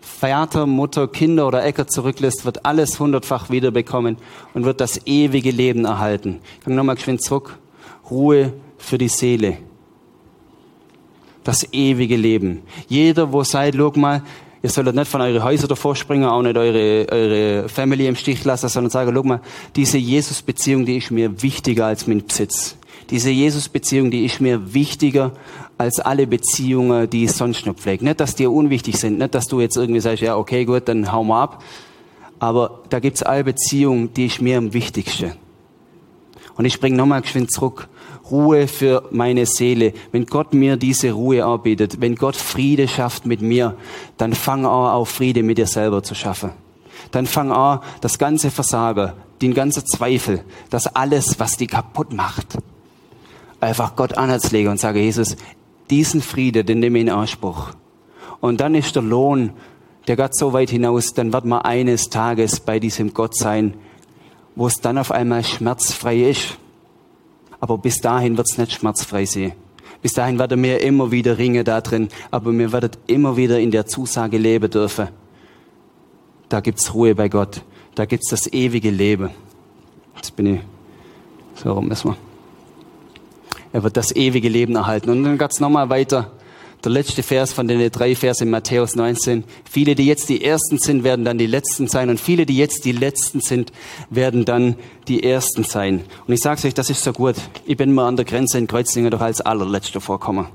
Vater, 0.00 0.66
Mutter, 0.66 1.08
Kinder 1.08 1.46
oder 1.48 1.64
Äcker 1.64 1.86
zurücklässt, 1.86 2.44
wird 2.44 2.64
alles 2.64 3.00
hundertfach 3.00 3.50
wiederbekommen 3.50 4.16
und 4.52 4.64
wird 4.64 4.80
das 4.80 5.06
ewige 5.06 5.50
Leben 5.50 5.86
erhalten. 5.86 6.40
Ich 6.58 6.64
komme 6.64 6.76
nochmal 6.76 6.96
geschwind 6.96 7.22
zurück. 7.22 7.58
Ruhe 8.10 8.52
für 8.78 8.98
die 8.98 9.08
Seele. 9.08 9.58
Das 11.42 11.66
ewige 11.72 12.16
Leben. 12.16 12.62
Jeder, 12.88 13.32
wo 13.32 13.42
seid, 13.44 13.74
schau 13.74 13.92
mal, 13.96 14.22
ihr 14.62 14.70
solltet 14.70 14.94
nicht 14.94 15.10
von 15.10 15.20
euren 15.20 15.42
Häusern 15.42 15.68
davor 15.68 15.96
springen, 15.96 16.24
auch 16.24 16.42
nicht 16.42 16.56
eure, 16.56 17.06
eure 17.10 17.68
Family 17.68 18.06
im 18.06 18.16
Stich 18.16 18.44
lassen, 18.44 18.68
sondern 18.68 18.90
sagen, 18.90 19.12
schau 19.14 19.22
mal, 19.22 19.40
diese 19.74 19.98
Jesus-Beziehung, 19.98 20.86
die 20.86 20.98
ist 20.98 21.10
mir 21.10 21.42
wichtiger 21.42 21.86
als 21.86 22.06
mein 22.06 22.24
Besitz. 22.24 22.76
Diese 23.10 23.30
Jesus-Beziehung, 23.30 24.10
die 24.10 24.24
ist 24.24 24.40
mir 24.40 24.74
wichtiger 24.74 25.32
als 25.78 26.00
alle 26.00 26.26
Beziehungen, 26.26 27.08
die 27.08 27.24
ich 27.24 27.32
sonst 27.32 27.66
noch 27.66 27.74
pflege. 27.74 28.04
Nicht, 28.04 28.20
dass 28.20 28.34
die 28.34 28.46
unwichtig 28.46 28.96
sind, 28.96 29.18
nicht, 29.18 29.34
dass 29.34 29.46
du 29.46 29.60
jetzt 29.60 29.76
irgendwie 29.76 30.00
sagst, 30.00 30.22
ja, 30.22 30.36
okay, 30.36 30.64
gut, 30.64 30.88
dann 30.88 31.12
hau 31.12 31.24
mal 31.24 31.42
ab. 31.42 31.62
Aber 32.38 32.82
da 32.90 33.00
gibt's 33.00 33.22
alle 33.22 33.44
Beziehungen, 33.44 34.12
die 34.14 34.26
ist 34.26 34.40
mir 34.40 34.58
am 34.58 34.72
wichtigsten. 34.72 35.32
Und 36.56 36.64
ich 36.64 36.74
springe 36.74 36.96
nochmal 36.96 37.22
geschwind 37.22 37.50
zurück. 37.50 37.88
Ruhe 38.30 38.68
für 38.68 39.08
meine 39.10 39.44
Seele. 39.44 39.92
Wenn 40.12 40.24
Gott 40.26 40.54
mir 40.54 40.76
diese 40.76 41.12
Ruhe 41.12 41.44
anbietet, 41.44 42.00
wenn 42.00 42.14
Gott 42.14 42.36
Friede 42.36 42.88
schafft 42.88 43.26
mit 43.26 43.42
mir, 43.42 43.76
dann 44.16 44.32
fang 44.32 44.64
an, 44.64 44.72
auch 44.72 45.06
Friede 45.06 45.42
mit 45.42 45.58
dir 45.58 45.66
selber 45.66 46.02
zu 46.02 46.14
schaffen. 46.14 46.50
Dann 47.10 47.26
fang 47.26 47.52
an, 47.52 47.80
das 48.00 48.18
ganze 48.18 48.50
Versagen, 48.50 49.12
den 49.42 49.52
ganzen 49.52 49.84
Zweifel, 49.84 50.44
das 50.70 50.86
alles, 50.86 51.38
was 51.38 51.56
die 51.56 51.66
kaputt 51.66 52.12
macht, 52.12 52.56
einfach 53.64 53.96
Gott 53.96 54.16
an 54.16 54.30
Herz 54.30 54.52
lege 54.52 54.70
und 54.70 54.78
sage, 54.78 55.00
Jesus, 55.00 55.36
diesen 55.90 56.22
Friede, 56.22 56.64
den 56.64 56.80
nehme 56.80 56.98
ich 56.98 57.04
in 57.04 57.10
Anspruch. 57.10 57.70
Und 58.40 58.60
dann 58.60 58.74
ist 58.74 58.94
der 58.96 59.02
Lohn, 59.02 59.52
der 60.06 60.16
geht 60.16 60.36
so 60.36 60.52
weit 60.52 60.70
hinaus, 60.70 61.14
dann 61.14 61.32
wird 61.32 61.44
man 61.44 61.62
eines 61.62 62.10
Tages 62.10 62.60
bei 62.60 62.78
diesem 62.78 63.14
Gott 63.14 63.36
sein, 63.36 63.74
wo 64.54 64.66
es 64.66 64.80
dann 64.80 64.98
auf 64.98 65.10
einmal 65.10 65.44
schmerzfrei 65.44 66.30
ist. 66.30 66.58
Aber 67.60 67.78
bis 67.78 68.00
dahin 68.00 68.36
wird 68.36 68.46
es 68.50 68.58
nicht 68.58 68.72
schmerzfrei 68.72 69.24
sein. 69.24 69.52
Bis 70.02 70.12
dahin 70.12 70.38
werden 70.38 70.62
wir 70.62 70.82
immer 70.82 71.10
wieder 71.10 71.38
ringen 71.38 71.64
da 71.64 71.80
drin, 71.80 72.08
aber 72.30 72.52
wir 72.52 72.72
werden 72.72 72.90
immer 73.06 73.38
wieder 73.38 73.58
in 73.58 73.70
der 73.70 73.86
Zusage 73.86 74.36
leben 74.36 74.70
dürfen. 74.70 75.08
Da 76.50 76.60
gibt's 76.60 76.92
Ruhe 76.92 77.14
bei 77.14 77.30
Gott. 77.30 77.62
Da 77.94 78.04
gibt's 78.04 78.28
das 78.28 78.52
ewige 78.52 78.90
Leben. 78.90 79.30
Jetzt 80.16 80.36
bin 80.36 80.56
ich, 80.56 80.60
so 81.54 81.72
rum 81.72 81.88
müssen 81.88 82.10
wir. 82.10 82.23
Er 83.74 83.82
wird 83.82 83.96
das 83.96 84.14
ewige 84.14 84.48
Leben 84.48 84.76
erhalten. 84.76 85.10
Und 85.10 85.24
dann 85.24 85.36
geht's 85.36 85.58
nochmal 85.58 85.90
weiter. 85.90 86.30
Der 86.84 86.92
letzte 86.92 87.24
Vers 87.24 87.52
von 87.52 87.66
den 87.66 87.90
drei 87.90 88.14
Versen 88.14 88.44
in 88.44 88.50
Matthäus 88.50 88.94
19. 88.94 89.42
Viele, 89.68 89.96
die 89.96 90.06
jetzt 90.06 90.28
die 90.28 90.44
Ersten 90.44 90.78
sind, 90.78 91.02
werden 91.02 91.24
dann 91.24 91.38
die 91.38 91.48
Letzten 91.48 91.88
sein. 91.88 92.08
Und 92.08 92.20
viele, 92.20 92.46
die 92.46 92.56
jetzt 92.56 92.84
die 92.84 92.92
Letzten 92.92 93.40
sind, 93.40 93.72
werden 94.10 94.44
dann 94.44 94.76
die 95.08 95.24
Ersten 95.24 95.64
sein. 95.64 96.04
Und 96.24 96.34
ich 96.34 96.40
sage 96.40 96.68
euch, 96.68 96.74
das 96.74 96.88
ist 96.88 97.02
so 97.02 97.12
gut. 97.12 97.34
Ich 97.66 97.76
bin 97.76 97.92
mal 97.92 98.06
an 98.06 98.14
der 98.14 98.24
Grenze 98.24 98.58
in 98.58 98.68
Kreuzlingen 98.68 99.10
doch 99.10 99.20
als 99.20 99.40
allerletzter 99.40 100.00
vorkommen. 100.00 100.46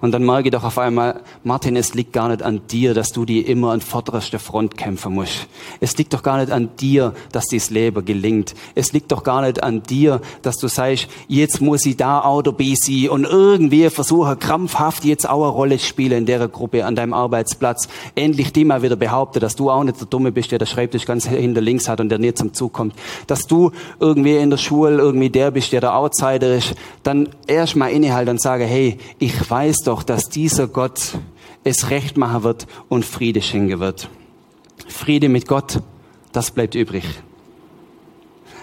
Und 0.00 0.12
dann 0.12 0.24
merke 0.24 0.48
ich 0.48 0.52
doch 0.52 0.64
auf 0.64 0.78
einmal, 0.78 1.22
Martin, 1.44 1.76
es 1.76 1.94
liegt 1.94 2.12
gar 2.12 2.28
nicht 2.28 2.42
an 2.42 2.62
dir, 2.70 2.94
dass 2.94 3.12
du 3.12 3.24
die 3.24 3.40
immer 3.40 3.72
an 3.72 3.80
vorderster 3.80 4.38
Front 4.38 4.76
kämpfen 4.76 5.14
musst. 5.14 5.48
Es 5.80 5.96
liegt 5.96 6.14
doch 6.14 6.22
gar 6.22 6.38
nicht 6.38 6.52
an 6.52 6.70
dir, 6.78 7.14
dass 7.32 7.46
dieses 7.46 7.70
Leben 7.70 8.04
gelingt. 8.04 8.54
Es 8.74 8.92
liegt 8.92 9.12
doch 9.12 9.22
gar 9.22 9.42
nicht 9.42 9.62
an 9.62 9.82
dir, 9.82 10.20
dass 10.42 10.56
du 10.56 10.68
sagst, 10.68 11.08
jetzt 11.26 11.60
muss 11.60 11.84
ich 11.86 11.96
da 11.96 12.20
auch 12.20 12.42
dabei 12.42 12.74
sein 12.74 13.08
und 13.08 13.24
irgendwie 13.24 13.90
versuche 13.90 14.36
krampfhaft 14.36 15.04
jetzt 15.04 15.28
auch 15.28 15.42
eine 15.42 15.52
Rolle 15.52 15.78
spielen 15.78 16.18
in 16.18 16.26
der 16.26 16.46
Gruppe 16.48 16.84
an 16.84 16.94
deinem 16.94 17.14
Arbeitsplatz. 17.14 17.88
Endlich 18.14 18.52
die 18.52 18.64
mal 18.64 18.82
wieder 18.82 18.96
behaupte, 18.96 19.40
dass 19.40 19.56
du 19.56 19.70
auch 19.70 19.84
nicht 19.84 20.00
der 20.00 20.06
Dumme 20.06 20.32
bist, 20.32 20.52
der 20.52 20.58
der 20.58 20.66
Schreibtisch 20.66 21.06
ganz 21.06 21.26
hinter 21.26 21.60
links 21.60 21.88
hat 21.88 22.00
und 22.00 22.08
der 22.08 22.18
nicht 22.18 22.38
zum 22.38 22.54
Zug 22.54 22.72
kommt. 22.72 22.94
Dass 23.26 23.46
du 23.46 23.72
irgendwie 24.00 24.36
in 24.36 24.50
der 24.50 24.56
Schule 24.56 24.96
irgendwie 24.98 25.30
der 25.30 25.50
bist, 25.50 25.72
der 25.72 25.80
der 25.80 25.96
Outsider 25.96 26.54
ist. 26.54 26.74
Dann 27.02 27.28
erst 27.46 27.76
mal 27.76 27.88
innehalten 27.88 28.30
und 28.30 28.40
sage, 28.40 28.64
hey, 28.64 28.98
ich 29.18 29.50
weiß 29.50 29.78
doch, 29.88 30.02
dass 30.02 30.28
dieser 30.28 30.68
Gott 30.68 31.18
es 31.64 31.90
recht 31.90 32.16
machen 32.18 32.42
wird 32.42 32.66
und 32.88 33.04
Friede 33.04 33.40
schenken 33.40 33.80
wird. 33.80 34.08
Friede 34.86 35.28
mit 35.28 35.48
Gott, 35.48 35.80
das 36.32 36.50
bleibt 36.50 36.74
übrig. 36.74 37.04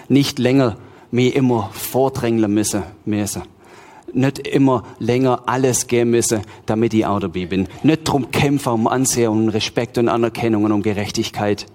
Nicht 0.08 0.38
länger 0.40 0.78
mir 1.10 1.36
immer 1.36 1.72
vordrängeln 1.74 2.54
müssen, 2.54 2.84
müssen. 3.06 3.42
Nicht 4.14 4.48
immer 4.48 4.84
länger 5.00 5.44
alles 5.48 5.88
geben 5.88 6.12
müssen, 6.12 6.42
damit 6.68 6.94
ich 6.94 7.06
auch 7.06 7.20
dabei 7.20 7.48
bin. 7.48 7.68
Nicht 7.82 8.04
drum 8.04 8.30
kämpfen 8.30 8.74
um 8.74 8.88
Ansehen 8.88 9.30
und 9.30 9.50
Respekt 9.50 9.98
und 9.98 10.10
Anerkennung 10.10 10.64
und 10.64 10.72
um 10.72 10.84
Gerechtigkeit. 10.84 11.66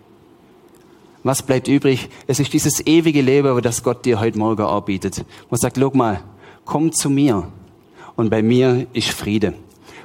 Was 1.22 1.42
bleibt 1.42 1.68
übrig? 1.68 2.08
Es 2.28 2.38
ist 2.38 2.52
dieses 2.52 2.86
ewige 2.86 3.20
Leben, 3.20 3.60
das 3.62 3.82
Gott 3.82 4.06
dir 4.06 4.20
heute 4.20 4.38
Morgen 4.38 4.62
anbietet. 4.62 5.24
Er 5.50 5.58
sagt, 5.58 5.78
guck 5.78 5.94
mal, 5.94 6.20
komm 6.64 6.92
zu 6.92 7.10
mir. 7.10 7.48
Und 8.20 8.28
bei 8.28 8.42
mir 8.42 8.86
ist 8.92 9.12
Friede. 9.12 9.54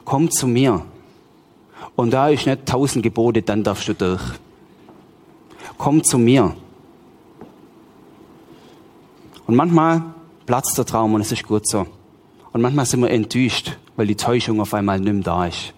Komm 0.06 0.32
zu 0.32 0.48
mir. 0.48 0.86
Und 1.98 2.12
da 2.12 2.30
ist 2.30 2.48
nicht 2.48 2.66
tausend 2.66 3.04
Gebote, 3.04 3.42
dann 3.42 3.62
darfst 3.62 3.90
du 3.90 3.94
durch. 3.94 4.22
Komm 5.78 6.02
zu 6.02 6.18
mir. 6.18 6.56
Und 9.46 9.56
manchmal 9.58 10.02
platzt 10.46 10.78
der 10.78 10.86
Traum 10.86 11.14
und 11.14 11.20
es 11.20 11.34
ist 11.34 11.46
gut 11.46 11.68
so. 11.68 11.88
Und 12.54 12.62
manchmal 12.62 12.86
sind 12.86 13.02
wir 13.02 13.10
enttäuscht, 13.10 13.78
weil 13.98 14.08
die 14.08 14.16
Täuschung 14.16 14.62
auf 14.62 14.74
einmal 14.74 14.98
nicht 14.98 15.12
mehr 15.12 15.24
da 15.24 15.48
ist. 15.48 15.74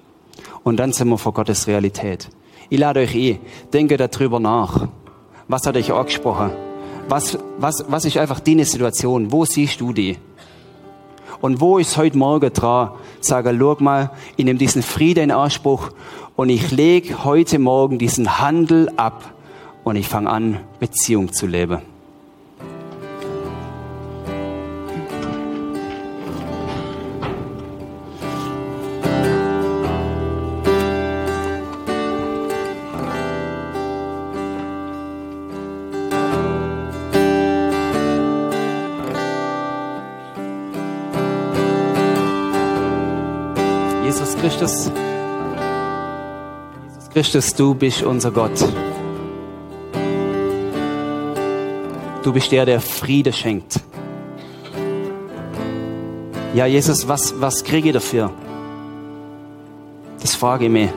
Und 0.63 0.77
dann 0.77 0.93
sind 0.93 1.09
wir 1.09 1.17
vor 1.17 1.33
Gottes 1.33 1.65
Realität. 1.65 2.29
Ich 2.69 2.77
lade 2.77 2.99
euch 2.99 3.15
ein, 3.15 3.39
denke 3.73 3.97
darüber 3.97 4.39
nach. 4.39 4.87
Was 5.47 5.65
hat 5.65 5.75
euch 5.75 5.91
angesprochen? 5.91 6.51
Was, 7.09 7.35
was, 7.57 7.83
was 7.87 8.05
ist 8.05 8.17
einfach 8.17 8.41
deine 8.41 8.65
Situation? 8.65 9.31
Wo 9.31 9.43
siehst 9.43 9.81
du 9.81 9.91
die? 9.91 10.19
Und 11.41 11.61
wo 11.61 11.77
ist 11.77 11.97
heute 11.97 12.17
Morgen 12.17 12.51
dran? 12.51 12.91
Sage, 13.21 13.55
schau 13.57 13.77
mal, 13.79 14.11
ich 14.35 14.45
nehme 14.45 14.57
diesen 14.57 14.81
Frieden 14.81 15.25
in 15.25 15.31
Anspruch 15.31 15.89
und 16.35 16.49
ich 16.49 16.71
lege 16.71 17.23
heute 17.23 17.59
Morgen 17.59 17.99
diesen 17.99 18.39
Handel 18.39 18.91
ab 18.97 19.33
und 19.83 19.95
ich 19.95 20.07
fange 20.07 20.29
an, 20.29 20.59
Beziehung 20.79 21.31
zu 21.31 21.45
leben. 21.45 21.81
Christus, 44.47 44.89
Jesus 46.87 47.09
Christus, 47.09 47.53
du 47.53 47.75
bist 47.75 48.01
unser 48.01 48.31
Gott. 48.31 48.57
Du 52.23 52.31
bist 52.31 52.49
der, 52.53 52.65
der 52.65 52.79
Friede 52.79 53.33
schenkt. 53.33 53.81
Ja, 56.53 56.65
Jesus, 56.65 57.05
was, 57.09 57.41
was 57.41 57.61
kriege 57.61 57.89
ich 57.89 57.93
dafür? 57.93 58.31
Das 60.21 60.33
frage 60.33 60.67
ich 60.67 60.71
mich. 60.71 60.91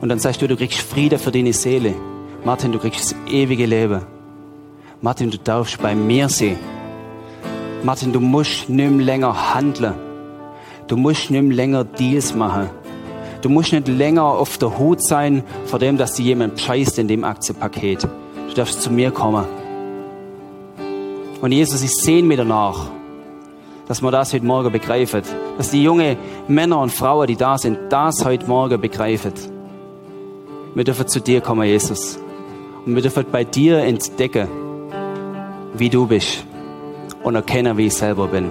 Und 0.00 0.08
dann 0.08 0.18
sagst 0.18 0.42
du, 0.42 0.48
du 0.48 0.56
kriegst 0.56 0.80
Friede 0.80 1.20
für 1.20 1.30
deine 1.30 1.52
Seele. 1.52 1.94
Martin, 2.44 2.72
du 2.72 2.80
kriegst 2.80 3.12
das 3.12 3.16
ewige 3.28 3.66
Leben. 3.66 4.02
Martin, 5.00 5.30
du 5.30 5.38
darfst 5.38 5.80
bei 5.80 5.94
mir 5.94 6.28
sein. 6.28 6.58
Martin, 7.84 8.12
du 8.12 8.18
musst 8.18 8.68
nicht 8.68 8.98
länger 8.98 9.54
handeln. 9.54 10.09
Du 10.90 10.96
musst 10.96 11.30
nicht 11.30 11.52
länger 11.52 11.84
Deals 11.84 12.34
machen. 12.34 12.68
Du 13.42 13.48
musst 13.48 13.72
nicht 13.72 13.86
länger 13.86 14.24
auf 14.24 14.58
der 14.58 14.76
Hut 14.76 15.00
sein 15.00 15.44
vor 15.66 15.78
dem, 15.78 15.96
dass 15.96 16.14
dir 16.14 16.24
jemand 16.24 16.60
scheißt 16.60 16.98
in 16.98 17.06
dem 17.06 17.22
Aktienpaket. 17.22 18.08
Du 18.48 18.54
darfst 18.56 18.82
zu 18.82 18.90
mir 18.90 19.12
kommen. 19.12 19.44
Und 21.40 21.52
Jesus, 21.52 21.84
ich 21.84 21.92
sehne 21.92 22.26
mir 22.26 22.38
danach, 22.38 22.90
dass 23.86 24.02
wir 24.02 24.10
das 24.10 24.34
heute 24.34 24.44
Morgen 24.44 24.72
begreifen. 24.72 25.22
Dass 25.58 25.70
die 25.70 25.84
jungen 25.84 26.16
Männer 26.48 26.80
und 26.80 26.90
Frauen, 26.90 27.28
die 27.28 27.36
da 27.36 27.56
sind, 27.56 27.78
das 27.88 28.24
heute 28.24 28.48
Morgen 28.48 28.80
begreifen. 28.80 29.34
Wir 30.74 30.82
dürfen 30.82 31.06
zu 31.06 31.20
dir 31.20 31.40
kommen, 31.40 31.68
Jesus. 31.68 32.18
Und 32.84 32.96
wir 32.96 33.02
dürfen 33.02 33.26
bei 33.30 33.44
dir 33.44 33.78
entdecken, 33.78 34.48
wie 35.72 35.88
du 35.88 36.08
bist. 36.08 36.44
Und 37.22 37.36
erkennen, 37.36 37.76
wie 37.76 37.86
ich 37.86 37.94
selber 37.94 38.26
bin. 38.26 38.50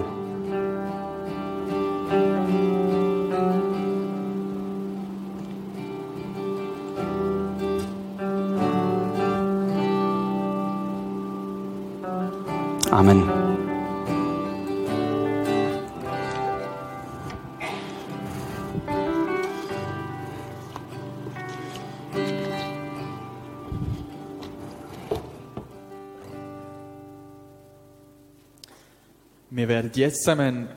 Wir 29.52 29.66
werden 29.66 29.90
jetzt 29.94 30.22
zusammen 30.22 30.46
einen 30.46 30.68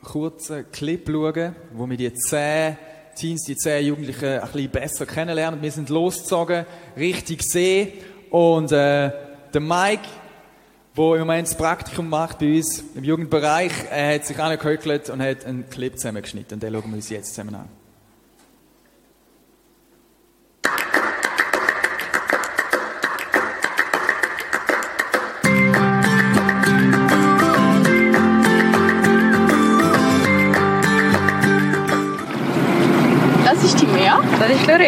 kurzen 0.00 0.70
Clip 0.70 1.04
schauen, 1.04 1.56
wo 1.72 1.90
wir 1.90 1.96
die 1.96 2.14
zehn 2.14 2.76
Teens, 3.16 3.42
die 3.44 3.56
zehn 3.56 3.84
Jugendlichen 3.84 4.38
ein 4.38 4.40
bisschen 4.42 4.70
besser 4.70 5.06
kennenlernen. 5.06 5.60
Wir 5.60 5.72
sind 5.72 5.88
losgezogen, 5.88 6.64
richtig 6.96 7.42
See. 7.42 7.94
Und 8.30 8.70
äh, 8.70 9.10
der 9.52 9.60
Mike, 9.60 10.06
der 10.96 11.14
im 11.14 11.20
Moment 11.20 11.48
das 11.48 11.56
Praktikum 11.56 12.08
macht 12.08 12.38
bei 12.38 12.58
uns 12.58 12.84
im 12.94 13.02
Jugendbereich, 13.02 13.72
er 13.90 14.14
hat 14.14 14.24
sich 14.24 14.38
angehöckelt 14.38 15.10
und 15.10 15.20
hat 15.20 15.44
einen 15.44 15.68
Clip 15.68 15.98
zusammengeschnitten. 15.98 16.60
Den 16.60 16.72
schauen 16.72 16.90
wir 16.90 16.94
uns 16.94 17.10
jetzt 17.10 17.30
zusammen 17.30 17.56
an. 17.56 17.81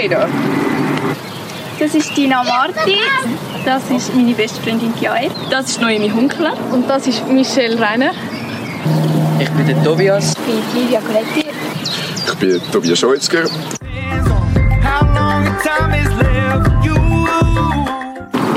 Das 0.08 0.20
ist 0.20 0.20
Loredo. 0.20 0.26
Das 1.78 1.94
ist 1.94 2.16
Dina 2.16 2.42
Marti. 2.44 2.96
Das 3.64 3.90
ist 3.90 4.14
meine 4.14 4.34
beste 4.34 4.60
Freundin 4.60 4.94
Kiair. 4.96 5.30
Das 5.50 5.70
ist 5.70 5.80
Noemi 5.80 6.10
Hunkeler. 6.10 6.52
Und 6.72 6.88
das 6.88 7.06
ist 7.06 7.26
Michelle 7.28 7.80
Reiner. 7.80 8.10
Ich 9.38 9.48
bin 9.50 9.66
der 9.66 9.82
Tobias. 9.82 10.34
Ich 10.34 10.38
bin 10.74 10.82
Livia 10.82 11.00
Coletti. 11.00 11.46
Ich 12.26 12.34
bin 12.34 12.60
Tobias 12.70 12.98
Scheutzger. 12.98 13.44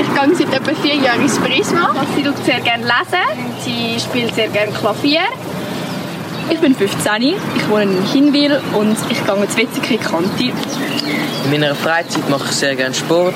Ich 0.00 0.14
gehe 0.14 0.34
seit 0.34 0.54
etwa 0.54 0.74
vier 0.82 0.96
Jahren 0.96 1.22
ins 1.22 1.38
Prisma. 1.38 1.94
Sie 2.14 2.22
tut 2.22 2.44
sehr 2.44 2.60
gerne 2.60 2.84
lesen. 2.84 3.24
Sie 3.64 3.98
spielt 3.98 4.34
sehr 4.34 4.48
gerne 4.48 4.72
Klavier. 4.72 5.22
Ich 6.50 6.58
bin 6.60 6.74
15, 6.74 7.22
ich 7.22 7.68
wohne 7.68 7.82
in 7.84 8.02
Hinwil 8.06 8.58
und 8.72 8.96
ich 9.10 9.24
gehe 9.24 9.48
zu 9.48 9.56
Wetzikon 9.58 10.00
Kanti. 10.00 10.52
In 11.50 11.60
meiner 11.60 11.74
Freizeit 11.74 12.28
mache 12.28 12.44
ich 12.50 12.56
sehr 12.56 12.76
gerne 12.76 12.94
Sport. 12.94 13.34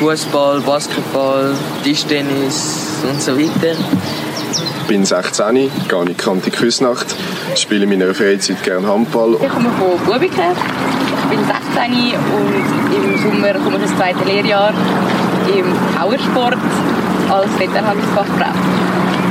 Fußball, 0.00 0.60
Basketball, 0.62 1.54
Tischtennis 1.84 3.04
und 3.08 3.22
so 3.22 3.38
weiter. 3.38 3.76
Ich 4.80 4.86
bin 4.88 5.04
16, 5.04 5.54
gehe 5.54 6.00
in 6.00 6.06
die 6.06 6.14
Kanti 6.14 6.50
Küsnacht, 6.50 7.06
spiele 7.54 7.84
in 7.84 7.90
meiner 7.90 8.12
Freizeit 8.14 8.60
gerne 8.64 8.84
Handball. 8.88 9.38
Ich 9.40 9.48
komme 9.48 9.70
von 9.78 10.04
Bubiken. 10.04 10.56
Ich 11.22 11.36
bin 11.36 11.38
16 11.46 12.18
und 12.34 12.96
im 12.96 13.22
Sommer 13.22 13.52
komme 13.52 13.76
ich 13.76 13.82
ins 13.84 13.96
zweite 13.96 14.24
Lehrjahr 14.24 14.74
im 15.56 15.66
Powersport 15.96 16.58
als 17.30 17.58
Veterinärfachfrau. 17.60 18.52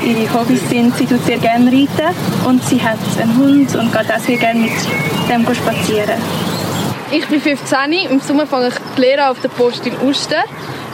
Ihre 0.05 0.33
Hobbys 0.33 0.69
sind, 0.69 0.95
sie 0.95 1.05
tut 1.05 1.25
sehr 1.25 1.37
gerne 1.37 1.65
reiten 1.69 2.15
und 2.47 2.63
sie 2.63 2.81
hat 2.81 2.97
einen 3.21 3.35
Hund 3.35 3.75
und 3.75 3.91
geht 3.91 4.09
auch 4.09 4.19
sehr 4.25 4.37
gerne 4.37 4.61
mit 4.61 4.71
dem 5.29 5.53
spazieren. 5.53 6.21
Ich 7.11 7.25
bin 7.25 7.41
15. 7.41 7.91
Im 8.11 8.19
Sommer 8.19 8.45
fange 8.45 8.67
ich 8.67 8.75
die 8.95 9.01
Lehre 9.01 9.29
auf 9.29 9.41
der 9.41 9.49
Post 9.49 9.85
in 9.87 9.93
Uster. 10.07 10.43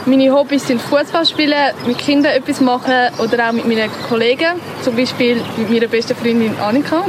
Meine 0.06 0.32
Hobbys 0.32 0.66
sind 0.66 0.80
Fußball 0.80 1.26
spielen, 1.26 1.74
mit 1.86 1.98
Kindern 1.98 2.32
etwas 2.32 2.60
machen 2.62 3.10
oder 3.18 3.48
auch 3.48 3.52
mit 3.52 3.66
meinen 3.66 3.90
Kollegen. 4.08 4.58
Zum 4.82 4.96
Beispiel 4.96 5.42
mit 5.58 5.70
meiner 5.70 5.88
besten 5.88 6.16
Freundin 6.16 6.56
Annika. 6.58 7.04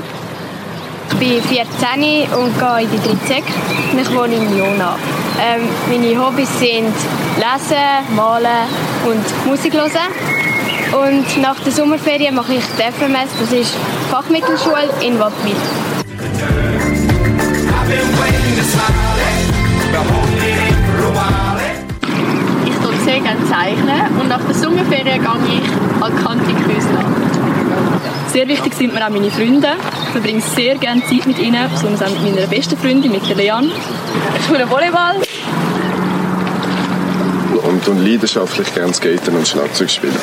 Ich 1.10 1.18
bin 1.18 1.42
14 1.42 2.34
und 2.38 2.60
gehe 2.60 2.82
in 2.82 2.92
die 2.92 3.08
dritte 3.08 3.28
Sek. 3.28 3.44
Ich 3.98 4.14
wohne 4.14 4.36
in 4.36 4.58
Jona. 4.58 4.98
Ähm, 5.40 5.62
meine 5.90 6.26
Hobbys 6.26 6.60
sind 6.60 6.94
Lesen, 7.38 8.16
Malen 8.16 8.68
und 9.06 9.46
Musik 9.46 9.74
hören. 9.74 9.92
Und 10.92 11.42
nach 11.42 11.60
der 11.62 11.72
Sommerferien 11.72 12.36
mache 12.36 12.56
ich 12.56 12.64
die 12.78 12.82
FMS, 12.82 13.30
das 13.40 13.54
ist 13.54 13.74
Fachmittelschule 14.12 14.90
in 15.02 15.18
Wattwil. 15.18 15.56
Ich 22.66 22.76
tue 22.76 22.94
sehr 23.06 23.20
gerne 23.20 23.46
zeichnen 23.50 24.20
und 24.20 24.28
nach 24.28 24.42
der 24.42 24.56
Sommerferien 24.56 25.06
gehe 25.06 25.62
ich 25.62 26.04
an 26.04 26.12
die 26.12 26.24
Kante 26.24 26.46
Sehr 28.32 28.48
wichtig 28.48 28.74
sind 28.74 28.94
mir 28.94 29.06
auch 29.06 29.10
meine 29.10 29.32
Freunde. 29.32 29.70
Ich 30.04 30.10
verbringe 30.10 30.42
sehr 30.42 30.76
gerne 30.76 31.02
Zeit 31.06 31.26
mit 31.26 31.40
ihnen, 31.40 31.70
besonders 31.72 32.02
auch 32.02 32.10
mit 32.10 32.36
meiner 32.36 32.48
besten 32.48 32.78
Freundin, 32.78 33.12
mit 33.12 33.28
Leanne. 33.36 33.72
Ich 34.38 34.46
spiele 34.46 34.70
Volleyball. 34.70 35.16
und 37.68 37.84
tun 37.84 38.04
leidenschaftlich 38.04 38.74
gerne 38.74 38.94
skaten 38.94 39.36
und 39.36 39.48
Schlagzeug 39.48 39.90
spielen. 39.90 40.16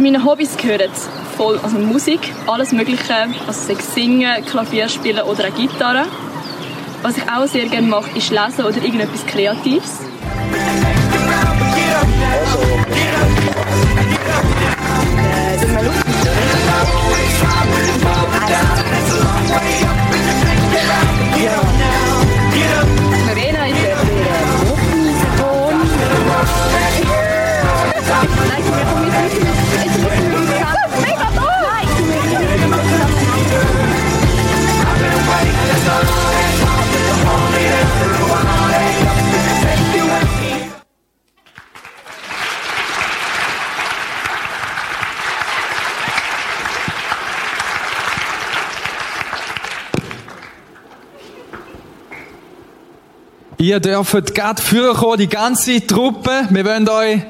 Zu 0.00 0.04
meinen 0.04 0.24
Hobbys 0.24 0.56
gehören 0.56 0.90
voll 1.36 1.60
also 1.62 1.76
Musik, 1.76 2.32
alles 2.46 2.72
Mögliche, 2.72 3.14
also 3.46 3.66
sei 3.66 3.74
Singen, 3.74 4.42
Klavier 4.46 4.88
spielen 4.88 5.20
oder 5.20 5.48
auch 5.48 5.54
Gitarre. 5.54 6.06
Was 7.02 7.18
ich 7.18 7.24
auch 7.24 7.46
sehr 7.46 7.66
gerne 7.66 7.86
mache, 7.86 8.08
ist 8.16 8.30
lesen 8.30 8.64
oder 8.64 8.76
irgendetwas 8.82 9.26
Kreatives. 9.26 9.98
Verena 23.26 23.66
ist 23.66 23.82
der 23.84 23.96
Ton. 29.36 29.59
Ihr 53.60 53.78
dürft 53.78 54.34
gerade 54.34 54.62
vorkommen, 54.62 55.18
die 55.18 55.28
ganze 55.28 55.86
Truppe. 55.86 56.30
Wir 56.48 56.64
wollen 56.64 56.88
euch 56.88 57.20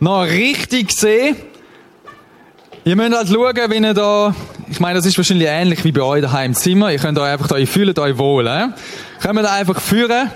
noch 0.00 0.24
richtig 0.24 0.90
sehen. 0.90 1.36
Ihr 2.84 2.96
müsst 2.96 3.16
halt 3.16 3.28
schauen, 3.28 3.70
wie 3.70 3.76
ihr 3.76 3.94
da, 3.94 4.34
ich 4.68 4.80
meine, 4.80 4.96
das 4.96 5.06
ist 5.06 5.16
wahrscheinlich 5.16 5.46
ähnlich 5.46 5.84
wie 5.84 5.92
bei 5.92 6.02
euch 6.02 6.22
daheim 6.22 6.50
im 6.50 6.54
Zimmer. 6.56 6.90
Ihr 6.90 6.98
könnt 6.98 7.16
euch 7.20 7.30
einfach 7.30 7.46
da, 7.46 7.56
ihr 7.56 7.68
fühlt 7.68 7.96
euch 8.00 8.18
wohl, 8.18 8.48
äh? 8.48 8.66
Kommt 9.22 9.46
einfach 9.46 9.80
führen. 9.80 10.32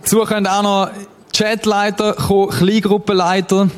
Dazu 0.00 0.20
können 0.20 0.46
auch 0.46 0.62
noch 0.62 0.90
Chatleiter 1.36 2.12
kommen, 2.12 2.50
Kleingruppenleiter. 2.50 3.70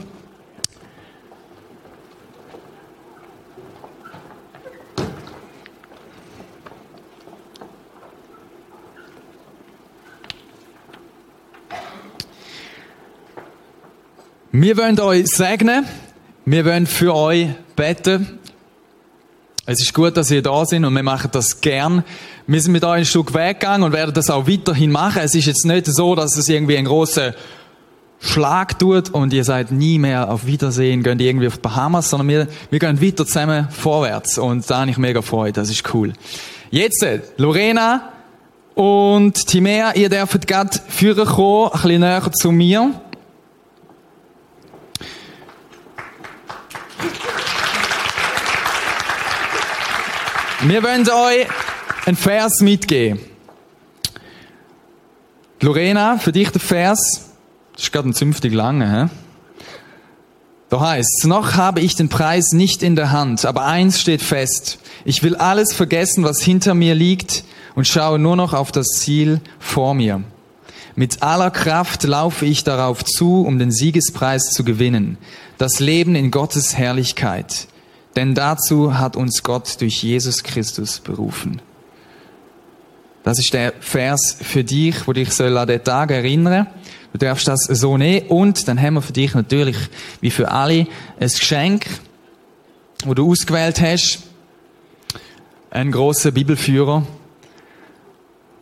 Wir 14.57 14.77
wollen 14.77 15.01
euch 15.01 15.27
segnen. 15.27 15.85
Wir 16.45 16.65
wollen 16.65 16.87
für 16.87 17.13
euch 17.13 17.49
beten. 17.75 18.39
Es 19.67 19.81
ist 19.81 19.93
gut, 19.93 20.17
dass 20.17 20.31
ihr 20.31 20.43
da 20.43 20.65
seid 20.65 20.85
und 20.85 20.95
wir 20.95 21.03
machen 21.03 21.31
das 21.33 21.61
gern. 21.61 22.05
Wir 22.47 22.61
sind 22.61 22.71
mit 22.71 22.85
euch 22.85 22.99
ein 22.99 23.05
Stück 23.05 23.35
weggegangen 23.35 23.83
und 23.83 23.93
werden 23.93 24.15
das 24.15 24.31
auch 24.31 24.47
weiterhin 24.47 24.93
machen. 24.93 25.23
Es 25.25 25.35
ist 25.35 25.47
jetzt 25.47 25.67
nicht 25.67 25.87
so, 25.87 26.15
dass 26.15 26.37
es 26.37 26.49
irgendwie 26.49 26.77
einen 26.77 26.87
grossen 26.87 27.35
Schlag 28.21 28.79
tut 28.79 29.11
und 29.11 29.33
ihr 29.33 29.43
seid 29.43 29.73
nie 29.73 29.99
mehr 29.99 30.31
auf 30.31 30.47
Wiedersehen, 30.47 31.03
geht 31.03 31.21
irgendwie 31.21 31.49
auf 31.49 31.57
die 31.57 31.63
Bahamas, 31.63 32.11
sondern 32.11 32.29
wir, 32.29 32.47
wir 32.71 32.79
gehen 32.79 33.03
weiter 33.03 33.27
zusammen 33.27 33.67
vorwärts 33.71 34.39
und 34.39 34.71
da 34.71 34.83
habe 34.83 34.91
ich 34.93 34.99
mega 34.99 35.21
Freude. 35.21 35.55
Das 35.55 35.69
ist 35.69 35.93
cool. 35.93 36.13
Jetzt, 36.71 37.03
äh, 37.03 37.23
Lorena 37.39 38.13
und 38.77 39.35
Timea, 39.49 39.95
ihr 39.97 40.11
dürft 40.11 40.47
gerade 40.47 40.79
führen 40.91 41.27
kommen, 41.27 41.73
ein 41.73 41.83
bisschen 41.83 42.01
näher 42.03 42.31
zu 42.33 42.53
mir. 42.53 42.93
Wir 50.63 50.83
wollen 50.83 51.09
euch 51.09 51.47
einen 52.07 52.17
Vers 52.17 52.61
mitgeben. 52.61 53.21
Lorena, 55.61 56.19
für 56.19 56.33
dich 56.33 56.51
der 56.51 56.61
Vers, 56.61 57.31
das 57.75 57.85
ist 57.85 57.93
gerade 57.93 58.09
ein 58.09 58.15
zünftig 58.15 58.53
lange, 58.53 58.91
hä? 58.91 59.09
Da 60.71 60.81
heißt 60.81 61.27
noch 61.27 61.55
habe 61.55 61.81
ich 61.81 61.97
den 61.97 62.09
Preis 62.09 62.53
nicht 62.53 62.83
in 62.83 62.97
der 62.97 63.13
Hand, 63.13 63.45
aber 63.45 63.65
eins 63.65 64.01
steht 64.01 64.23
fest. 64.23 64.79
Ich 65.05 65.23
will 65.23 65.37
alles 65.37 65.73
vergessen, 65.73 66.25
was 66.25 66.43
hinter 66.43 66.75
mir 66.75 66.95
liegt 66.95 67.45
und 67.75 67.87
schaue 67.87 68.19
nur 68.19 68.37
noch 68.37 68.55
auf 68.55 68.73
das 68.73 68.87
Ziel 68.89 69.41
vor 69.59 69.95
mir. 69.95 70.23
Mit 70.97 71.23
aller 71.23 71.51
Kraft 71.51 72.05
laufe 72.05 72.47
ich 72.47 72.65
darauf 72.65 73.05
zu, 73.05 73.45
um 73.47 73.59
den 73.59 73.71
Siegespreis 73.71 74.51
zu 74.51 74.65
gewinnen. 74.65 75.19
Das 75.59 75.81
Leben 75.81 76.15
in 76.15 76.31
Gottes 76.31 76.77
Herrlichkeit. 76.77 77.69
Denn 78.17 78.35
dazu 78.35 78.99
hat 78.99 79.17
uns 79.17 79.43
Gott 79.43 79.81
durch 79.81 80.03
Jesus 80.03 80.43
Christus 80.43 81.01
berufen. 81.01 81.61
Das 83.25 83.39
ist 83.39 83.55
der 83.55 83.73
Vers 83.81 84.37
für 84.41 84.63
dich, 84.65 85.07
wo 85.07 85.13
dich 85.13 85.33
soll 85.33 85.57
an 85.57 85.67
den 85.67 85.83
Tag 85.83 86.11
erinnern. 86.11 86.67
Du 87.13 87.19
darfst 87.19 87.49
das 87.49 87.63
so 87.63 87.97
nehmen. 87.97 88.27
Und 88.29 88.69
dann 88.69 88.81
haben 88.81 88.95
wir 88.95 89.03
für 89.03 89.13
dich 89.13 89.35
natürlich, 89.35 89.77
wie 90.21 90.31
für 90.31 90.51
alle, 90.51 90.87
ein 91.19 91.29
Geschenk, 91.29 91.87
wo 93.05 93.15
du 93.15 93.31
ausgewählt 93.31 93.81
hast. 93.81 94.25
Ein 95.71 95.91
großer 95.91 96.33
Bibelführer, 96.33 97.07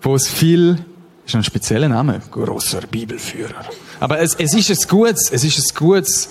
wo 0.01 0.14
es 0.14 0.28
viel, 0.28 0.84
ist 1.26 1.34
ein 1.34 1.45
spezieller 1.45 1.88
Name, 1.88 2.20
großer 2.30 2.82
Bibelführer. 2.82 3.64
Aber 4.01 4.20
es, 4.20 4.34
es 4.34 4.55
ist 4.55 4.70
ein 4.70 4.88
gutes, 4.88 5.30
es 5.30 5.45
ist 5.45 5.59
ein 5.59 5.76
gutes 5.76 6.30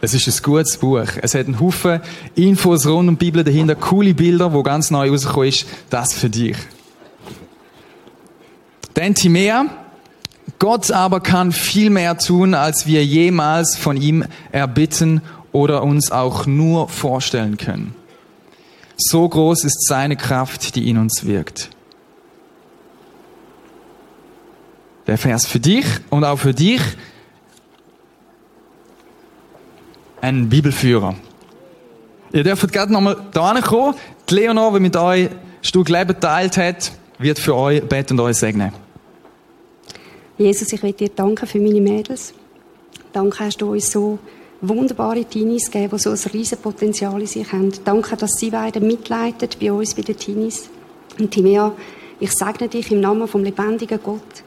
es 0.00 0.14
ist 0.14 0.28
ein 0.28 0.42
gutes 0.42 0.76
Buch. 0.76 1.06
Es 1.20 1.34
hat 1.34 1.46
einen 1.46 1.60
Haufen 1.60 2.00
Infos 2.34 2.86
rund 2.86 3.08
um 3.08 3.18
die 3.18 3.24
Bibel 3.24 3.44
dahinter, 3.44 3.74
coole 3.74 4.14
Bilder, 4.14 4.52
wo 4.52 4.62
ganz 4.62 4.90
neu 4.90 5.10
rausgekommen 5.10 5.48
ist. 5.48 5.66
Das 5.90 6.14
für 6.14 6.30
dich. 6.30 6.56
Denn 8.96 9.14
Timea, 9.14 9.66
Gott 10.58 10.90
aber 10.90 11.20
kann 11.20 11.52
viel 11.52 11.90
mehr 11.90 12.18
tun, 12.18 12.54
als 12.54 12.86
wir 12.86 13.04
jemals 13.04 13.76
von 13.76 13.96
ihm 13.96 14.24
erbitten 14.50 15.22
oder 15.52 15.82
uns 15.82 16.10
auch 16.10 16.46
nur 16.46 16.88
vorstellen 16.88 17.56
können. 17.56 17.94
So 18.96 19.28
groß 19.28 19.64
ist 19.64 19.86
seine 19.86 20.16
Kraft, 20.16 20.74
die 20.74 20.90
in 20.90 20.98
uns 20.98 21.24
wirkt. 21.24 21.70
Der 25.06 25.16
Vers 25.16 25.46
für 25.46 25.60
dich 25.60 25.86
und 26.10 26.24
auch 26.24 26.38
für 26.38 26.52
dich 26.52 26.80
ein 30.20 30.48
Bibelführer. 30.48 31.14
Ihr 32.32 32.44
dürft 32.44 32.72
gerade 32.72 32.92
nochmal 32.92 33.16
da 33.32 33.60
kommen. 33.60 33.94
Die 34.28 34.34
Leonor, 34.34 34.74
die 34.74 34.80
mit 34.80 34.96
euch 34.96 35.30
Stück 35.62 35.88
Leben 35.88 36.08
geteilt 36.08 36.56
hat, 36.56 36.92
wird 37.18 37.38
für 37.38 37.54
euch 37.54 37.82
beten 37.82 38.14
und 38.14 38.20
euch 38.20 38.36
segnen. 38.36 38.72
Jesus, 40.36 40.72
ich 40.72 40.82
will 40.82 40.92
dir 40.92 41.08
danken 41.08 41.46
für 41.46 41.58
meine 41.58 41.80
Mädels. 41.80 42.34
Danke, 43.12 43.40
hast 43.40 43.60
du 43.60 43.72
uns 43.72 43.90
so 43.90 44.18
wunderbare 44.60 45.24
Teenies 45.24 45.70
gegeben, 45.70 45.96
die 45.96 46.02
so 46.02 46.10
ein 46.10 46.32
riesen 46.32 46.58
Potenzial 46.58 47.20
in 47.20 47.26
sich 47.26 47.50
haben. 47.52 47.72
Danke, 47.84 48.16
dass 48.16 48.32
sie 48.38 48.50
beide 48.50 48.80
mitleiten 48.80 49.48
bei 49.60 49.72
uns, 49.72 49.94
bei 49.94 50.02
den 50.02 50.16
Teenies. 50.16 50.68
Und 51.18 51.30
Timea, 51.30 51.72
ich 52.20 52.32
segne 52.32 52.68
dich 52.68 52.90
im 52.92 53.00
Namen 53.00 53.26
vom 53.26 53.42
lebendigen 53.42 53.98
Gott. 54.02 54.42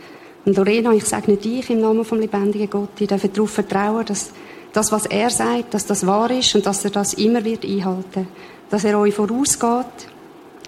Und 0.46 0.58
Lorena, 0.58 0.94
ich 0.94 1.06
segne 1.06 1.38
dich 1.38 1.70
im 1.70 1.82
Namen 1.82 2.06
vom 2.06 2.20
lebendigen 2.20 2.70
Gott. 2.70 2.90
Ich 3.00 3.08
darf 3.08 3.22
darauf 3.28 3.52
vertrauen, 3.52 4.06
dass 4.06 4.32
das, 4.74 4.92
was 4.92 5.06
er 5.06 5.30
sagt, 5.30 5.74
dass 5.74 5.86
das 5.86 6.06
wahr 6.08 6.32
ist 6.32 6.56
und 6.56 6.66
dass 6.66 6.84
er 6.86 6.92
das 6.92 7.14
immer 7.14 7.44
wird 7.44 7.66
einhalten. 7.66 8.28
Dass 8.70 8.84
er 8.84 8.98
euch 8.98 9.14
vorausgeht 9.14 10.08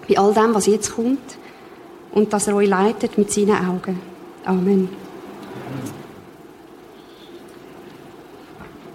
bei 0.08 0.18
all 0.18 0.34
dem, 0.34 0.54
was 0.54 0.66
jetzt 0.66 0.96
kommt 0.96 1.38
und 2.12 2.34
dass 2.34 2.48
er 2.48 2.56
euch 2.56 2.68
leitet 2.68 3.18
mit 3.18 3.32
seinen 3.32 3.56
Augen. 3.56 4.00
Amen. 4.46 4.90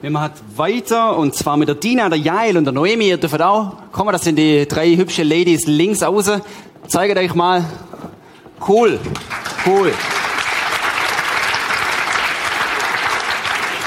Wir 0.01 0.11
machen 0.11 0.33
weiter 0.55 1.17
und 1.17 1.35
zwar 1.35 1.57
mit 1.57 1.69
der 1.69 1.75
Dina, 1.75 2.09
der 2.09 2.19
Jael 2.19 2.57
und 2.57 2.65
der 2.65 2.73
Noemi. 2.73 3.09
Ihr 3.09 3.17
dürft 3.17 3.41
auch 3.43 3.91
kommen, 3.91 4.13
das 4.13 4.23
sind 4.23 4.37
die 4.37 4.69
drei 4.69 4.95
hübschen 4.95 5.27
Ladies 5.27 5.67
links 5.67 6.03
außen. 6.03 6.41
Zeigt 6.87 7.19
euch 7.19 7.35
mal. 7.35 7.65
Cool, 8.61 9.01
cool. 9.67 9.93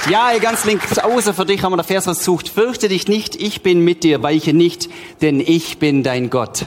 Ja, 0.10 0.36
ganz 0.40 0.66
links 0.66 0.98
außen 0.98 1.36
für 1.36 1.46
dich 1.46 1.62
haben 1.62 1.74
wir 1.74 1.78
der 1.78 1.86
Vers 1.86 2.06
versucht. 2.06 2.50
Fürchte 2.50 2.90
dich 2.90 3.08
nicht, 3.08 3.36
ich 3.36 3.62
bin 3.62 3.82
mit 3.82 4.04
dir, 4.04 4.24
weiche 4.24 4.52
nicht, 4.52 4.90
denn 5.22 5.40
ich 5.40 5.78
bin 5.78 6.02
dein 6.02 6.32
Gott. 6.32 6.66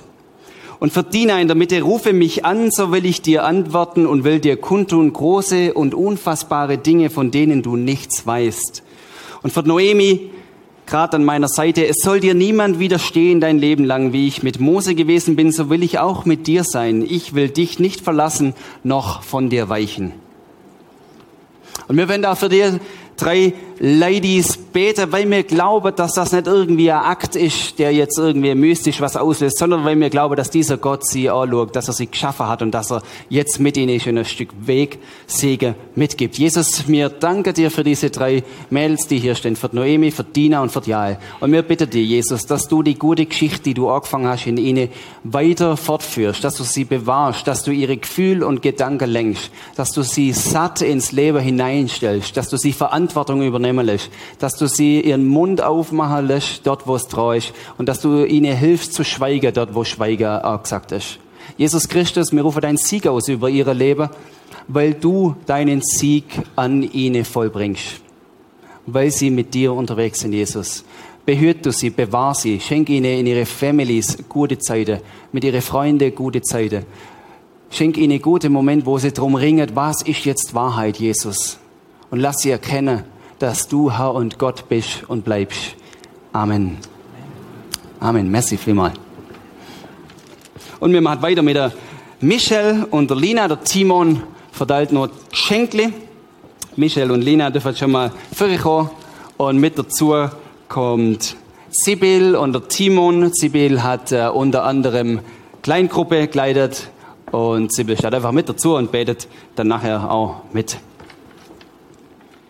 Und 0.79 0.93
für 0.93 1.03
Dina 1.03 1.41
in 1.41 1.49
der 1.49 1.57
Mitte, 1.57 1.83
rufe 1.83 2.13
mich 2.13 2.45
an, 2.45 2.71
so 2.71 2.93
will 2.93 3.05
ich 3.05 3.23
dir 3.23 3.45
antworten 3.45 4.07
und 4.07 4.23
will 4.23 4.39
dir 4.39 4.57
kundtun 4.57 5.13
große 5.13 5.75
und 5.75 5.95
unfassbare 5.95 6.79
Dinge, 6.79 7.11
von 7.11 7.33
denen 7.33 7.63
du 7.63 7.75
nichts 7.75 8.25
weißt. 8.25 8.85
Und 9.43 9.53
für 9.53 9.63
Noemi, 9.63 10.31
gerade 10.87 11.17
an 11.17 11.25
meiner 11.25 11.49
Seite. 11.49 11.87
Es 11.87 11.97
soll 12.03 12.21
dir 12.21 12.35
niemand 12.35 12.79
widerstehen 12.79 13.41
dein 13.41 13.59
Leben 13.59 13.85
lang. 13.85 14.13
Wie 14.13 14.29
ich 14.29 14.45
mit 14.45 14.61
Mose 14.61 14.95
gewesen 14.95 15.35
bin, 15.35 15.51
so 15.51 15.71
will 15.71 15.83
ich 15.83 15.99
auch 15.99 16.25
mit 16.25 16.47
dir 16.47 16.63
sein. 16.63 17.05
Ich 17.09 17.35
will 17.35 17.49
dich 17.49 17.81
nicht 17.81 18.01
verlassen, 18.01 18.55
noch 18.85 19.23
von 19.23 19.51
dir 19.51 19.69
weichen. 19.69 20.13
Und 21.89 21.97
wir 21.97 22.09
werden 22.09 22.23
da 22.23 22.35
für 22.35 22.49
dir 22.49 22.81
drei 23.17 23.53
Ladies 23.79 24.57
beten, 24.57 25.11
weil 25.11 25.29
wir 25.29 25.43
glauben, 25.43 25.95
dass 25.97 26.15
das 26.15 26.33
nicht 26.33 26.47
irgendwie 26.47 26.91
ein 26.91 27.03
Akt 27.03 27.37
ist, 27.37 27.79
der 27.79 27.93
jetzt 27.93 28.19
irgendwie 28.19 28.55
mystisch 28.55 29.01
was 29.01 29.17
auslöst, 29.17 29.59
sondern 29.59 29.85
weil 29.85 29.99
wir 29.99 30.11
glauben, 30.11 30.37
dass 30.37 30.51
dieser 30.51 30.77
Gott 30.77 31.07
sie 31.07 31.29
anschaut, 31.29 31.75
dass 31.75 31.89
er 31.89 31.95
sie 31.95 32.07
geschaffen 32.07 32.49
hat 32.49 32.63
und 32.63 32.73
dass 32.73 32.93
er 32.93 33.03
jetzt 33.29 33.59
mit 33.59 33.77
ihnen 33.77 33.99
schon 33.99 34.19
ein 34.19 34.25
Stück 34.25 34.51
Weg, 34.67 34.99
Segen 35.27 35.75
mitgibt. 35.95 36.39
Jesus, 36.39 36.89
wir 36.89 37.09
danken 37.09 37.55
dir 37.55 37.71
für 37.71 37.85
diese 37.85 38.11
drei 38.11 38.45
Mädels, 38.71 39.07
die 39.07 39.19
hier 39.19 39.35
stehen, 39.35 39.57
für 39.57 39.71
Noemi, 39.73 40.11
für 40.11 40.25
Dina 40.25 40.63
und 40.63 40.71
für 40.71 40.83
Jael. 40.85 41.19
Und 41.41 41.53
wir 41.53 41.63
bitten 41.63 41.91
dir, 41.91 42.03
Jesus, 42.03 42.47
dass 42.47 42.69
du 42.69 42.83
die 42.83 42.95
gute 42.95 43.27
Geschichte, 43.27 43.63
die 43.63 43.75
du 43.75 43.89
angefangen 43.91 44.29
hast, 44.29 44.47
in 44.47 44.57
ihnen 44.57 44.89
weiter 45.25 45.77
fortführst, 45.77 46.45
dass 46.45 46.57
du 46.57 46.65
sie 46.65 46.85
bewahrst, 46.85 47.47
dass 47.47 47.65
du 47.65 47.71
ihre 47.71 47.97
Gefühle 47.97 48.47
und 48.47 48.63
Gedanken 48.63 49.11
lenkst, 49.11 49.51
dass 49.77 49.93
du 49.93 50.03
sie 50.03 50.33
satt 50.33 50.83
ins 50.83 51.13
Leben 51.13 51.41
hineinstellst, 51.41 52.37
dass 52.37 52.49
du 52.49 52.57
sie 52.57 52.73
Verantwortung 53.13 53.43
übernehmen 53.43 53.85
lässt, 53.85 54.11
dass 54.39 54.57
du 54.57 54.67
sie 54.67 55.01
ihren 55.01 55.27
Mund 55.27 55.63
aufmachen 55.63 56.27
lässt, 56.27 56.67
dort 56.67 56.87
wo 56.87 56.97
es 56.97 57.05
ist, 57.05 57.53
und 57.79 57.89
dass 57.89 58.01
du 58.01 58.25
ihnen 58.25 58.57
hilfst 58.57 58.95
zu 58.95 59.05
schweigen, 59.05 59.53
dort 59.53 59.75
wo 59.75 59.85
Schweigen 59.85 60.27
angesagt 60.27 60.93
ist. 60.93 61.19
Jesus 61.57 61.89
Christus, 61.89 62.33
wir 62.33 62.43
rufen 62.43 62.63
deinen 62.63 62.79
Sieg 62.79 63.07
aus 63.07 63.29
über 63.29 63.49
ihre 63.49 63.73
Leben, 63.73 64.09
weil 64.69 64.95
du 64.95 65.37
deinen 65.47 65.83
Sieg 65.83 66.25
an 66.57 66.83
ihnen 66.83 67.25
vollbringst. 67.25 68.01
Weil 68.87 69.11
sie 69.11 69.31
mit 69.31 69.55
dir 69.55 69.73
unterwegs 69.73 70.21
sind, 70.21 70.33
Jesus. 70.33 70.85
Behüt 71.27 71.65
du 71.65 71.73
sie, 71.73 71.91
bewahr 71.91 72.35
sie, 72.35 72.61
schenk 72.61 72.91
ihnen 72.91 73.21
in 73.21 73.27
ihre 73.27 73.47
Families 73.47 74.19
gute 74.29 74.59
Zeiten, 74.59 75.01
mit 75.33 75.45
ihren 75.45 75.63
Freunden 75.63 76.15
gute 76.15 76.43
Zeiten. 76.43 76.85
Schenk 77.71 77.97
ihnen 77.97 78.21
gute 78.21 78.51
Momente, 78.51 78.87
wo 78.87 78.99
sie 78.99 79.13
drum 79.13 79.35
ringen, 79.35 79.71
was 79.75 80.03
ist 80.03 80.25
jetzt 80.25 80.55
Wahrheit, 80.55 80.99
Jesus? 80.99 81.59
Und 82.15 82.21
lass 82.21 82.37
sie 82.43 82.53
erkennen, 82.53 83.03
dass 83.41 83.67
du 83.67 83.91
Herr 83.91 84.15
und 84.15 84.39
Gott 84.39 84.69
bist 84.69 85.03
und 85.09 85.25
bleibst. 85.25 85.75
Amen. 86.33 86.79
Amen. 87.99 88.31
Merci 88.31 88.57
vielmals. 88.57 88.95
Und 90.79 90.93
wir 90.93 91.01
machen 91.01 91.23
weiter 91.23 91.43
mit 91.43 91.57
der 91.57 91.73
Michelle 92.21 92.87
und 92.93 93.11
der 93.11 93.17
Lina. 93.17 93.49
Der 93.49 93.65
Timon 93.65 94.23
verteilt 94.53 94.93
noch 94.93 95.09
Geschenkli. 95.29 95.93
Michelle 96.77 97.13
und 97.13 97.23
Lina 97.23 97.51
dürfen 97.51 97.75
schon 97.75 97.91
mal 97.91 98.13
vorkommen. 98.33 98.91
Und 99.37 99.59
mit 99.59 99.77
dazu 99.77 100.15
kommt 100.69 101.35
Sibyl 101.69 102.37
und 102.37 102.53
der 102.53 102.69
Timon. 102.69 103.33
Sibyl 103.35 103.83
hat 103.83 104.13
äh, 104.13 104.29
unter 104.29 104.63
anderem 104.63 105.19
Kleingruppe 105.63 106.29
geleitet. 106.29 106.91
Und 107.33 107.75
Sibyl 107.75 107.99
steht 107.99 108.15
einfach 108.15 108.31
mit 108.31 108.49
dazu 108.49 108.77
und 108.77 108.93
betet 108.93 109.27
dann 109.57 109.67
nachher 109.67 110.09
auch 110.09 110.43
mit. 110.53 110.79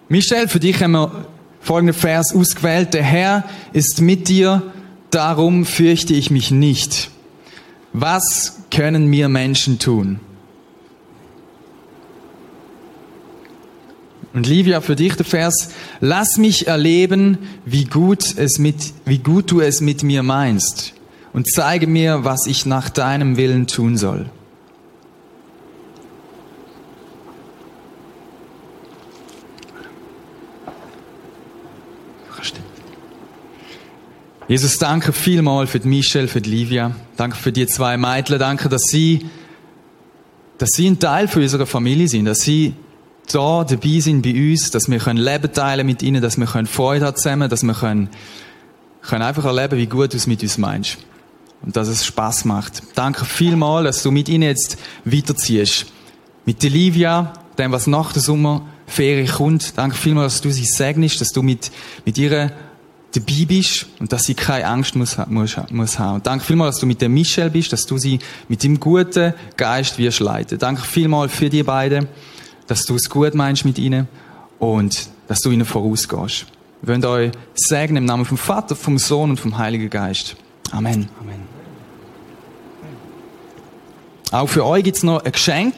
Michel, 0.09 0.49
für 0.49 0.61
dich 0.61 0.83
haben 0.83 0.93
wir 0.93 1.27
folgenden 1.61 1.97
Vers 1.97 2.35
ausgewählt. 2.35 2.95
Der 2.95 3.03
Herr 3.03 3.45
ist 3.73 4.01
mit 4.01 4.29
dir, 4.29 4.63
darum 5.11 5.65
fürchte 5.65 6.15
ich 6.15 6.31
mich 6.31 6.51
nicht. 6.51 7.11
Was 7.93 8.59
können 8.71 9.07
mir 9.07 9.29
Menschen 9.29 9.79
tun? 9.79 10.21
Und 14.35 14.49
Livia, 14.49 14.81
für 14.81 14.97
dich 14.97 15.15
der 15.15 15.25
Vers, 15.25 15.71
lass 16.01 16.39
mich 16.39 16.67
erleben, 16.67 17.39
wie 17.65 17.85
gut, 17.85 18.37
es 18.37 18.59
mit, 18.59 18.93
wie 19.05 19.19
gut 19.19 19.53
du 19.53 19.61
es 19.61 19.81
mit 19.81 20.03
mir 20.03 20.25
meinst 20.25 20.93
und 21.33 21.47
zeige 21.49 21.87
mir, 21.87 22.25
was 22.25 22.47
ich 22.47 22.67
nach 22.67 22.91
deinem 22.91 23.37
Willen 23.37 23.69
tun 23.69 23.97
soll. 23.97 24.27
Jesus, 34.47 34.76
danke 34.76 35.14
vielmal 35.14 35.66
für 35.66 35.80
Michelle, 35.86 36.28
für 36.28 36.40
Livia. 36.40 36.95
Danke 37.16 37.36
für 37.36 37.51
die 37.51 37.66
zwei 37.66 37.97
Mädchen. 37.97 38.38
Danke, 38.38 38.68
dass 38.68 38.82
sie, 38.82 39.24
dass 40.59 40.68
sie 40.74 40.86
ein 40.86 40.99
Teil 40.99 41.28
für 41.28 41.40
unserer 41.40 41.64
Familie 41.64 42.09
sind, 42.09 42.26
dass 42.26 42.40
sie 42.40 42.74
da 43.32 43.64
dabei 43.64 44.01
sind 44.01 44.20
bei 44.20 44.34
uns, 44.34 44.70
dass 44.70 44.90
wir 44.90 44.99
können 44.99 45.18
Leben 45.18 45.51
teilen 45.51 45.86
mit 45.86 46.03
ihnen, 46.03 46.20
dass 46.20 46.36
wir 46.36 46.45
können 46.45 46.66
Freude 46.66 47.07
haben 47.07 47.16
zusammen, 47.16 47.49
dass 47.49 47.62
wir 47.62 47.72
können, 47.72 48.11
können 49.01 49.22
einfach 49.22 49.47
erleben, 49.47 49.78
wie 49.78 49.86
gut 49.86 50.12
du 50.12 50.18
es 50.18 50.26
mit 50.26 50.42
uns 50.42 50.59
meinst. 50.59 50.99
Und 51.62 51.74
dass 51.74 51.88
es 51.88 52.05
Spaß 52.05 52.45
macht. 52.45 52.82
Danke 52.95 53.24
vielmal, 53.24 53.84
dass 53.84 54.03
du 54.03 54.11
mit 54.11 54.28
ihnen 54.28 54.42
jetzt 54.42 54.76
weiterziehst. 55.07 55.86
Mit 56.45 56.62
der 56.62 56.68
Livia, 56.68 57.32
dem, 57.57 57.72
was 57.72 57.86
nach 57.86 58.12
der 58.12 58.20
Sommerferie 58.20 59.24
kommt. 59.24 59.78
Danke 59.78 59.97
vielmal, 59.97 60.24
dass 60.24 60.42
du 60.42 60.51
sie 60.51 60.66
segnest, 60.66 61.22
dass 61.22 61.32
du 61.32 61.40
mit, 61.40 61.70
mit 62.05 62.18
ihrer 62.18 62.51
dabei 63.15 63.45
bist 63.47 63.87
und 64.01 64.12
dass 64.12 64.25
sie 64.25 64.35
keine 64.35 64.67
Angst 64.67 64.97
muss, 64.97 65.17
muss, 65.29 65.57
muss 65.71 65.99
haben. 65.99 66.17
Und 66.17 66.27
danke 66.27 66.45
vielmals, 66.45 66.77
dass 66.77 66.81
du 66.81 66.87
mit 66.87 67.01
der 67.01 67.09
Michelle 67.09 67.51
bist, 67.51 67.73
dass 67.73 67.87
du 67.87 67.97
sie 67.97 68.19
mit 68.49 68.62
dem 68.62 68.81
guten 68.81 69.35
Geist 69.57 69.99
wirst 69.99 70.21
leiten. 70.21 70.59
Danke 70.59 70.83
vielmals 70.83 71.33
für 71.33 71.49
die 71.49 71.62
beiden, 71.62 72.09
dass 72.67 72.85
du 72.85 72.97
es 72.97 73.09
gut 73.09 73.35
meinst 73.35 73.65
mit 73.65 73.79
ihnen 73.79 74.09
und 74.59 75.09
dass 75.29 75.41
du 75.41 75.51
ihnen 75.51 75.65
vorausgehst. 75.65 76.47
Wir 76.83 76.95
wollen 76.95 77.05
euch 77.05 77.33
segnen 77.55 77.99
im 77.99 78.05
Namen 78.05 78.25
vom 78.25 78.37
Vater, 78.37 78.77
vom 78.77 78.99
Sohn 78.99 79.31
und 79.31 79.41
vom 79.41 79.57
Heiligen 79.57 79.89
Geist. 79.89 80.37
Amen. 80.71 81.09
Amen. 81.21 81.55
Auch 84.31 84.49
für 84.49 84.67
euch 84.67 84.83
gibt 84.83 84.97
es 84.97 85.03
noch 85.03 85.25
ein 85.25 85.33
Geschenk. 85.33 85.75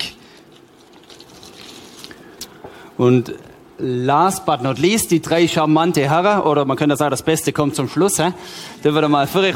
Und 2.96 3.34
last 3.78 4.46
but 4.46 4.62
not 4.62 4.78
least, 4.78 5.10
die 5.10 5.20
drei 5.20 5.46
charmante 5.46 6.08
Herren, 6.08 6.42
oder 6.42 6.64
man 6.64 6.76
könnte 6.76 6.96
sagen, 6.96 7.10
das 7.10 7.22
Beste 7.22 7.52
kommt 7.52 7.74
zum 7.74 7.88
Schluss. 7.88 8.16
He? 8.16 8.30
Da 8.82 8.94
würde 8.94 9.08
mal 9.08 9.26
für 9.26 9.40
euch 9.40 9.54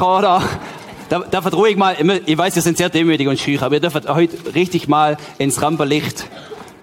da, 1.11 1.25
da 1.29 1.41
ruhig 1.41 1.77
mal, 1.77 1.97
ich 2.25 2.39
weiß, 2.39 2.55
ihr 2.55 2.62
sind 2.62 2.77
sehr 2.77 2.89
demütig 2.89 3.27
und 3.27 3.39
schüch, 3.39 3.61
aber 3.62 3.75
ihr 3.75 3.81
dürft 3.81 4.09
heute 4.09 4.55
richtig 4.55 4.87
mal 4.87 5.16
ins 5.39 5.61
Rampenlicht. 5.61 6.25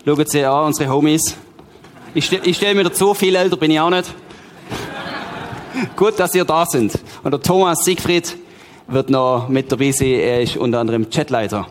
Schaut 0.05 0.29
sie 0.29 0.43
an, 0.43 0.65
unsere 0.65 0.91
Homies. 0.91 1.37
Ich, 2.13 2.25
stell, 2.25 2.41
ich 2.43 2.57
stelle 2.57 2.75
mir 2.75 2.83
dazu, 2.83 3.13
viel 3.13 3.35
älter 3.35 3.55
bin 3.55 3.71
ich 3.71 3.79
auch 3.79 3.89
nicht. 3.89 4.13
Gut, 5.95 6.19
dass 6.19 6.35
ihr 6.35 6.43
da 6.43 6.65
sind. 6.65 6.99
Und 7.23 7.31
der 7.31 7.41
Thomas 7.41 7.85
Siegfried 7.85 8.35
wird 8.87 9.09
noch 9.09 9.47
mit 9.47 9.71
dabei 9.71 9.91
sein. 9.91 10.07
Er 10.07 10.41
ist 10.41 10.57
unter 10.57 10.79
anderem 10.79 11.09
Chatleiter. 11.09 11.67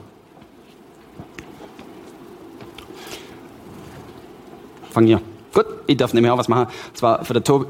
Fang 4.93 5.07
hier. 5.07 5.21
Gut, 5.57 5.67
ich 5.87 5.97
darf 5.97 6.13
nicht 6.13 6.23
mehr 6.23 6.37
was 6.37 6.49
machen. 6.49 6.67
Und 6.89 6.99
zwar 6.99 7.25
für 7.25 7.33
den 7.33 7.43
Tobi. 7.43 7.65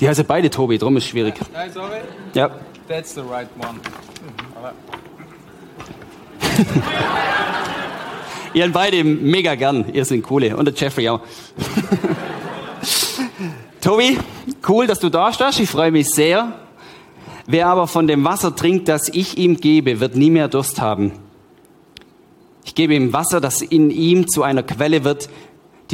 Die 0.00 0.08
heißen 0.08 0.24
beide 0.26 0.48
Tobi, 0.48 0.78
darum 0.78 0.96
ist 0.96 1.06
schwierig. 1.06 1.34
Nein, 1.52 1.70
sorry. 1.70 1.98
Ja. 2.32 2.50
That's 2.88 3.14
the 3.14 3.20
right 3.20 3.46
one. 3.58 3.78
Aber 4.56 4.72
Ihr 8.54 8.64
habt 8.64 8.72
beide 8.72 9.04
mega 9.04 9.54
gern. 9.54 9.84
Ihr 9.92 10.02
seid 10.06 10.22
coole. 10.22 10.56
Und 10.56 10.64
der 10.64 10.72
Jeffrey 10.72 11.10
auch. 11.10 11.20
Tobi, 13.82 14.16
cool, 14.66 14.86
dass 14.86 15.00
du 15.00 15.10
da 15.10 15.30
stehst. 15.30 15.60
Ich 15.60 15.68
freue 15.68 15.90
mich 15.90 16.08
sehr. 16.08 16.54
Wer 17.46 17.66
aber 17.66 17.86
von 17.86 18.06
dem 18.06 18.24
Wasser 18.24 18.56
trinkt, 18.56 18.88
das 18.88 19.10
ich 19.10 19.36
ihm 19.36 19.58
gebe, 19.58 20.00
wird 20.00 20.16
nie 20.16 20.30
mehr 20.30 20.48
Durst 20.48 20.80
haben. 20.80 21.12
Ich 22.64 22.74
gebe 22.74 22.94
ihm 22.94 23.12
Wasser, 23.12 23.42
das 23.42 23.60
in 23.60 23.90
ihm 23.90 24.26
zu 24.26 24.42
einer 24.42 24.62
Quelle 24.62 25.04
wird, 25.04 25.28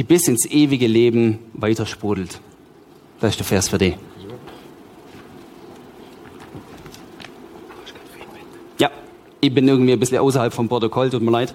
die 0.00 0.04
bis 0.04 0.28
ins 0.28 0.46
ewige 0.46 0.86
Leben 0.86 1.40
weiter 1.52 1.84
sprudelt. 1.84 2.40
Das 3.20 3.32
ist 3.32 3.38
der 3.38 3.44
Vers 3.44 3.68
für 3.68 3.76
dich. 3.76 3.96
Ja, 8.78 8.90
ich 9.42 9.52
bin 9.52 9.68
irgendwie 9.68 9.92
ein 9.92 10.00
bisschen 10.00 10.16
außerhalb 10.16 10.54
vom 10.54 10.70
Protokoll, 10.70 11.10
tut 11.10 11.20
mir 11.20 11.30
leid. 11.30 11.52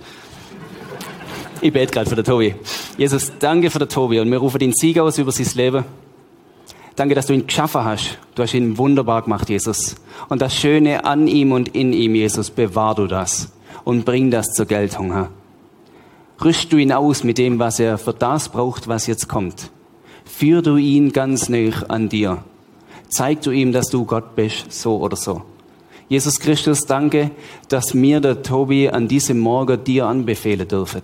Ich 1.59 1.73
bete 1.73 1.91
gerade 1.91 2.07
für 2.07 2.15
den 2.15 2.23
Tobi. 2.23 2.53
Jesus, 2.99 3.31
danke 3.39 3.71
für 3.71 3.79
den 3.79 3.89
Tobi 3.89 4.19
und 4.19 4.29
wir 4.29 4.37
rufen 4.37 4.59
den 4.59 4.73
Sieg 4.73 4.99
aus 4.99 5.17
über 5.17 5.31
sein 5.31 5.47
Leben. 5.55 5.83
Danke, 6.95 7.15
dass 7.15 7.25
du 7.25 7.33
ihn 7.33 7.47
geschaffen 7.47 7.83
hast. 7.83 8.19
Du 8.35 8.43
hast 8.43 8.53
ihn 8.53 8.77
wunderbar 8.77 9.23
gemacht, 9.23 9.49
Jesus. 9.49 9.95
Und 10.29 10.43
das 10.43 10.55
Schöne 10.55 11.03
an 11.03 11.27
ihm 11.27 11.51
und 11.51 11.69
in 11.69 11.93
ihm, 11.93 12.13
Jesus, 12.13 12.51
bewahr 12.51 12.93
du 12.93 13.07
das 13.07 13.51
und 13.83 14.05
bring 14.05 14.29
das 14.29 14.51
zur 14.53 14.67
Geltung, 14.67 15.13
Herr. 15.13 15.31
Rüst 16.43 16.71
du 16.73 16.77
ihn 16.77 16.91
aus 16.91 17.23
mit 17.23 17.37
dem, 17.37 17.59
was 17.59 17.79
er 17.79 17.97
für 17.97 18.13
das 18.13 18.49
braucht, 18.49 18.87
was 18.87 19.07
jetzt 19.07 19.27
kommt. 19.27 19.71
Führ 20.25 20.61
du 20.61 20.77
ihn 20.77 21.11
ganz 21.11 21.49
nah 21.49 21.71
an 21.87 22.09
dir. 22.09 22.43
Zeig 23.07 23.41
du 23.41 23.51
ihm, 23.51 23.71
dass 23.71 23.87
du 23.87 24.05
Gott 24.05 24.35
bist, 24.35 24.71
so 24.71 24.97
oder 24.97 25.15
so. 25.15 25.43
Jesus 26.09 26.39
Christus, 26.39 26.81
danke, 26.81 27.31
dass 27.69 27.93
mir 27.93 28.19
der 28.19 28.43
Tobi 28.43 28.89
an 28.89 29.07
diesem 29.07 29.39
Morgen 29.39 29.83
dir 29.83 30.05
anbefehlen 30.05 30.67
dürfen. 30.67 31.01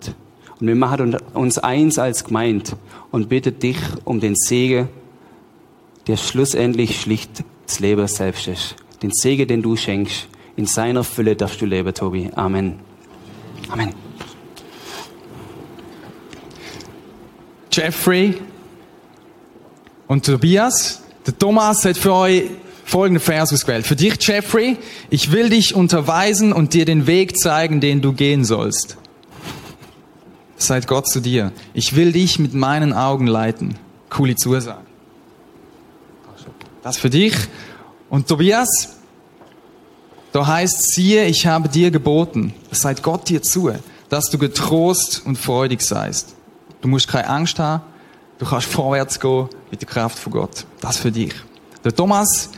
Und 0.59 0.67
wir 0.67 0.75
machen 0.75 1.17
uns 1.33 1.57
eins 1.57 1.97
als 1.97 2.23
Gemeint 2.23 2.75
und 3.09 3.29
bitten 3.29 3.57
dich 3.57 3.77
um 4.03 4.19
den 4.19 4.35
Segen, 4.35 4.89
der 6.07 6.17
schlussendlich 6.17 7.01
schlicht 7.01 7.43
das 7.65 7.79
Leben 7.79 8.07
selbst 8.07 8.47
ist. 8.47 8.75
Den 9.01 9.11
Segen, 9.11 9.47
den 9.47 9.61
du 9.63 9.75
schenkst, 9.75 10.27
in 10.55 10.67
seiner 10.67 11.03
Fülle 11.03 11.35
darfst 11.35 11.61
du 11.61 11.65
leben, 11.65 11.93
Tobi. 11.93 12.29
Amen. 12.35 12.79
Amen. 13.69 14.10
Jeffrey 17.71 18.41
und 20.07 20.25
Tobias. 20.25 21.01
Der 21.25 21.37
Thomas 21.37 21.85
hat 21.85 21.97
für 21.97 22.13
euch 22.13 22.43
folgenden 22.83 23.21
Vers 23.21 23.53
ausgewählt. 23.53 23.87
Für 23.87 23.95
dich, 23.95 24.15
Jeffrey, 24.19 24.77
ich 25.09 25.31
will 25.31 25.49
dich 25.49 25.75
unterweisen 25.75 26.51
und 26.51 26.73
dir 26.73 26.85
den 26.85 27.07
Weg 27.07 27.37
zeigen, 27.37 27.79
den 27.79 28.01
du 28.01 28.11
gehen 28.11 28.43
sollst. 28.43 28.97
Seid 30.57 30.87
Gott 30.87 31.07
zu 31.07 31.21
dir. 31.21 31.51
Ich 31.73 31.95
will 31.95 32.11
dich 32.11 32.37
mit 32.37 32.53
meinen 32.53 32.93
Augen 32.93 33.25
leiten. 33.25 33.75
Coole 34.09 34.35
Zusage. 34.35 34.81
Das 36.83 36.97
für 36.97 37.09
dich. 37.09 37.33
Und 38.09 38.27
Tobias, 38.27 38.97
da 40.33 40.45
heißt, 40.45 40.93
siehe, 40.93 41.25
ich 41.25 41.47
habe 41.47 41.69
dir 41.69 41.91
geboten. 41.91 42.53
Seid 42.71 43.01
Gott 43.03 43.29
dir 43.29 43.41
zu, 43.41 43.71
dass 44.09 44.29
du 44.29 44.37
getrost 44.37 45.21
und 45.25 45.37
freudig 45.37 45.81
seist. 45.81 46.35
Du 46.81 46.87
musst 46.87 47.07
keine 47.07 47.29
Angst 47.29 47.59
haben. 47.59 47.83
Du 48.39 48.45
kannst 48.45 48.67
vorwärts 48.67 49.19
gehen 49.19 49.47
mit 49.69 49.81
der 49.81 49.87
Kraft 49.87 50.17
von 50.17 50.33
Gott. 50.33 50.65
Das 50.81 50.97
für 50.97 51.11
dich. 51.11 51.33
Der 51.83 51.93
Thomas, 51.93 52.49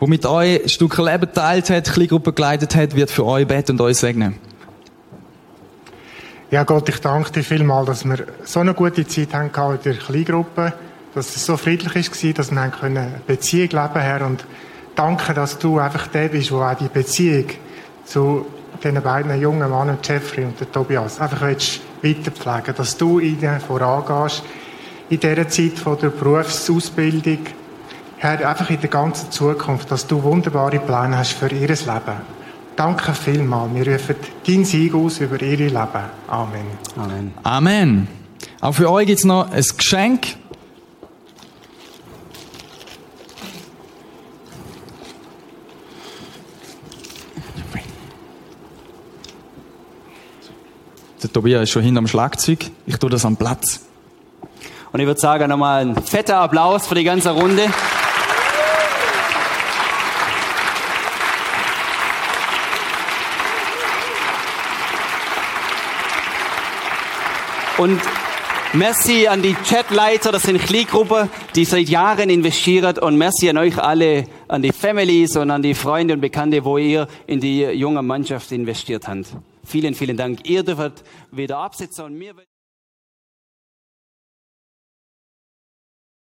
der 0.00 0.08
mit 0.08 0.26
euch 0.26 0.64
ein 0.64 0.68
Stück 0.68 0.98
Leben 0.98 1.32
teilt 1.32 1.70
hat, 1.70 1.92
Kleingruppe 1.92 2.32
geleitet 2.32 2.74
hat, 2.74 2.96
wird 2.96 3.10
für 3.10 3.24
euch 3.24 3.46
beten 3.46 3.72
und 3.72 3.80
euch 3.80 3.98
segnen. 3.98 4.36
Ja, 6.50 6.64
Gott, 6.64 6.88
ich 6.88 7.00
danke 7.00 7.30
dir 7.30 7.44
vielmals, 7.44 7.86
dass 7.86 8.04
wir 8.04 8.26
so 8.44 8.60
eine 8.60 8.74
gute 8.74 9.06
Zeit 9.06 9.32
haben 9.32 9.46
in 9.46 9.82
der 9.82 9.94
Kleingruppe, 9.94 10.74
dass 11.14 11.34
es 11.34 11.46
so 11.46 11.56
friedlich 11.56 11.94
war, 11.94 12.32
dass 12.32 12.50
wir 12.50 12.60
eine 12.82 13.20
Beziehung 13.26 13.68
leben 13.70 14.00
Herr. 14.00 14.26
Und 14.26 14.44
danke, 14.96 15.34
dass 15.34 15.58
du 15.58 15.78
einfach 15.78 16.08
der 16.08 16.28
bist, 16.28 16.50
der 16.50 16.58
auch 16.58 16.74
die 16.74 16.88
Beziehung 16.88 17.46
zu 18.04 18.44
diesen 18.82 19.00
beiden 19.00 19.40
jungen 19.40 19.70
Männern, 19.70 19.98
Jeffrey 20.02 20.44
und 20.44 20.72
Tobias, 20.72 21.20
einfach 21.20 21.42
willst 21.42 21.80
weiterpflegen, 22.02 22.74
dass 22.76 22.96
du 22.96 23.18
ihnen 23.18 23.60
vorangehst 23.60 24.42
in 25.08 25.20
dieser 25.20 25.48
Zeit 25.48 25.78
von 25.78 25.98
der 25.98 26.08
Berufsausbildung, 26.08 27.38
Herr, 28.18 28.48
einfach 28.48 28.70
in 28.70 28.80
der 28.80 28.88
ganzen 28.90 29.30
Zukunft, 29.30 29.90
dass 29.90 30.06
du 30.06 30.22
wunderbare 30.22 30.78
Pläne 30.78 31.18
hast 31.18 31.32
für 31.32 31.48
ihr 31.48 31.68
Leben. 31.68 32.42
Danke 32.76 33.12
vielmals. 33.12 33.74
Wir 33.74 33.92
rufen 33.92 34.16
deinen 34.46 34.64
Sieg 34.64 34.94
aus 34.94 35.20
über 35.20 35.40
ihr 35.42 35.56
Leben. 35.56 35.76
Amen. 36.28 36.66
Amen. 36.96 37.34
Amen. 37.42 38.08
Auch 38.60 38.72
für 38.72 38.90
euch 38.90 39.06
gibt 39.06 39.18
es 39.18 39.24
noch 39.24 39.50
ein 39.50 39.64
Geschenk. 39.76 40.36
Der 51.22 51.32
Tobias 51.32 51.62
ist 51.62 51.70
schon 51.70 51.82
hinterm 51.82 52.08
Schlagzeug. 52.08 52.58
Ich 52.84 52.96
tue 52.96 53.08
das 53.08 53.24
am 53.24 53.36
Platz. 53.36 53.80
Und 54.90 54.98
ich 54.98 55.06
würde 55.06 55.20
sagen, 55.20 55.48
nochmal 55.48 55.82
ein 55.82 56.02
fetter 56.02 56.38
Applaus 56.38 56.86
für 56.88 56.96
die 56.96 57.04
ganze 57.04 57.30
Runde. 57.30 57.70
Und 67.78 68.00
merci 68.72 69.28
an 69.28 69.42
die 69.42 69.54
Chatleiter, 69.54 70.32
das 70.32 70.42
sind 70.42 70.60
Kleingruppen, 70.60 71.30
die 71.54 71.64
seit 71.64 71.88
Jahren 71.88 72.30
investieren. 72.30 72.98
Und 72.98 73.16
merci 73.16 73.48
an 73.48 73.58
euch 73.58 73.78
alle, 73.78 74.26
an 74.48 74.62
die 74.62 74.72
Families 74.72 75.36
und 75.36 75.52
an 75.52 75.62
die 75.62 75.74
Freunde 75.74 76.14
und 76.14 76.20
Bekannte, 76.20 76.64
wo 76.64 76.78
ihr 76.78 77.06
in 77.28 77.38
die 77.38 77.62
junge 77.62 78.02
Mannschaft 78.02 78.50
investiert 78.50 79.06
habt. 79.06 79.36
Vielen, 79.64 79.94
vielen 79.94 80.16
Dank. 80.16 80.48
Ihr 80.48 80.62
dürft 80.62 81.04
wieder 81.30 81.58
absitzen 81.58 82.04
und 82.04 82.14
mir 82.14 82.34